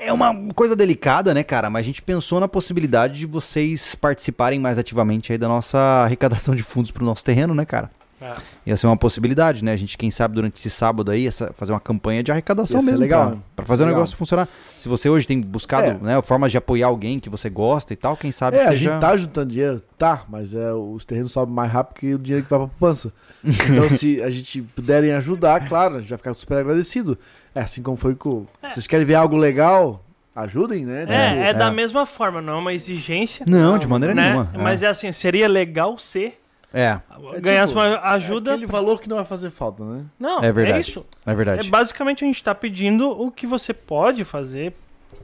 [0.00, 1.68] É uma coisa delicada, né, cara?
[1.68, 6.54] Mas a gente pensou na possibilidade de vocês participarem mais ativamente aí da nossa arrecadação
[6.54, 7.90] de fundos pro nosso terreno, né, cara?
[8.20, 8.32] É.
[8.66, 9.72] Ia ser uma possibilidade, né?
[9.72, 12.98] A gente, quem sabe, durante esse sábado aí, essa- fazer uma campanha de arrecadação mesmo.
[12.98, 13.98] legal, Ia fazer o legal.
[14.00, 14.48] negócio funcionar.
[14.78, 15.94] Se você hoje tem buscado É.
[15.94, 18.90] né, formas de apoiar alguém que você gosta e tal, quem sabe É, a seja...
[18.92, 22.44] gente tá juntando dinheiro, tá, mas é, os terrenos sobem mais rápido que o dinheiro
[22.44, 23.12] que vai pra poupança.
[23.44, 27.16] Então, se a gente puderem ajudar, claro, a gente vai ficar super agradecido.
[27.54, 28.46] É assim como foi com.
[28.70, 30.04] Vocês querem ver algo legal?
[30.34, 31.00] Ajudem, né?
[31.00, 31.70] Tipo, É, é da é.
[31.70, 33.44] mesma forma, não é uma exigência.
[33.48, 34.22] Não, de maneira né?
[34.30, 34.50] nenhuma.
[34.54, 34.58] É.
[34.58, 36.40] Mas é assim, seria legal ser.
[36.72, 36.98] É,
[37.34, 38.52] É ganhasse tipo, uma ajuda.
[38.52, 40.04] Aquele valor que não vai fazer falta, né?
[40.18, 40.78] Não, É verdade.
[40.78, 41.04] é isso.
[41.24, 41.70] é É, verdade.
[41.70, 44.74] basicamente a gente tá pedindo o que você pode fazer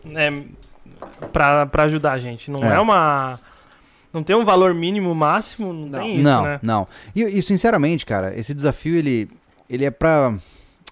[0.03, 0.45] né,
[1.33, 2.51] pra, pra ajudar a gente.
[2.51, 2.77] Não é.
[2.77, 2.81] É.
[2.81, 3.39] uma.
[4.13, 5.99] Não tem um valor mínimo máximo, não, Não.
[5.99, 6.61] tem isso, não, né?
[6.63, 6.87] não.
[7.17, 9.29] E, e, sinceramente, cara, esse desafio, ele,
[9.69, 10.33] ele é pra...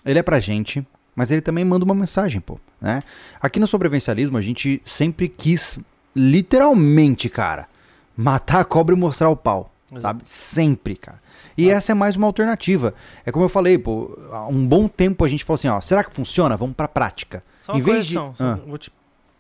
[0.05, 0.85] Ele é pra gente,
[1.15, 3.01] mas ele também manda uma mensagem, pô, né?
[3.41, 5.79] Aqui no sobrevivencialismo, a gente sempre quis,
[6.17, 7.69] literalmente, cara,
[8.17, 9.72] matar a cobra e mostrar o pau.
[9.93, 10.01] Exato.
[10.01, 10.21] Sabe?
[10.25, 11.21] Sempre, cara.
[11.57, 12.95] E essa é mais uma alternativa.
[13.27, 16.03] É como eu falei, pô, há um bom tempo a gente falou assim, ó, será
[16.03, 16.57] que funciona?
[16.57, 17.43] Vamos pra prática.
[17.61, 18.35] Só uma Em vez de- correção.
[18.35, 18.59] só- Ah.
[18.67, 18.91] Vou te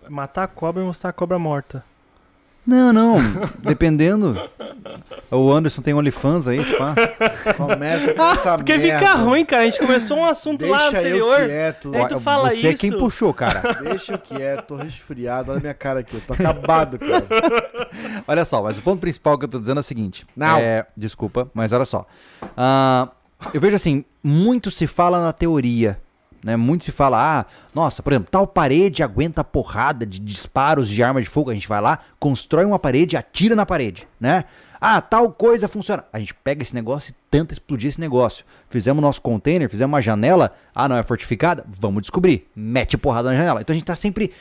[0.08, 1.84] matar a cobra e mostrar a cobra morta.
[2.64, 3.16] Não, não,
[3.60, 4.36] dependendo.
[5.30, 6.94] O Anderson tem OnlyFans aí, pá.
[7.56, 8.98] Começa com essa Porque merda.
[9.00, 9.62] fica ruim, cara.
[9.62, 11.00] A gente começou um assunto lá Deixa eu
[11.32, 11.46] anterior.
[11.48, 11.92] quieto.
[11.94, 12.80] Aí tu fala Você é isso.
[12.80, 13.62] quem puxou, cara.
[13.82, 15.50] Deixa eu quieto, tô resfriado.
[15.50, 17.26] Olha a minha cara aqui, eu tô acabado, cara.
[18.28, 20.24] Olha só, mas o ponto principal que eu tô dizendo é o seguinte.
[20.36, 20.58] Não.
[20.58, 22.06] É, desculpa, mas olha só.
[22.56, 23.08] Ah,
[23.52, 25.98] eu vejo assim, muito se fala na teoria.
[26.44, 26.56] Né?
[26.56, 31.22] Muito se fala, ah, nossa, por exemplo, tal parede aguenta porrada de disparos de arma
[31.22, 31.50] de fogo.
[31.50, 34.44] A gente vai lá, constrói uma parede, atira na parede, né?
[34.80, 36.04] Ah, tal coisa funciona.
[36.12, 38.44] A gente pega esse negócio e tenta explodir esse negócio.
[38.68, 40.52] Fizemos nosso container, fizemos uma janela.
[40.74, 41.64] Ah, não é fortificada?
[41.68, 42.48] Vamos descobrir.
[42.56, 43.60] Mete porrada na janela.
[43.60, 44.32] Então a gente tá sempre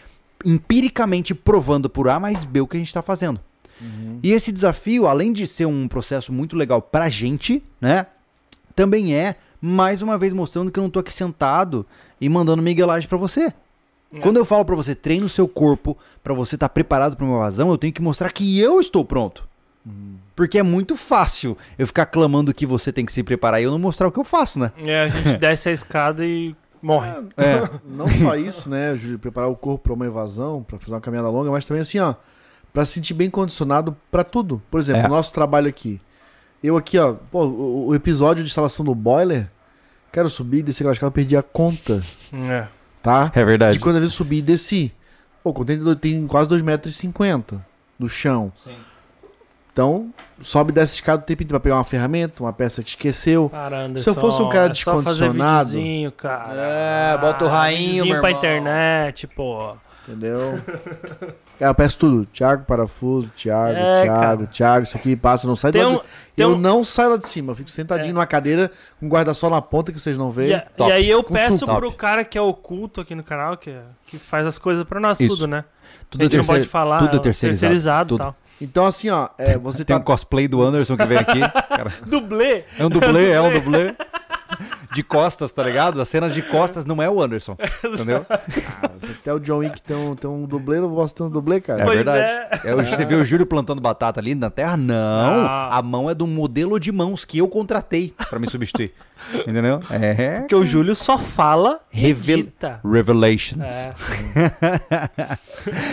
[0.43, 3.39] empiricamente provando por A mais B o que a gente tá fazendo.
[4.23, 8.07] E esse desafio, além de ser um processo muito legal pra gente, né?
[8.75, 11.85] Também é, mais uma vez, mostrando que eu não tô aqui sentado
[12.19, 13.53] e mandando miguelagem pra você.
[14.13, 14.19] É.
[14.19, 17.37] Quando eu falo pra você, treine o seu corpo pra você estar preparado pra uma
[17.37, 19.47] evasão, eu tenho que mostrar que eu estou pronto.
[20.35, 23.71] Porque é muito fácil eu ficar clamando que você tem que se preparar e eu
[23.71, 24.71] não mostrar o que eu faço, né?
[24.77, 27.09] É, a gente desce a escada e morre.
[27.37, 27.67] É.
[27.85, 31.29] Não só isso, né, Júlio, preparar o corpo pra uma evasão, pra fazer uma caminhada
[31.29, 32.13] longa, mas também assim, ó,
[32.73, 34.61] pra se sentir bem condicionado pra tudo.
[34.69, 35.05] Por exemplo, É.
[35.05, 35.99] o nosso trabalho aqui.
[36.63, 39.47] Eu aqui, ó, pô, o, o episódio de instalação do boiler,
[40.11, 42.01] quero subir e descer aquela escada, eu perdi a conta,
[42.33, 42.67] É.
[43.01, 43.31] tá?
[43.33, 43.73] É verdade.
[43.73, 44.93] De quando eu subi e desci.
[45.43, 47.01] Pô, o container tem quase 2,50 metros
[47.97, 48.51] do chão.
[48.63, 48.75] Sim.
[49.73, 50.09] Então,
[50.41, 53.49] sobe dessa escada o tempo inteiro pra pegar uma ferramenta, uma peça que esqueceu.
[53.49, 56.53] Cara, Anderson, Se eu fosse um cara é só fazer descondicionado- videozinho, cara.
[56.61, 58.39] É, bota o rainho, videozinho meu pra irmão.
[58.41, 59.75] internet, pô.
[60.07, 60.59] Entendeu?
[61.59, 62.25] É, eu peço tudo.
[62.25, 64.47] Thiago, parafuso, Thiago, É, Thiago, cara.
[64.47, 65.99] Thiago, isso aqui passa, não sai Tem do um-
[66.35, 68.13] Eu um- não saio lá de cima, eu fico sentadinho É.
[68.13, 70.61] numa cadeira com guarda-sol na ponta que vocês não E, veem.
[70.75, 70.89] top.
[70.89, 71.75] e aí eu Com peço suco.
[71.75, 73.75] pro cara que é oculto aqui no canal, que,
[74.07, 75.35] que faz as coisas pra nós, Isso.
[75.35, 75.63] tudo, né?
[76.09, 76.97] Tudo a é gente não terceir- pode falar.
[76.99, 78.17] tudo é terceirizado, e tudo.
[78.23, 78.35] tal.
[78.59, 80.01] Então, assim, ó, é, você Tem tá.
[80.01, 81.39] um cosplay do Anderson que vem aqui.
[81.69, 81.91] cara.
[82.07, 82.63] Dublê.
[82.77, 83.95] É um dublê, é um dublê.
[84.93, 86.01] De costas, tá ligado?
[86.01, 87.55] As cenas de costas não é o Anderson.
[87.83, 88.25] Entendeu?
[88.29, 88.39] Ah,
[89.19, 91.61] até o John Wick tem um, tem um dublê, eu não posso ter um dublê,
[91.61, 91.81] cara.
[91.81, 92.67] É Pois verdade.
[92.67, 94.75] É, o- você viu o Júlio plantando batata ali na terra?
[94.75, 95.45] Não.
[95.45, 95.69] Ah.
[95.77, 98.93] A mão é do modelo de mãos que eu contratei pra me substituir.
[99.47, 99.79] Entendeu?
[99.89, 100.39] É.
[100.39, 102.79] Porque o Júlio só fala e Revel- edita.
[102.83, 103.71] Revelations.
[103.71, 103.93] É.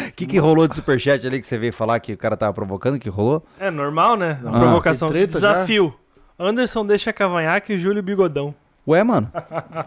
[0.09, 2.53] O que, que rolou de superchat ali que você veio falar que o cara tava
[2.53, 2.99] provocando?
[2.99, 3.45] Que rolou?
[3.61, 4.41] É normal, né?
[4.45, 4.59] Ah.
[4.59, 5.09] Provocação.
[5.09, 5.53] Treta já?
[5.53, 5.95] Desafio.
[6.39, 8.55] Anderson deixa cavanhaque e o Júlio bigodão.
[8.89, 9.31] Ué, mano,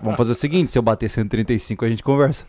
[0.04, 2.46] vamos fazer o seguinte: se eu bater 135, a gente conversa.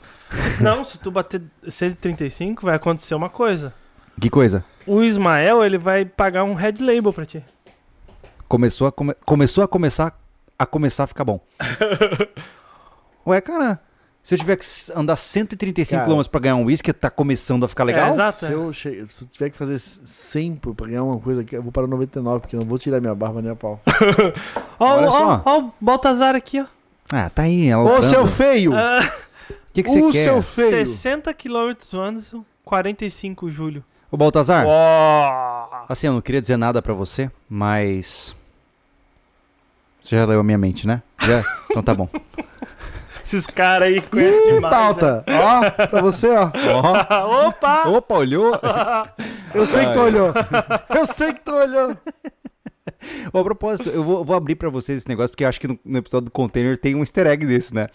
[0.60, 3.72] Não, se tu bater 135, vai acontecer uma coisa.
[4.20, 4.62] Que coisa?
[4.86, 7.42] O Ismael, ele vai pagar um red label pra ti.
[8.46, 10.14] Começou a, come- começou a começar
[10.58, 11.40] a começar a ficar bom.
[13.26, 13.80] Ué, cara,
[14.22, 16.14] se eu tiver que andar 135 Cara.
[16.14, 18.06] km pra ganhar um whisky, tá começando a ficar legal?
[18.06, 18.46] É, exato.
[18.46, 19.04] Se eu, che...
[19.08, 21.86] se eu tiver que fazer 100 pra pra ganhar uma coisa aqui, eu vou para
[21.86, 23.80] 99, porque eu não vou tirar minha barba nem a pau.
[24.78, 25.08] Ó, Olha
[25.44, 26.66] ó, o Baltazar aqui, ó.
[27.10, 27.66] Ah, tá aí.
[27.68, 28.06] ela Ô, lutando.
[28.06, 28.72] seu feio!
[28.74, 29.00] Ah,
[29.50, 30.24] O que, que você o quer?
[30.24, 30.86] seu feio!
[30.86, 33.84] 60 km Anderson, 45 Júlio.
[34.10, 35.84] Ô, Baltazar, Ó.
[35.88, 38.36] assim, eu não queria dizer nada pra você, mas...
[40.00, 41.02] Você já leu a minha mente, né?
[41.20, 41.42] Já?
[41.70, 42.08] Então tá bom.
[43.24, 44.74] Esses caras aí conhecem Ih, demais.
[44.74, 45.24] pauta!
[45.28, 46.50] Ó, pra você, ó.
[46.50, 47.46] Ó, né?
[47.48, 47.88] Opa!
[47.88, 48.52] Opa, olhou?
[49.54, 50.34] Eu sei que tu olhou.
[50.94, 51.96] Eu sei que tu olhou.
[53.32, 55.68] Ô, a propósito, eu vou, vou abrir pra vocês esse negócio, porque eu acho que
[55.68, 57.86] no, no episódio do container tem um easter egg desse, né?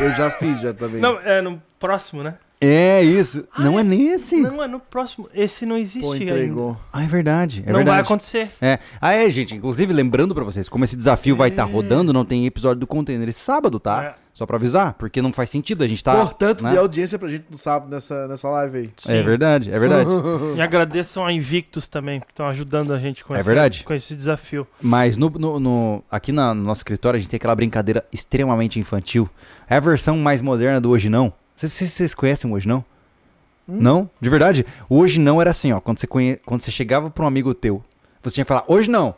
[0.00, 1.00] Eu já fiz, já também.
[1.00, 2.34] Não, é no próximo, né?
[2.64, 3.44] É isso.
[3.58, 4.36] não é nesse.
[4.36, 5.28] Não, é no próximo.
[5.34, 6.24] Esse não existe Pô, ainda.
[6.24, 6.76] entregou.
[6.92, 7.60] Ah, é verdade.
[7.60, 8.00] É não vai verdade.
[8.06, 8.48] acontecer.
[8.60, 8.78] É.
[9.00, 9.54] Ah, é, gente.
[9.56, 13.28] Inclusive, lembrando pra vocês, como esse desafio vai estar rodando, não tem episódio do container
[13.28, 14.04] esse sábado, tá?
[14.18, 14.22] É.
[14.32, 16.14] Só pra avisar, porque não faz sentido a gente tá.
[16.14, 16.70] Portanto, né?
[16.70, 18.90] dê audiência pra gente no sábado nessa, nessa live aí.
[18.96, 19.12] Sim.
[19.12, 20.08] É verdade, é verdade.
[20.56, 23.84] E agradeço a Invictus também, que estão ajudando a gente com, É esse, verdade.
[23.84, 24.66] com esse desafio.
[24.80, 28.80] Mas no, no- no- aqui na- no nosso escritório a gente tem aquela brincadeira extremamente
[28.80, 29.28] infantil.
[29.68, 31.30] É a versão mais moderna do Hoje Não.
[31.66, 32.84] Não sei se vocês conhecem Hoje Não.
[33.68, 33.78] Hum?
[33.80, 34.10] Não?
[34.20, 34.66] De verdade?
[34.88, 35.80] Hoje Não era assim, ó.
[35.80, 36.36] Quando você, conhe...
[36.44, 37.82] quando você chegava pra um amigo teu,
[38.22, 39.14] você tinha que falar, hoje não.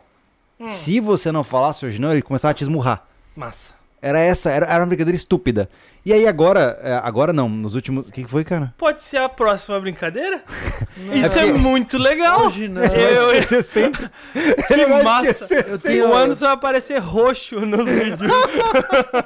[0.59, 0.67] Hum.
[0.67, 3.05] Se você não falasse hoje não, ele começava a te esmurrar.
[3.35, 3.73] Massa.
[4.01, 5.69] Era essa, era, era uma brincadeira estúpida.
[6.05, 8.07] E aí agora, é, agora não, nos últimos.
[8.07, 8.71] O que que foi, cara?
[8.77, 10.43] Pode ser a próxima brincadeira?
[11.13, 12.45] Isso É é, porque- muito legal.
[12.45, 12.83] Hoje não.
[12.83, 14.07] Eu- esquecer sempre.
[14.67, 15.55] Que massa.
[15.67, 18.21] Eu tenho, O Anderson vai aparecer roxo nos vídeos.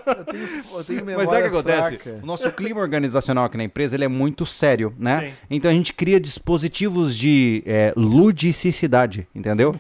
[0.08, 1.98] eu tenho, eu tenho memória Mas sabe o que acontece?
[1.98, 2.20] fraca.
[2.24, 5.20] O nosso clima organizacional aqui na empresa ele é muito sério, né?
[5.20, 5.34] Sim.
[5.50, 9.76] Então a gente cria dispositivos de é, ludicidade, entendeu?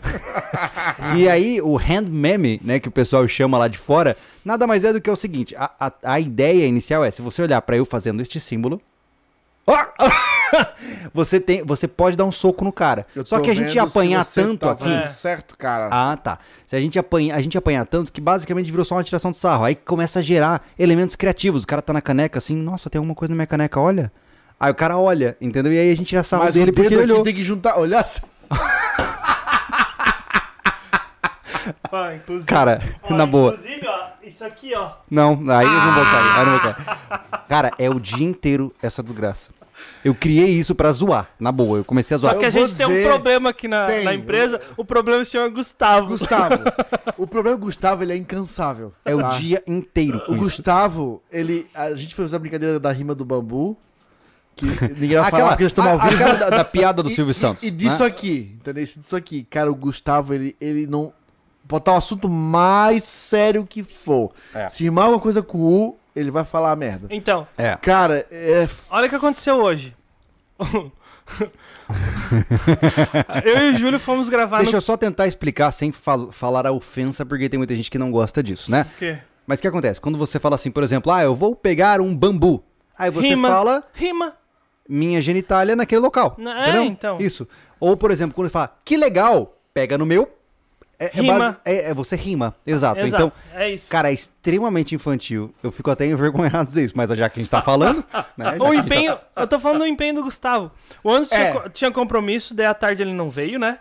[1.15, 4.83] e aí o hand meme, né, que o pessoal chama lá de fora, nada mais
[4.83, 7.77] é do que o seguinte: a, a, a ideia inicial é, se você olhar pra
[7.77, 8.81] eu fazendo este símbolo.
[11.13, 13.05] você, tem, você pode dar um soco no cara.
[13.15, 14.91] Eu Só que a gente ia apanhar você tanto tá aqui.
[14.91, 15.05] É.
[15.05, 15.89] certo, cara.
[15.91, 16.39] Ah, tá.
[16.65, 19.37] Se a gente apanha, a gente apanha tanto que basicamente virou só uma tiração de
[19.37, 19.63] sarro.
[19.65, 21.63] Aí começa a gerar elementos criativos.
[21.63, 24.11] O cara tá na caneca assim, nossa, tem alguma coisa na minha caneca, olha.
[24.59, 25.71] Aí o cara olha, entendeu?
[25.71, 27.23] E aí a gente já sarro Mas dele o porque ele olhou.
[27.23, 27.77] tem que juntar.
[27.77, 28.21] Olha assim.
[32.15, 33.53] Inclusive, Cara, ó, na boa.
[33.53, 33.98] Inclusive, ó,
[34.29, 34.91] isso aqui, ó.
[35.09, 37.45] Não, aí eu não vou cair, aí eu não vou cair.
[37.47, 39.51] Cara, é o dia inteiro essa desgraça.
[40.03, 41.77] Eu criei isso pra zoar, na boa.
[41.77, 42.37] Eu comecei a Só zoar.
[42.37, 44.03] que a Eu vou gente tem um dizer- problema aqui na, Tem.
[44.03, 44.59] na empresa.
[44.75, 46.07] O problema se chama Gustavo.
[46.07, 46.55] Gustavo.
[47.17, 48.93] o problema é que o Gustavo, ele é incansável.
[49.05, 49.29] É o tá?
[49.37, 50.43] dia inteiro com O isso.
[50.43, 51.65] Gustavo, ele.
[51.73, 53.77] A gente fez a brincadeira da rima do bambu.
[54.57, 54.65] Que
[54.99, 56.21] ninguém vai falar porque eles estão ao a- vivo.
[56.23, 57.63] aquela da, da piada do E- Silvio e- Santos.
[57.63, 58.05] E, disso né?
[58.07, 58.83] aqui, entendeu?
[58.83, 59.43] Isso disso aqui.
[59.49, 61.13] Cara, o Gustavo, ele, ele não.
[61.69, 64.31] Botar o assunto mais sério que for.
[64.55, 64.67] É.
[64.69, 67.07] Se rimar alguma coisa com U, ele vai falar merda.
[67.11, 67.75] Então, É.
[67.77, 68.67] Cara, é.
[68.89, 69.95] olha o que aconteceu hoje.
[73.45, 74.77] eu e o Júlio fomos gravar Deixa no...
[74.77, 78.11] eu só tentar explicar sem fal- falar a ofensa, porque tem muita gente que não
[78.11, 78.85] gosta disso, né?
[78.97, 79.17] quê?
[79.45, 79.99] Mas o que acontece?
[79.99, 82.63] Quando você fala assim, por exemplo, ah, eu vou pegar um bambu.
[82.97, 83.47] Aí você Rima.
[83.47, 84.33] fala Rima.
[84.87, 86.35] minha genitália naquele local.
[86.37, 87.17] Não, é, então.
[87.19, 87.47] Isso.
[87.79, 90.29] Ou, por exemplo, quando você fala, que legal, pega no meu.
[90.99, 91.39] É, é Rima.
[91.39, 92.53] base- é- é você rima.
[92.67, 92.99] Exato.
[92.99, 93.23] Exato.
[93.27, 93.89] Então, é isso.
[93.89, 95.53] cara, é extremamente infantil.
[95.63, 98.03] Eu fico até envergonhado de dizer isso, mas já que a gente tá falando.
[98.37, 100.71] né, O empenho, eu tô falando do empenho do Gustavo.
[101.01, 101.51] O Anderson É.
[101.51, 103.79] tinha, tinha compromisso, daí à tarde ele não veio, né?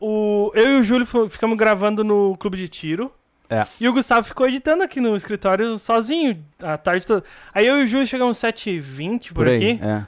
[0.00, 3.12] O, eu e o Júlio ficamos gravando no clube de tiro.
[3.48, 3.66] É.
[3.80, 7.22] E o Gustavo ficou editando aqui no escritório sozinho a tarde toda.
[7.54, 9.72] Aí eu e o Júlio chegamos 7h20 por, Por aí.
[9.72, 9.84] aqui.
[9.84, 10.06] É.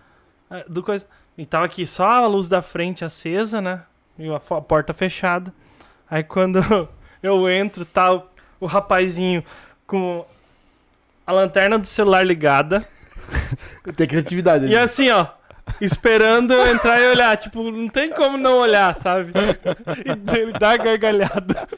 [0.50, 1.06] ah, Do coisa,
[1.36, 3.82] e tava aqui só a luz da frente acesa, né?
[4.18, 5.52] E a porta fechada.
[6.10, 6.60] Aí quando
[7.22, 8.22] eu entro, tá
[8.60, 9.44] o, rapazinho
[9.86, 10.24] com
[11.26, 12.86] a lanterna do celular ligada.
[13.96, 14.66] Tem criatividade.
[14.66, 15.26] E assim, ó,
[15.80, 17.36] esperando eu entrar e olhar.
[17.36, 19.32] Tipo, não tem como não olhar, sabe?
[20.04, 21.68] E ele dá a gargalhada.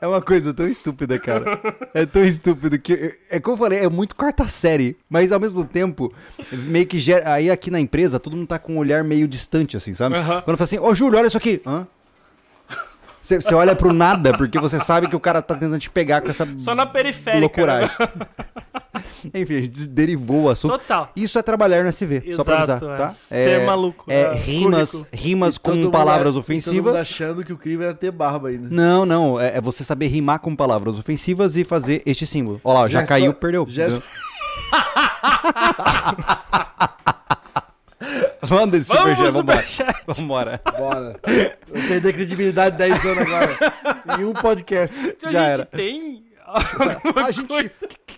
[0.00, 1.60] É uma coisa tão estúpida, cara.
[1.92, 3.16] É tão estúpido que.
[3.30, 4.96] É como eu falei, é muito quarta série.
[5.08, 6.12] Mas ao mesmo tempo,
[6.52, 7.32] meio que gera.
[7.32, 10.16] Aí aqui na empresa, todo mundo tá com um olhar meio distante, assim, sabe?
[10.16, 10.42] Aham.
[10.42, 11.60] Quando fala assim, ô Júlio, olha isso aqui.
[11.66, 11.86] Hã?
[13.24, 16.20] Você, você olha pro nada, porque você sabe que o cara tá tentando te pegar
[16.20, 17.32] com essa Só na periférica.
[17.36, 17.40] né?
[17.40, 17.90] loucuragem.
[19.32, 20.72] Enfim, a gente derivou o assunto.
[20.72, 21.10] Total.
[21.16, 22.96] Isso é trabalhar no SV, só pra avisar, Exato, é.
[22.98, 23.14] tá?
[23.30, 25.08] Ser maluco, É, é, rimas, currículo.
[25.14, 26.96] rimas com palavras mundo ofensivas.
[26.96, 28.68] achando que o crime era ter barba ainda.
[28.70, 32.60] Não, não, é, é você saber rimar com palavras ofensivas e fazer este símbolo.
[32.62, 33.66] Olha lá, já, Já caiu, só- perdeu.
[33.70, 33.88] já-
[38.50, 39.62] Manda esse Vamos superchat, pro vambora.
[39.66, 40.04] superchat.
[40.06, 40.60] Vambora.
[40.78, 41.16] Bora.
[42.08, 44.20] A credibilidade 10 anos agora.
[44.20, 44.94] em um podcast.
[45.24, 45.64] A Já gente era.
[45.66, 46.24] tem.
[46.46, 47.48] A gente,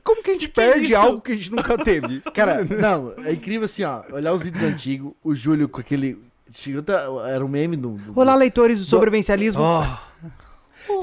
[0.02, 2.20] como que a gente Que que é perde algo que a gente nunca teve?
[2.34, 4.02] Cara, não, é incrível assim, ó.
[4.12, 6.18] Olhar os vídeos antigos, o Júlio com aquele.
[7.28, 7.90] Era um meme do.
[7.90, 9.62] do- Olá, leitores do sobrevivencialismo.
[9.62, 9.82] Oh,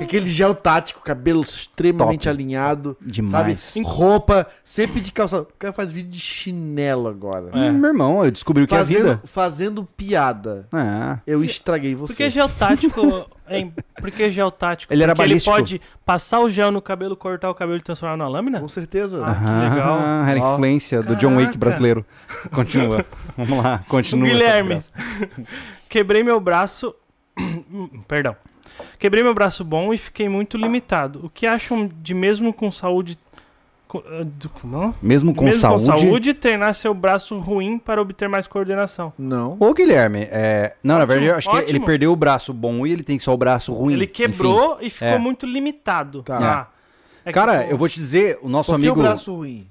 [0.02, 2.30] aquele gel tático, cabelo extremamente Top.
[2.30, 2.98] alinhado.
[3.02, 3.62] Demais.
[3.62, 3.86] Sabe?
[3.86, 5.42] Roupa, sempre de calça.
[5.42, 7.50] O cara faz vídeo de chinelo agora.
[7.54, 7.72] É.
[7.72, 9.22] Meu irmão, eu descobri o que é a Fazendo, vida.
[9.26, 10.68] fazendo piada.
[10.72, 12.14] Ah, Eu estraguei você.
[12.14, 13.02] Porque gel tático.
[13.50, 13.74] Hein?
[14.00, 14.94] Por que gel tático?
[14.94, 15.54] Ele era balístico.
[15.54, 18.58] ele pode passar o gel no cabelo, cortar o cabelo e transformar numa lâmina?
[18.62, 19.22] Com certeza.
[19.22, 20.00] Ah, que legal.
[20.02, 20.54] Ah, era Ó.
[20.54, 22.06] influência do John Wick brasileiro.
[22.54, 23.06] Continua.
[23.38, 24.30] Vamos lá, continua.
[24.30, 24.80] Guilherme.
[25.90, 26.96] Quebrei meu braço.
[28.08, 28.34] Perdão.
[28.98, 31.20] Quebrei meu braço bom e fiquei muito limitado.
[31.24, 33.18] O que acham de mesmo com saúde.
[33.88, 34.96] com- ah, do- não?
[35.02, 35.86] Mesmo com mesmo saúde.
[35.86, 39.14] com saúde, treinar seu braço ruim para obter mais coordenação.
[39.20, 39.56] Não.
[39.60, 40.74] Ô, Guilherme, é...
[40.84, 41.86] não, na Ótimo, verdade, eu acho que ele ótimo.
[41.86, 43.94] perdeu o braço bom e ele tem só o braço ruim.
[43.94, 45.18] Ele quebrou e ficou é.
[45.20, 46.24] muito limitado.
[46.24, 46.70] Tá.
[47.26, 49.00] É que Cara, eu- eu vou te dizer, o nosso Por que amigo.
[49.00, 49.68] o braço ruim?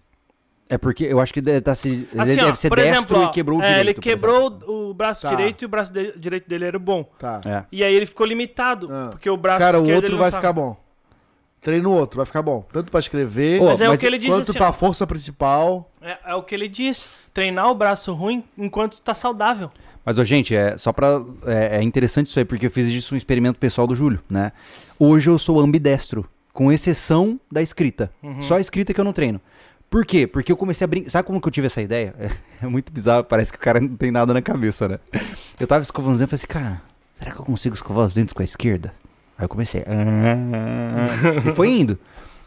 [0.75, 1.89] É porque eu acho que deve, tá se...
[1.89, 3.87] ele Assim, ó, deve ser por destro exemplo, ó, e quebrou o é, direito.
[3.89, 5.29] ele quebrou o braço Tá.
[5.35, 7.05] direito e o braço de- direito dele era bom.
[7.19, 7.41] Tá.
[7.45, 7.65] É.
[7.71, 9.09] E aí ele ficou limitado, Ah.
[9.11, 10.41] porque o braço Cara, o outro ele vai sabe.
[10.41, 10.77] ficar bom.
[11.61, 12.67] Treina o outro, vai ficar bom.
[12.73, 15.07] Tanto pra escrever, Ô, Mas é mas o que ele disse quanto assim, pra força
[15.07, 15.91] principal.
[16.01, 17.09] é, é o que ele diz.
[17.33, 19.71] Treinar o braço ruim enquanto tá saudável.
[20.05, 21.23] Mas, ô, gente, é só pra.
[21.47, 24.51] É, é interessante isso aí, porque eu fiz disso um experimento pessoal do Júlio, né?
[24.99, 28.11] Hoje eu sou ambidestro, com exceção da escrita.
[28.23, 28.43] Uhum.
[28.43, 29.41] Só a escrita que eu não treino.
[29.93, 30.27] Por quê?
[30.27, 31.11] Porque eu comecei a brincar.
[31.11, 32.15] Sabe como que eu tive essa ideia?
[32.63, 35.01] É, muito bizarro, parece que o cara não tem nada na cabeça, né?
[35.59, 36.83] Eu tava escovando os dentes e falei assim, cara,
[37.17, 38.95] será que eu consigo escovar os dentes com a esquerda?
[39.37, 39.83] Aí eu comecei.
[39.85, 41.99] "Ah", e foi indo.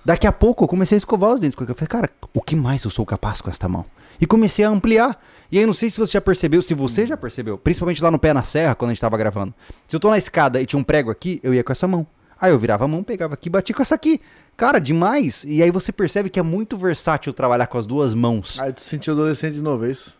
[0.05, 2.41] Daqui a pouco eu comecei a escovar os dentes com a Eu falei, cara, o
[2.41, 3.83] que mais eu sou capaz com esta mão?
[4.21, 5.21] E comecei a ampliar.
[5.51, 8.17] E aí, não sei se você já percebeu, se você já percebeu, principalmente lá no
[8.17, 9.53] pé na serra, quando a gente tava gravando.
[9.87, 12.07] Se eu tô na escada e tinha um prego aqui, eu ia com essa mão.
[12.39, 14.21] Aí eu virava a mão, pegava aqui e bati com essa aqui.
[14.57, 15.43] Cara, demais.
[15.47, 18.59] E aí você percebe que é muito versátil trabalhar com as duas mãos.
[18.59, 20.17] Aí tu se sentiu adolescente de novo, é isso?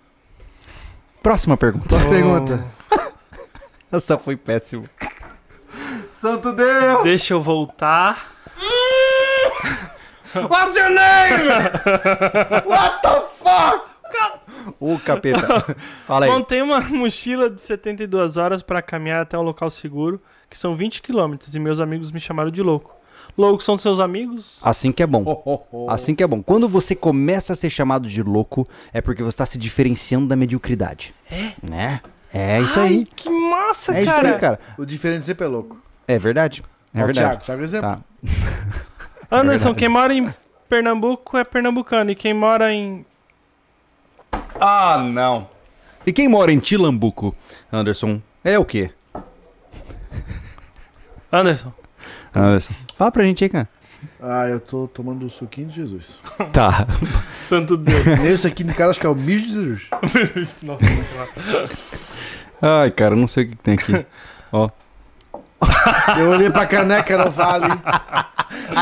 [1.23, 1.87] Próxima pergunta.
[1.87, 2.65] Próxima pergunta.
[3.91, 4.83] Essa foi péssima.
[6.11, 7.03] Santo Deus!
[7.03, 8.35] Deixa eu voltar.
[10.35, 11.47] What's your name?
[12.67, 13.95] What the fuck?
[14.79, 15.75] Ô, capeta.
[16.05, 16.31] Fala aí.
[16.31, 21.01] Montei uma mochila de 72 horas para caminhar até um local seguro, que são 20
[21.01, 22.95] quilômetros, e meus amigos me chamaram de louco.
[23.37, 24.59] Louco são seus amigos?
[24.63, 25.23] Assim que é bom.
[25.25, 25.89] Oh, oh, oh.
[25.91, 26.41] Assim que é bom.
[26.41, 30.35] Quando você começa a ser chamado de louco, é porque você está se diferenciando da
[30.37, 31.13] mediocridade.
[31.29, 31.51] É?
[31.61, 32.01] Né?
[32.33, 33.05] É isso Ai, aí.
[33.05, 34.33] que massa, É isso cara.
[34.33, 34.59] aí, cara.
[34.77, 35.81] O diferente sempre é louco.
[36.07, 36.63] É verdade.
[36.93, 37.27] É Ó, verdade.
[37.27, 37.89] Thiago, Thiago é exemplo.
[37.89, 37.99] Tá.
[39.37, 39.79] Anderson, verdade.
[39.79, 40.33] quem mora em
[40.69, 43.05] Pernambuco é pernambucano, e quem mora em...
[44.59, 45.49] Ah, não.
[46.05, 47.35] E quem mora em Tilambuco,
[47.71, 48.91] Anderson, é o quê?
[51.31, 51.73] Anderson.
[52.39, 52.73] Anderson.
[52.97, 53.69] Fala pra gente aí, cara.
[54.21, 56.19] Ah, eu tô tomando o suquinho de Jesus.
[56.53, 56.85] Tá.
[57.47, 58.05] Santo Deus.
[58.21, 60.57] Nesse aqui de cara, acho que é o mijo de Jesus.
[60.61, 60.85] Nossa,
[62.61, 64.05] Ai, cara, eu não sei o que, que tem aqui.
[64.51, 64.69] Ó.
[66.19, 67.65] Eu olhei pra caneca, não vale.
[67.65, 68.23] Ah,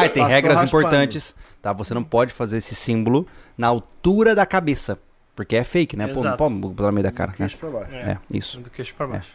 [0.09, 0.65] tem Passou regras raspando.
[0.83, 1.71] importantes, tá?
[1.73, 3.27] Você não pode fazer esse símbolo
[3.57, 4.97] na altura da cabeça.
[5.35, 6.07] Porque é fake, né?
[6.07, 6.37] Pô, não Exato.
[6.37, 7.31] pode botar no meio da cara.
[7.31, 7.37] Né?
[7.37, 7.95] Queixo pra baixo.
[7.95, 8.59] É, isso.
[8.59, 9.29] Do queixo pra baixo.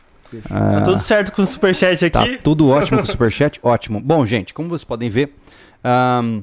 [0.51, 2.39] Ah, Tá tudo certo com o superchat Tá aqui?
[2.39, 4.01] tudo ótimo com o Superchat, ótimo.
[4.01, 5.35] Bom, gente, como vocês podem ver,
[5.85, 6.43] ahn,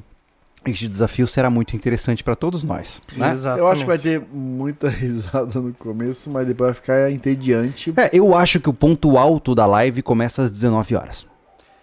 [0.66, 3.00] este desafio será muito interessante para todos nós.
[3.16, 3.32] Né?
[3.32, 3.60] Exatamente.
[3.60, 7.92] Eu acho que vai ter muita risada no começo, mas depois vai ficar entediante.
[7.96, 11.26] É, eu acho que o ponto alto da live começa às 19 horas.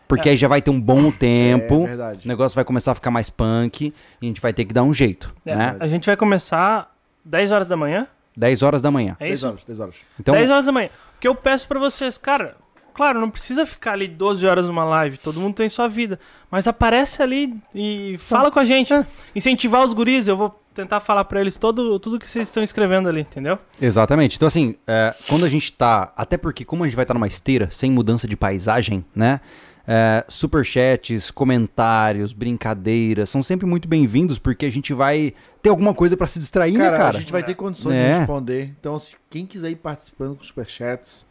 [0.06, 0.32] Porque É.
[0.34, 3.30] aí já vai ter um bom tempo, É o negócio vai começar a ficar mais
[3.30, 3.86] punk,
[4.22, 5.76] e a gente vai ter que dar um jeito, É, né?
[5.80, 6.94] A gente vai começar
[7.24, 8.06] 10 horas da manhã,
[8.36, 9.16] 10 horas da manhã.
[9.20, 9.48] é 10 isso?
[9.48, 9.96] horas, 10 horas.
[10.20, 10.90] Então, 10 horas da manhã.
[11.24, 12.58] Que eu peço pra vocês, cara,
[12.94, 16.20] claro, não precisa ficar ali 12 horas numa live, todo mundo tem sua vida,
[16.52, 18.92] mas aparece ali e fala com a gente.
[18.92, 19.08] É.
[19.34, 23.08] Incentivar os guris, eu vou tentar falar pra eles todo, tudo que vocês estão escrevendo
[23.08, 23.58] ali, entendeu?
[23.82, 24.36] Exatamente.
[24.36, 26.12] Então, assim, é, quando a gente tá.
[26.18, 29.40] Até porque, como a gente vai estar numa esteira, sem mudança de paisagem, né?
[29.86, 36.16] É, superchats, comentários, brincadeiras, são sempre muito bem-vindos, porque a gente vai ter alguma coisa
[36.16, 37.18] pra se distrair, Cara, né, cara?
[37.18, 38.14] a gente vai ter condições É.
[38.14, 38.74] de responder.
[38.80, 41.26] Então, se quem quiser ir participando com superchats,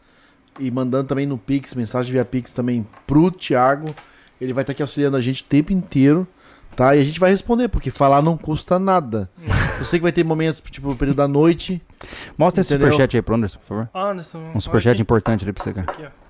[0.59, 3.87] e mandando também no Pix, mensagem via Pix também pro Thiago.
[4.39, 6.27] Ele vai estar aqui auxiliando a gente o tempo inteiro,
[6.75, 6.95] tá?
[6.95, 9.29] E a gente vai responder, porque falar não custa nada.
[9.79, 11.81] Eu sei que vai ter momentos, tipo, no período da noite.
[12.37, 12.91] Mostra esse Entendeu?
[12.91, 13.89] superchat aí pro Anderson, por favor.
[13.95, 14.51] Anderson.
[14.53, 15.79] Um superchat olha importante ali pra você, aqui.
[15.81, 15.91] cara.
[15.97, 16.23] Esse aqui, ó.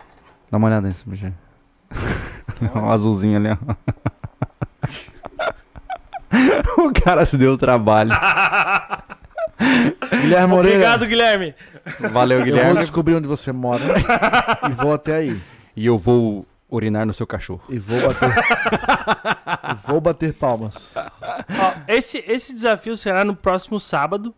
[0.50, 1.34] Dá uma olhada nesse superchat.
[2.76, 3.58] O azulzinho ali, ó.
[6.82, 8.12] o cara se deu o trabalho.
[10.22, 11.56] Guilherme Moreira, Obrigado, Guilherme.
[12.12, 12.80] Valeu, eu vou Guilherme.
[12.80, 13.84] descobrir onde você mora
[14.70, 15.40] e vou até aí.
[15.76, 17.62] E eu vou urinar no seu cachorro.
[17.70, 18.30] E vou bater.
[18.30, 20.90] e vou bater palmas.
[20.96, 24.34] Ó, esse, esse desafio será no próximo sábado.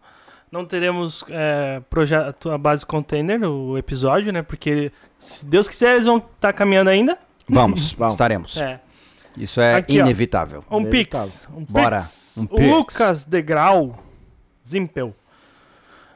[0.52, 4.41] Não teremos é, projeto a base container, o episódio, né?
[4.41, 7.18] Porque se Deus quiser, eles vão estar caminhando ainda.
[7.49, 8.13] Vamos, Vamos.
[8.15, 8.57] estaremos.
[8.57, 8.80] É.
[9.38, 10.03] Isso é Aqui, ó.
[10.03, 10.63] inevitável.
[10.72, 11.27] Um Inevitável.
[11.30, 11.47] Pix.
[11.53, 12.38] Um Bora, Pix.
[12.38, 12.72] um Pix.
[12.72, 13.95] Lucas Degrau
[14.67, 15.13] Zimpel.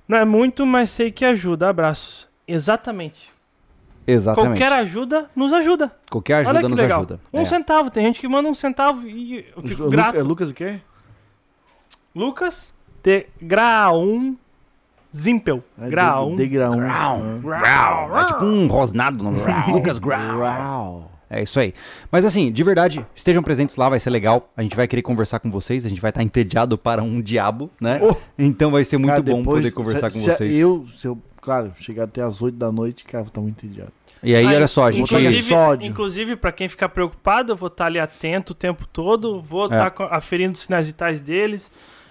[0.08, 1.70] Não é muito, mas sei que ajuda.
[1.70, 2.28] Abraços.
[2.48, 3.30] Exatamente.
[4.08, 4.58] Exatamente.
[4.60, 5.92] Qualquer ajuda nos ajuda.
[6.10, 7.00] Qualquer ajuda Olha que nos legal.
[7.00, 7.20] ajuda.
[7.32, 7.46] Um É.
[7.46, 7.92] centavo.
[7.92, 10.18] Tem gente que manda um centavo e eu fico Lu- grato.
[10.18, 10.80] É Lucas o quê?
[12.16, 12.74] Lucas
[13.04, 14.04] Degrau
[15.16, 15.64] Zimpel.
[15.80, 16.30] É Grau.
[16.32, 16.72] de- Degrau.
[16.76, 17.20] Grau.
[17.42, 17.60] Grau.
[18.08, 18.20] Grau.
[18.20, 19.32] É tipo um rosnado no
[19.72, 20.38] Lucas Grau.
[20.38, 21.09] Grau.
[21.30, 21.74] É isso aí.
[22.12, 24.52] Mas assim, de verdade, estejam presentes lá, vai ser legal.
[24.58, 27.70] A gente vai querer conversar com vocês, a gente vai estar entediado para um diabo,
[27.80, 28.00] né?
[28.02, 28.16] Oh.
[28.38, 30.58] Então vai ser muito Cara, bom depois, poder conversar se- com se vocês.
[30.58, 33.92] Eu, se eu, claro, chegar até as 8 da noite, cara, vou estar muito entediado.
[34.24, 35.06] E aí, Ah, olha só, a gente.
[35.06, 39.40] Inclusive- Inclusive, inclusive para quem ficar preocupado, eu vou estar ali atento o tempo todo,
[39.40, 39.66] vou É.
[39.66, 41.70] estar aferindo os sinais vitais deles.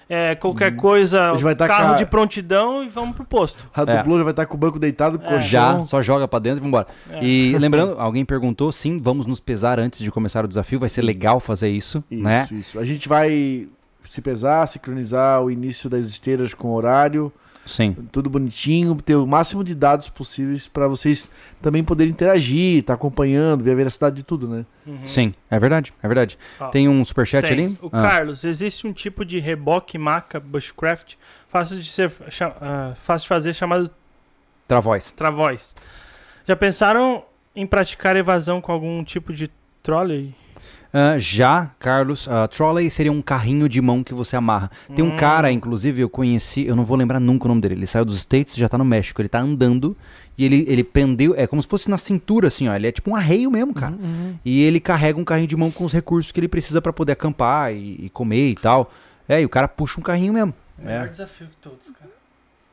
[0.09, 1.29] É, qualquer coisa, Uhum.
[1.29, 3.69] A gente vai tá carro com a- de prontidão e vamos pro posto.
[3.75, 3.97] A É.
[3.97, 5.29] já vai estar com o banco deitado, É.
[5.29, 5.41] colchão.
[5.41, 6.87] Já, só joga pra dentro e vambora.
[7.11, 7.23] É.
[7.23, 10.81] E lembrando, alguém perguntou, sim, vamos nos pesar antes de começar o desafio.
[10.81, 12.49] Vai ser legal fazer isso, Isso, né?
[12.53, 12.79] isso.
[12.79, 13.69] A gente vai
[14.03, 17.31] se pesar, sincronizar o início das esteiras com o horário,
[17.69, 17.93] Sim.
[18.11, 21.31] tudo bonitinho, ter o máximo de dados possíveis para vocês
[21.63, 24.65] também poderem interagir, estar acompanhando, ver a veracidade de tudo, né?
[24.87, 25.05] Uhum.
[25.05, 26.39] Sim, é verdade, é verdade.
[26.59, 27.53] Ó, Tem um superchat Tem.
[27.67, 27.79] ali?
[27.83, 31.15] O Ah, Carlos, existe um tipo de reboque maca bushcraft
[31.49, 32.11] fácil de ser
[32.61, 33.91] ah, fácil de fazer chamado
[34.67, 35.13] Travoz.
[35.17, 35.75] travóis.
[36.47, 37.25] Já pensaram
[37.55, 39.51] em praticar evasão com algum tipo de
[39.83, 40.35] trolley?
[40.93, 44.71] Ah, já, Carlos, ah, trolley seria um carrinho de mão que você amarra.
[44.95, 45.17] Tem um Hum.
[45.17, 47.75] cara, inclusive, eu conheci, eu não vou lembrar nunca o nome dele.
[47.75, 49.21] Ele saiu dos States e já tá no México.
[49.21, 49.97] Ele tá andando
[50.37, 52.75] e ele, ele prendeu, é como se fosse na cintura, assim, ó.
[52.75, 53.95] Ele é tipo um arreio mesmo, cara.
[54.45, 57.13] E ele carrega um carrinho de mão com os recursos que ele precisa pra poder
[57.13, 58.91] acampar e, e comer e tal.
[59.29, 60.55] É, e o cara puxa um carrinho mesmo.
[60.85, 61.07] É.
[61.07, 62.18] desafio que todos, cara.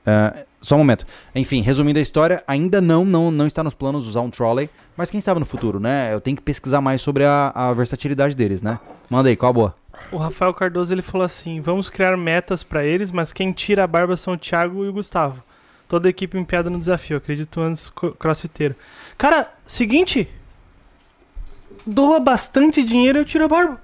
[0.06, 1.06] Ah, só um momento.
[1.34, 5.12] Enfim, resumindo a história, ainda não, não, não está nos planos usar um trolley, mas
[5.12, 6.14] quem sabe no futuro, né?
[6.14, 8.80] Eu tenho que pesquisar mais sobre a, a versatilidade deles, né?
[9.10, 9.76] Manda aí, qual a boa?
[10.12, 13.88] O Rafael Cardoso ele falou assim: vamos criar metas pra eles, mas quem tira a
[13.88, 15.42] barba são o Thiago e o Gustavo.
[15.88, 18.76] Toda a equipe empenhada no desafio, acredito antes crossfiteiro.
[19.18, 20.28] Cara, seguinte.
[21.86, 23.80] Doa bastante dinheiro e eu tiro a barba.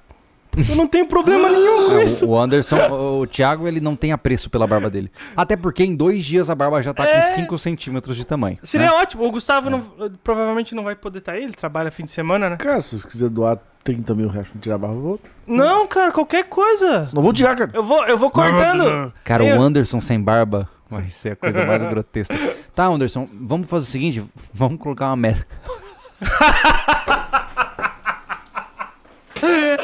[0.70, 2.28] Eu não tenho problema nenhum com É, isso.
[2.28, 2.78] o, Anderson,
[3.22, 5.12] o, Thiago, ele não tem apreço pela barba dele.
[5.36, 7.22] Até porque em dois dias a barba já tá É.
[7.22, 8.58] com 5 centímetros de tamanho.
[8.64, 8.94] Seria né?
[8.94, 9.26] ótimo.
[9.26, 9.82] O Gustavo não-
[10.24, 12.58] provavelmente não vai poder estar aí, ele trabalha fim de semana, né?
[12.58, 15.20] Cara, se você quiser doar 30 mil reais pra tirar a barba, eu vou.
[15.48, 17.10] Não, cara, qualquer coisa.
[17.14, 17.72] Não vou tirar, cara.
[17.74, 19.14] Eu vou, eu vou cortando.
[19.24, 22.36] Cara, Eu- o Anderson sem barba vai ser a coisa mais grotesca.
[22.76, 24.24] Tá, Anderson, vamos fazer o seguinte:
[24.54, 25.46] vamos colocar uma meta.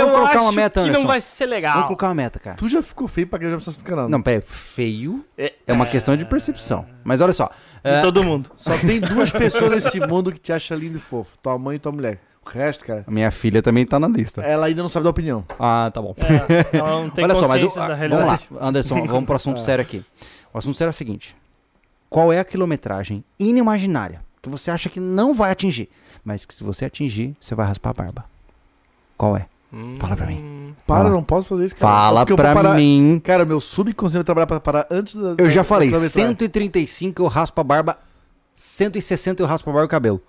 [0.00, 1.74] Eu Vamos colocar acho uma meta, que não vai ser legal.
[1.74, 2.56] Vamos colocar uma meta, cara.
[2.56, 4.04] Tu já ficou feio pra ganhar pra do canal.
[4.06, 4.10] né?
[4.10, 6.86] Não, pera, feio é uma questão de percepção.
[7.04, 7.46] Mas olha só.
[7.46, 8.50] De é, todo mundo.
[8.56, 11.36] Só tem duas pessoas nesse mundo que te acha lindo e fofo.
[11.42, 12.18] Tua mãe e tua mulher.
[12.44, 14.40] O resto, cara, a minha filha também tá na lista.
[14.40, 15.44] ela ainda não sabe da opinião.
[15.58, 16.14] Ah, tá bom.
[16.18, 18.46] É, ela não tem Olha só, mas o- consciência da ah, realidade.
[18.48, 20.04] vamos lá, Anderson, vamos pro assunto sério aqui.
[20.52, 21.36] O assunto sério é o seguinte:
[22.08, 25.88] qual é a quilometragem inimaginária que você acha que não vai atingir,
[26.24, 28.24] mas que se você atingir, você vai raspar a barba?
[29.16, 29.46] Qual é?
[29.98, 30.40] Fala pra mim.
[30.40, 31.10] Hum, Para, Fala.
[31.10, 31.92] não posso fazer isso, cara.
[31.94, 33.20] Fala Porque eu vou pra parar- mim.
[33.22, 35.34] Cara, meu subconsciente vai trabalhar pra parar antes da.
[35.38, 36.28] Eu já da- falei, da quilometragem.
[36.28, 37.98] 135 eu raspo a barba,
[38.54, 40.22] 160 eu raspo a barba e o cabelo.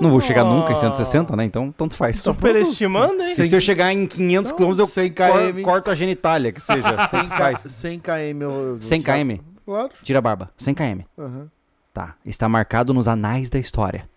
[0.00, 1.44] Não vou chegar nunca em 160, né?
[1.44, 2.18] Então, tanto faz.
[2.18, 3.34] Superestimando, hein?
[3.34, 5.62] Se, se eu chegar em 500 Não, km, eu 100 cor- km.
[5.62, 6.82] corto a genitália, que seja.
[7.08, 7.60] 100 Tanto faz.
[7.62, 7.68] km.
[7.70, 8.42] 100 km.
[8.42, 9.90] eu- eu- 100 km, Claro.
[10.02, 10.50] tira a barba.
[10.56, 11.00] 100 km.
[11.18, 11.48] Aham.
[11.92, 14.08] Tá, está marcado nos anais da história.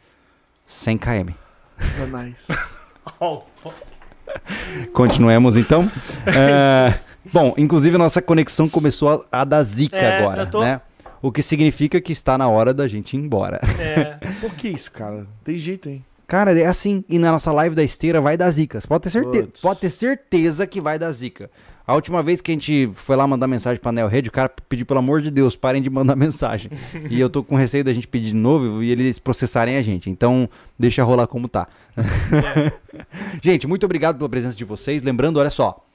[0.65, 1.33] 100 km.
[1.77, 2.47] Tá nice.
[4.93, 5.89] Continuemos então.
[6.25, 6.93] É,
[7.31, 10.81] bom, inclusive a nossa conexão começou a, a dar zica É, agora, tô- né?
[11.21, 13.59] O que significa que está na hora da gente ir embora.
[13.79, 15.25] É, Por que isso, cara?
[15.43, 16.03] Tem jeito, hein?
[16.27, 17.03] Cara, é assim.
[17.07, 18.79] E na nossa live da esteira vai dar zica.
[18.87, 21.49] Pode ter certeza, pode ter certeza que vai dar zica.
[21.85, 24.49] A última vez que a gente foi lá mandar mensagem pra Neo Rede, o cara
[24.69, 26.71] pediu, pelo amor de Deus, parem de mandar mensagem.
[27.09, 30.09] e eu tô com receio da gente pedir de novo e eles processarem a gente.
[30.09, 30.49] Então,
[30.79, 31.67] deixa rolar como tá.
[33.43, 35.03] gente, muito obrigado pela presença de vocês.
[35.03, 35.85] Lembrando, olha só,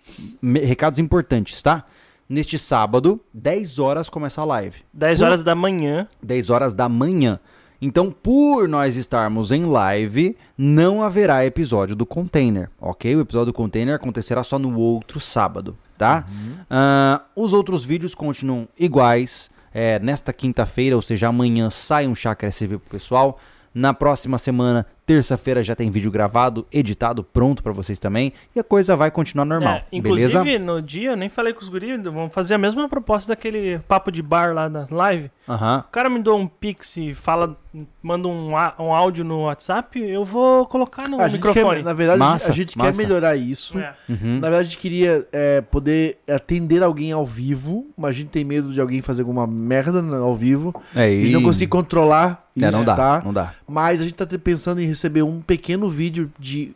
[0.63, 1.85] recados importantes, tá?
[2.29, 4.77] Neste sábado, 10 horas começa a live.
[4.93, 6.07] 10 horas da manhã.
[6.23, 7.41] 10 horas da manhã.
[7.81, 13.15] Então, por nós estarmos em live, não haverá episódio do container, ok?
[13.15, 16.27] O episódio do container acontecerá só no outro sábado, tá?
[16.69, 19.49] Ah, os outros vídeos continuam iguais.
[19.73, 23.39] É, nesta quinta-feira, ou seja, amanhã, sai um Chácara SV pro pessoal.
[23.73, 28.31] Na próxima semana, terça-feira, já tem vídeo gravado, editado, pronto pra vocês também.
[28.55, 30.59] E a coisa vai continuar normal, É, inclusive, beleza?
[30.59, 34.13] no dia, eu nem falei com os guris, vamos fazer a mesma proposta daquele papo
[34.13, 35.31] de bar lá na live.
[35.49, 35.83] Aham.
[35.89, 37.57] O cara me deu um pix e fala,
[38.03, 41.77] manda um, um áudio no WhatsApp, eu vou colocar no A microfone.
[41.77, 43.01] quer, na verdade, Massa, a gente quer massa.
[43.03, 43.79] melhorar isso.
[43.79, 43.95] É.
[44.11, 44.35] Uhum.
[44.41, 48.45] Na verdade, a gente queria é, poder atender alguém ao vivo, mas a gente tem
[48.45, 50.75] medo de alguém fazer alguma merda no- ao vivo.
[50.95, 53.23] É, A gente e- não conseguir controlar isso, É, não dá, tá?
[53.25, 53.55] não dá.
[53.67, 56.73] Mas a gente tá pensando em receber um pequeno vídeo de,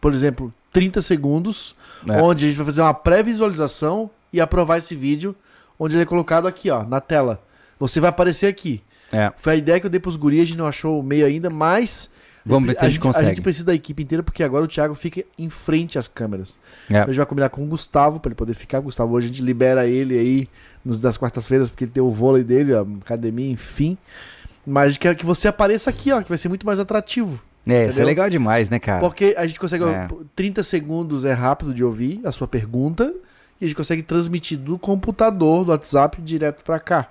[0.00, 1.74] por exemplo, 30 segundos,
[2.08, 2.20] É.
[2.20, 5.34] onde a gente vai fazer uma pré-visualização e aprovar esse vídeo,
[5.78, 7.42] onde ele é colocado aqui, ó, na tela.
[7.78, 8.82] Você vai aparecer aqui.
[9.12, 9.32] É.
[9.36, 11.50] Foi a ideia que eu dei pros guris, a gente não achou o meio ainda,
[11.50, 12.10] mas...
[12.44, 13.26] Vamos ver se a gente consegue.
[13.26, 16.48] A gente precisa da equipe inteira, porque agora o Thiago fica em frente às câmeras.
[16.88, 16.92] É.
[16.94, 18.80] Então a gente vai combinar com o Gustavo, pra ele poder ficar.
[18.80, 20.48] Gustavo, hoje a gente libera ele aí
[20.82, 23.98] nos, das quartas-feiras, porque ele tem o vôlei dele, a academia, enfim.
[24.70, 27.40] Mas quer que você apareça aqui, ó, que vai ser muito mais atrativo.
[27.66, 28.06] É, isso é Entendeu?
[28.06, 29.00] legal demais, né, cara?
[29.00, 29.84] Porque a gente consegue.
[29.84, 30.08] É.
[30.34, 33.12] 30 segundos é rápido de ouvir a sua pergunta.
[33.60, 37.10] E a gente consegue transmitir do computador, do WhatsApp, direto pra cá.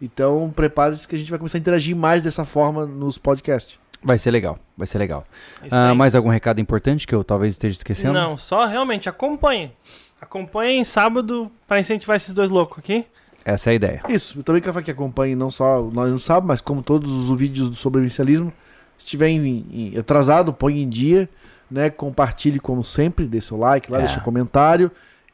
[0.00, 3.78] Então, prepare-se que a gente vai começar a interagir mais dessa forma nos podcasts.
[4.02, 5.24] Vai ser legal, vai ser legal.
[5.64, 8.12] Isso Ah, mais algum recado importante que eu talvez esteja esquecendo?
[8.14, 9.72] Não, só realmente acompanhem.
[10.20, 13.04] Acompanhem sábado pra incentivar esses dois loucos aqui.
[13.44, 14.02] Essa é a ideia.
[14.08, 17.38] Isso, eu também quero que acompanhe não só Nós Não Sabe, mas como todos os
[17.38, 18.52] vídeos do sobrevivencialismo.
[18.98, 21.28] Se estiver em- em- atrasado, põe em dia,
[21.70, 21.88] né?
[21.88, 24.00] Compartilhe como sempre, dê seu like lá, É.
[24.02, 24.90] deixa um comentário.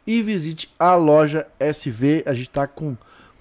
[0.06, 2.22] E visite a loja SV.
[2.26, 2.96] A gente tá com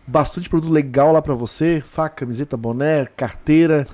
[0.07, 1.83] bastante produto legal lá pra você.
[1.85, 3.85] Faca, camiseta, boné, carteira.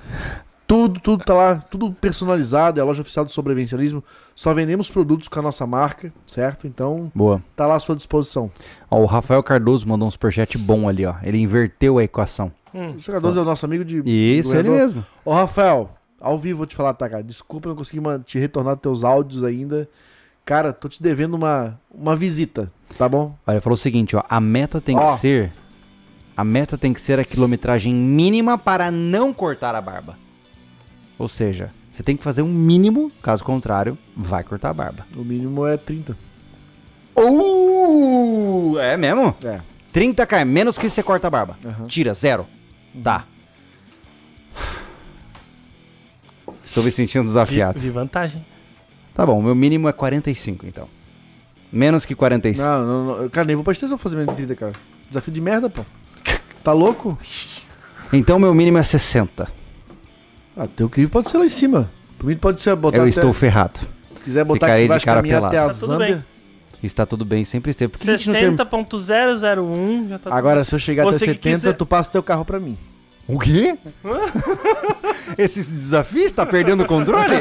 [0.72, 2.80] Tudo, tudo tá lá, tudo personalizado.
[2.80, 4.02] É a loja oficial do sobrevivencialismo.
[4.34, 6.66] Só vendemos produtos com a nossa marca, certo?
[6.66, 7.42] Então, Boa.
[7.54, 8.50] tá lá à sua disposição.
[8.90, 11.16] Ó, o Rafael Cardoso mandou um superchat bom ali, ó.
[11.22, 12.50] Ele inverteu a equação.
[12.74, 12.92] Hum.
[12.92, 14.02] O jogador é o nosso amigo de.
[14.06, 15.04] Isso, ele mesmo.
[15.22, 17.22] Ô, Rafael, ao vivo vou te falar, tá, cara?
[17.22, 19.86] Desculpa, não consegui te retornar teus áudios ainda.
[20.42, 23.36] Cara, tô te devendo uma, uma visita, tá bom?
[23.46, 24.22] Olha, ele falou o seguinte, ó.
[24.26, 25.12] A meta tem Ó.
[25.12, 25.52] que ser...
[26.34, 30.21] A meta tem que ser a quilometragem mínima para não cortar a barba.
[31.22, 35.06] Ou seja, você tem que fazer um mínimo, caso contrário, vai cortar a barba.
[35.14, 36.16] O mínimo é 30.
[37.16, 38.76] Uh!
[38.80, 39.32] É mesmo?
[39.44, 39.60] É.
[39.92, 41.56] 30 km, menos que você corta a barba.
[41.64, 41.86] Aham.
[41.86, 42.44] Tira, zero.
[43.04, 43.24] Tá.
[46.64, 47.78] Estou me sentindo desafiado.
[47.78, 48.44] vi vantagem.
[49.14, 50.88] Tá bom, o meu mínimo é 45, então.
[51.72, 52.68] Menos que 45.
[52.68, 53.28] Não, não, não.
[53.28, 54.72] Cara, nem vou pra extensão fazer menos de 30, cara.
[55.08, 55.84] Desafio de merda, pô.
[56.64, 57.16] Tá louco?
[58.12, 59.61] Então meu mínimo é 60.
[60.56, 61.90] Ah, teu crivo pode ser lá em cima.
[62.18, 63.80] Por mim pode ser botar Eu até- estou ferrado.
[63.80, 65.74] Se quiser botar Ficarei que vai de cara caminhar até a pelado.
[65.74, 66.26] Tá tudo Zâmbia.
[66.82, 67.92] Está tudo bem, sempre esteve.
[67.92, 71.16] Por que a gente não tem- 60.001 já tá tudo Agora, se eu chegar Você
[71.24, 72.76] até que 70, quiser- tu passa teu carro pra mim.
[73.28, 73.76] O quê?
[75.38, 77.36] Esse desafio está perdendo o controle?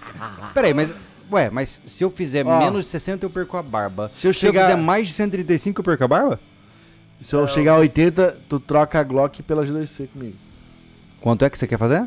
[0.54, 0.92] Peraí, mas.
[1.30, 2.58] Ué, mas se eu fizer Ó.
[2.58, 4.08] menos de 60, eu perco a barba.
[4.08, 6.40] Se eu chegar- fizer mais de 135, eu perco a barba?
[7.20, 10.36] Se eu chegar a 80, tu troca a Glock pela G2C comigo.
[11.26, 12.06] Quanto é que você quer fazer?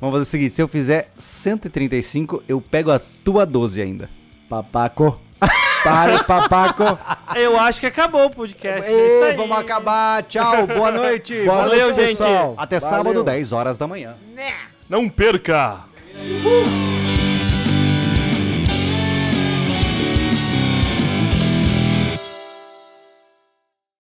[0.00, 4.08] Vamos fazer o seguinte: se eu fizer 135, eu pego a tua 12 ainda.
[4.48, 5.20] Papaco.
[5.82, 6.84] Pare, papaco.
[7.34, 8.88] Eu acho que acabou o podcast.
[8.88, 9.36] é isso Ei, aí.
[9.36, 10.22] vamos acabar.
[10.22, 11.42] Tchau, boa noite.
[11.44, 12.18] Boa Valeu, noite, gente.
[12.18, 12.54] pessoal.
[12.56, 12.96] Até Valeu.
[12.96, 14.14] sábado, 10 horas da manhã.
[14.88, 15.80] Não perca!
[16.14, 17.03] Uh!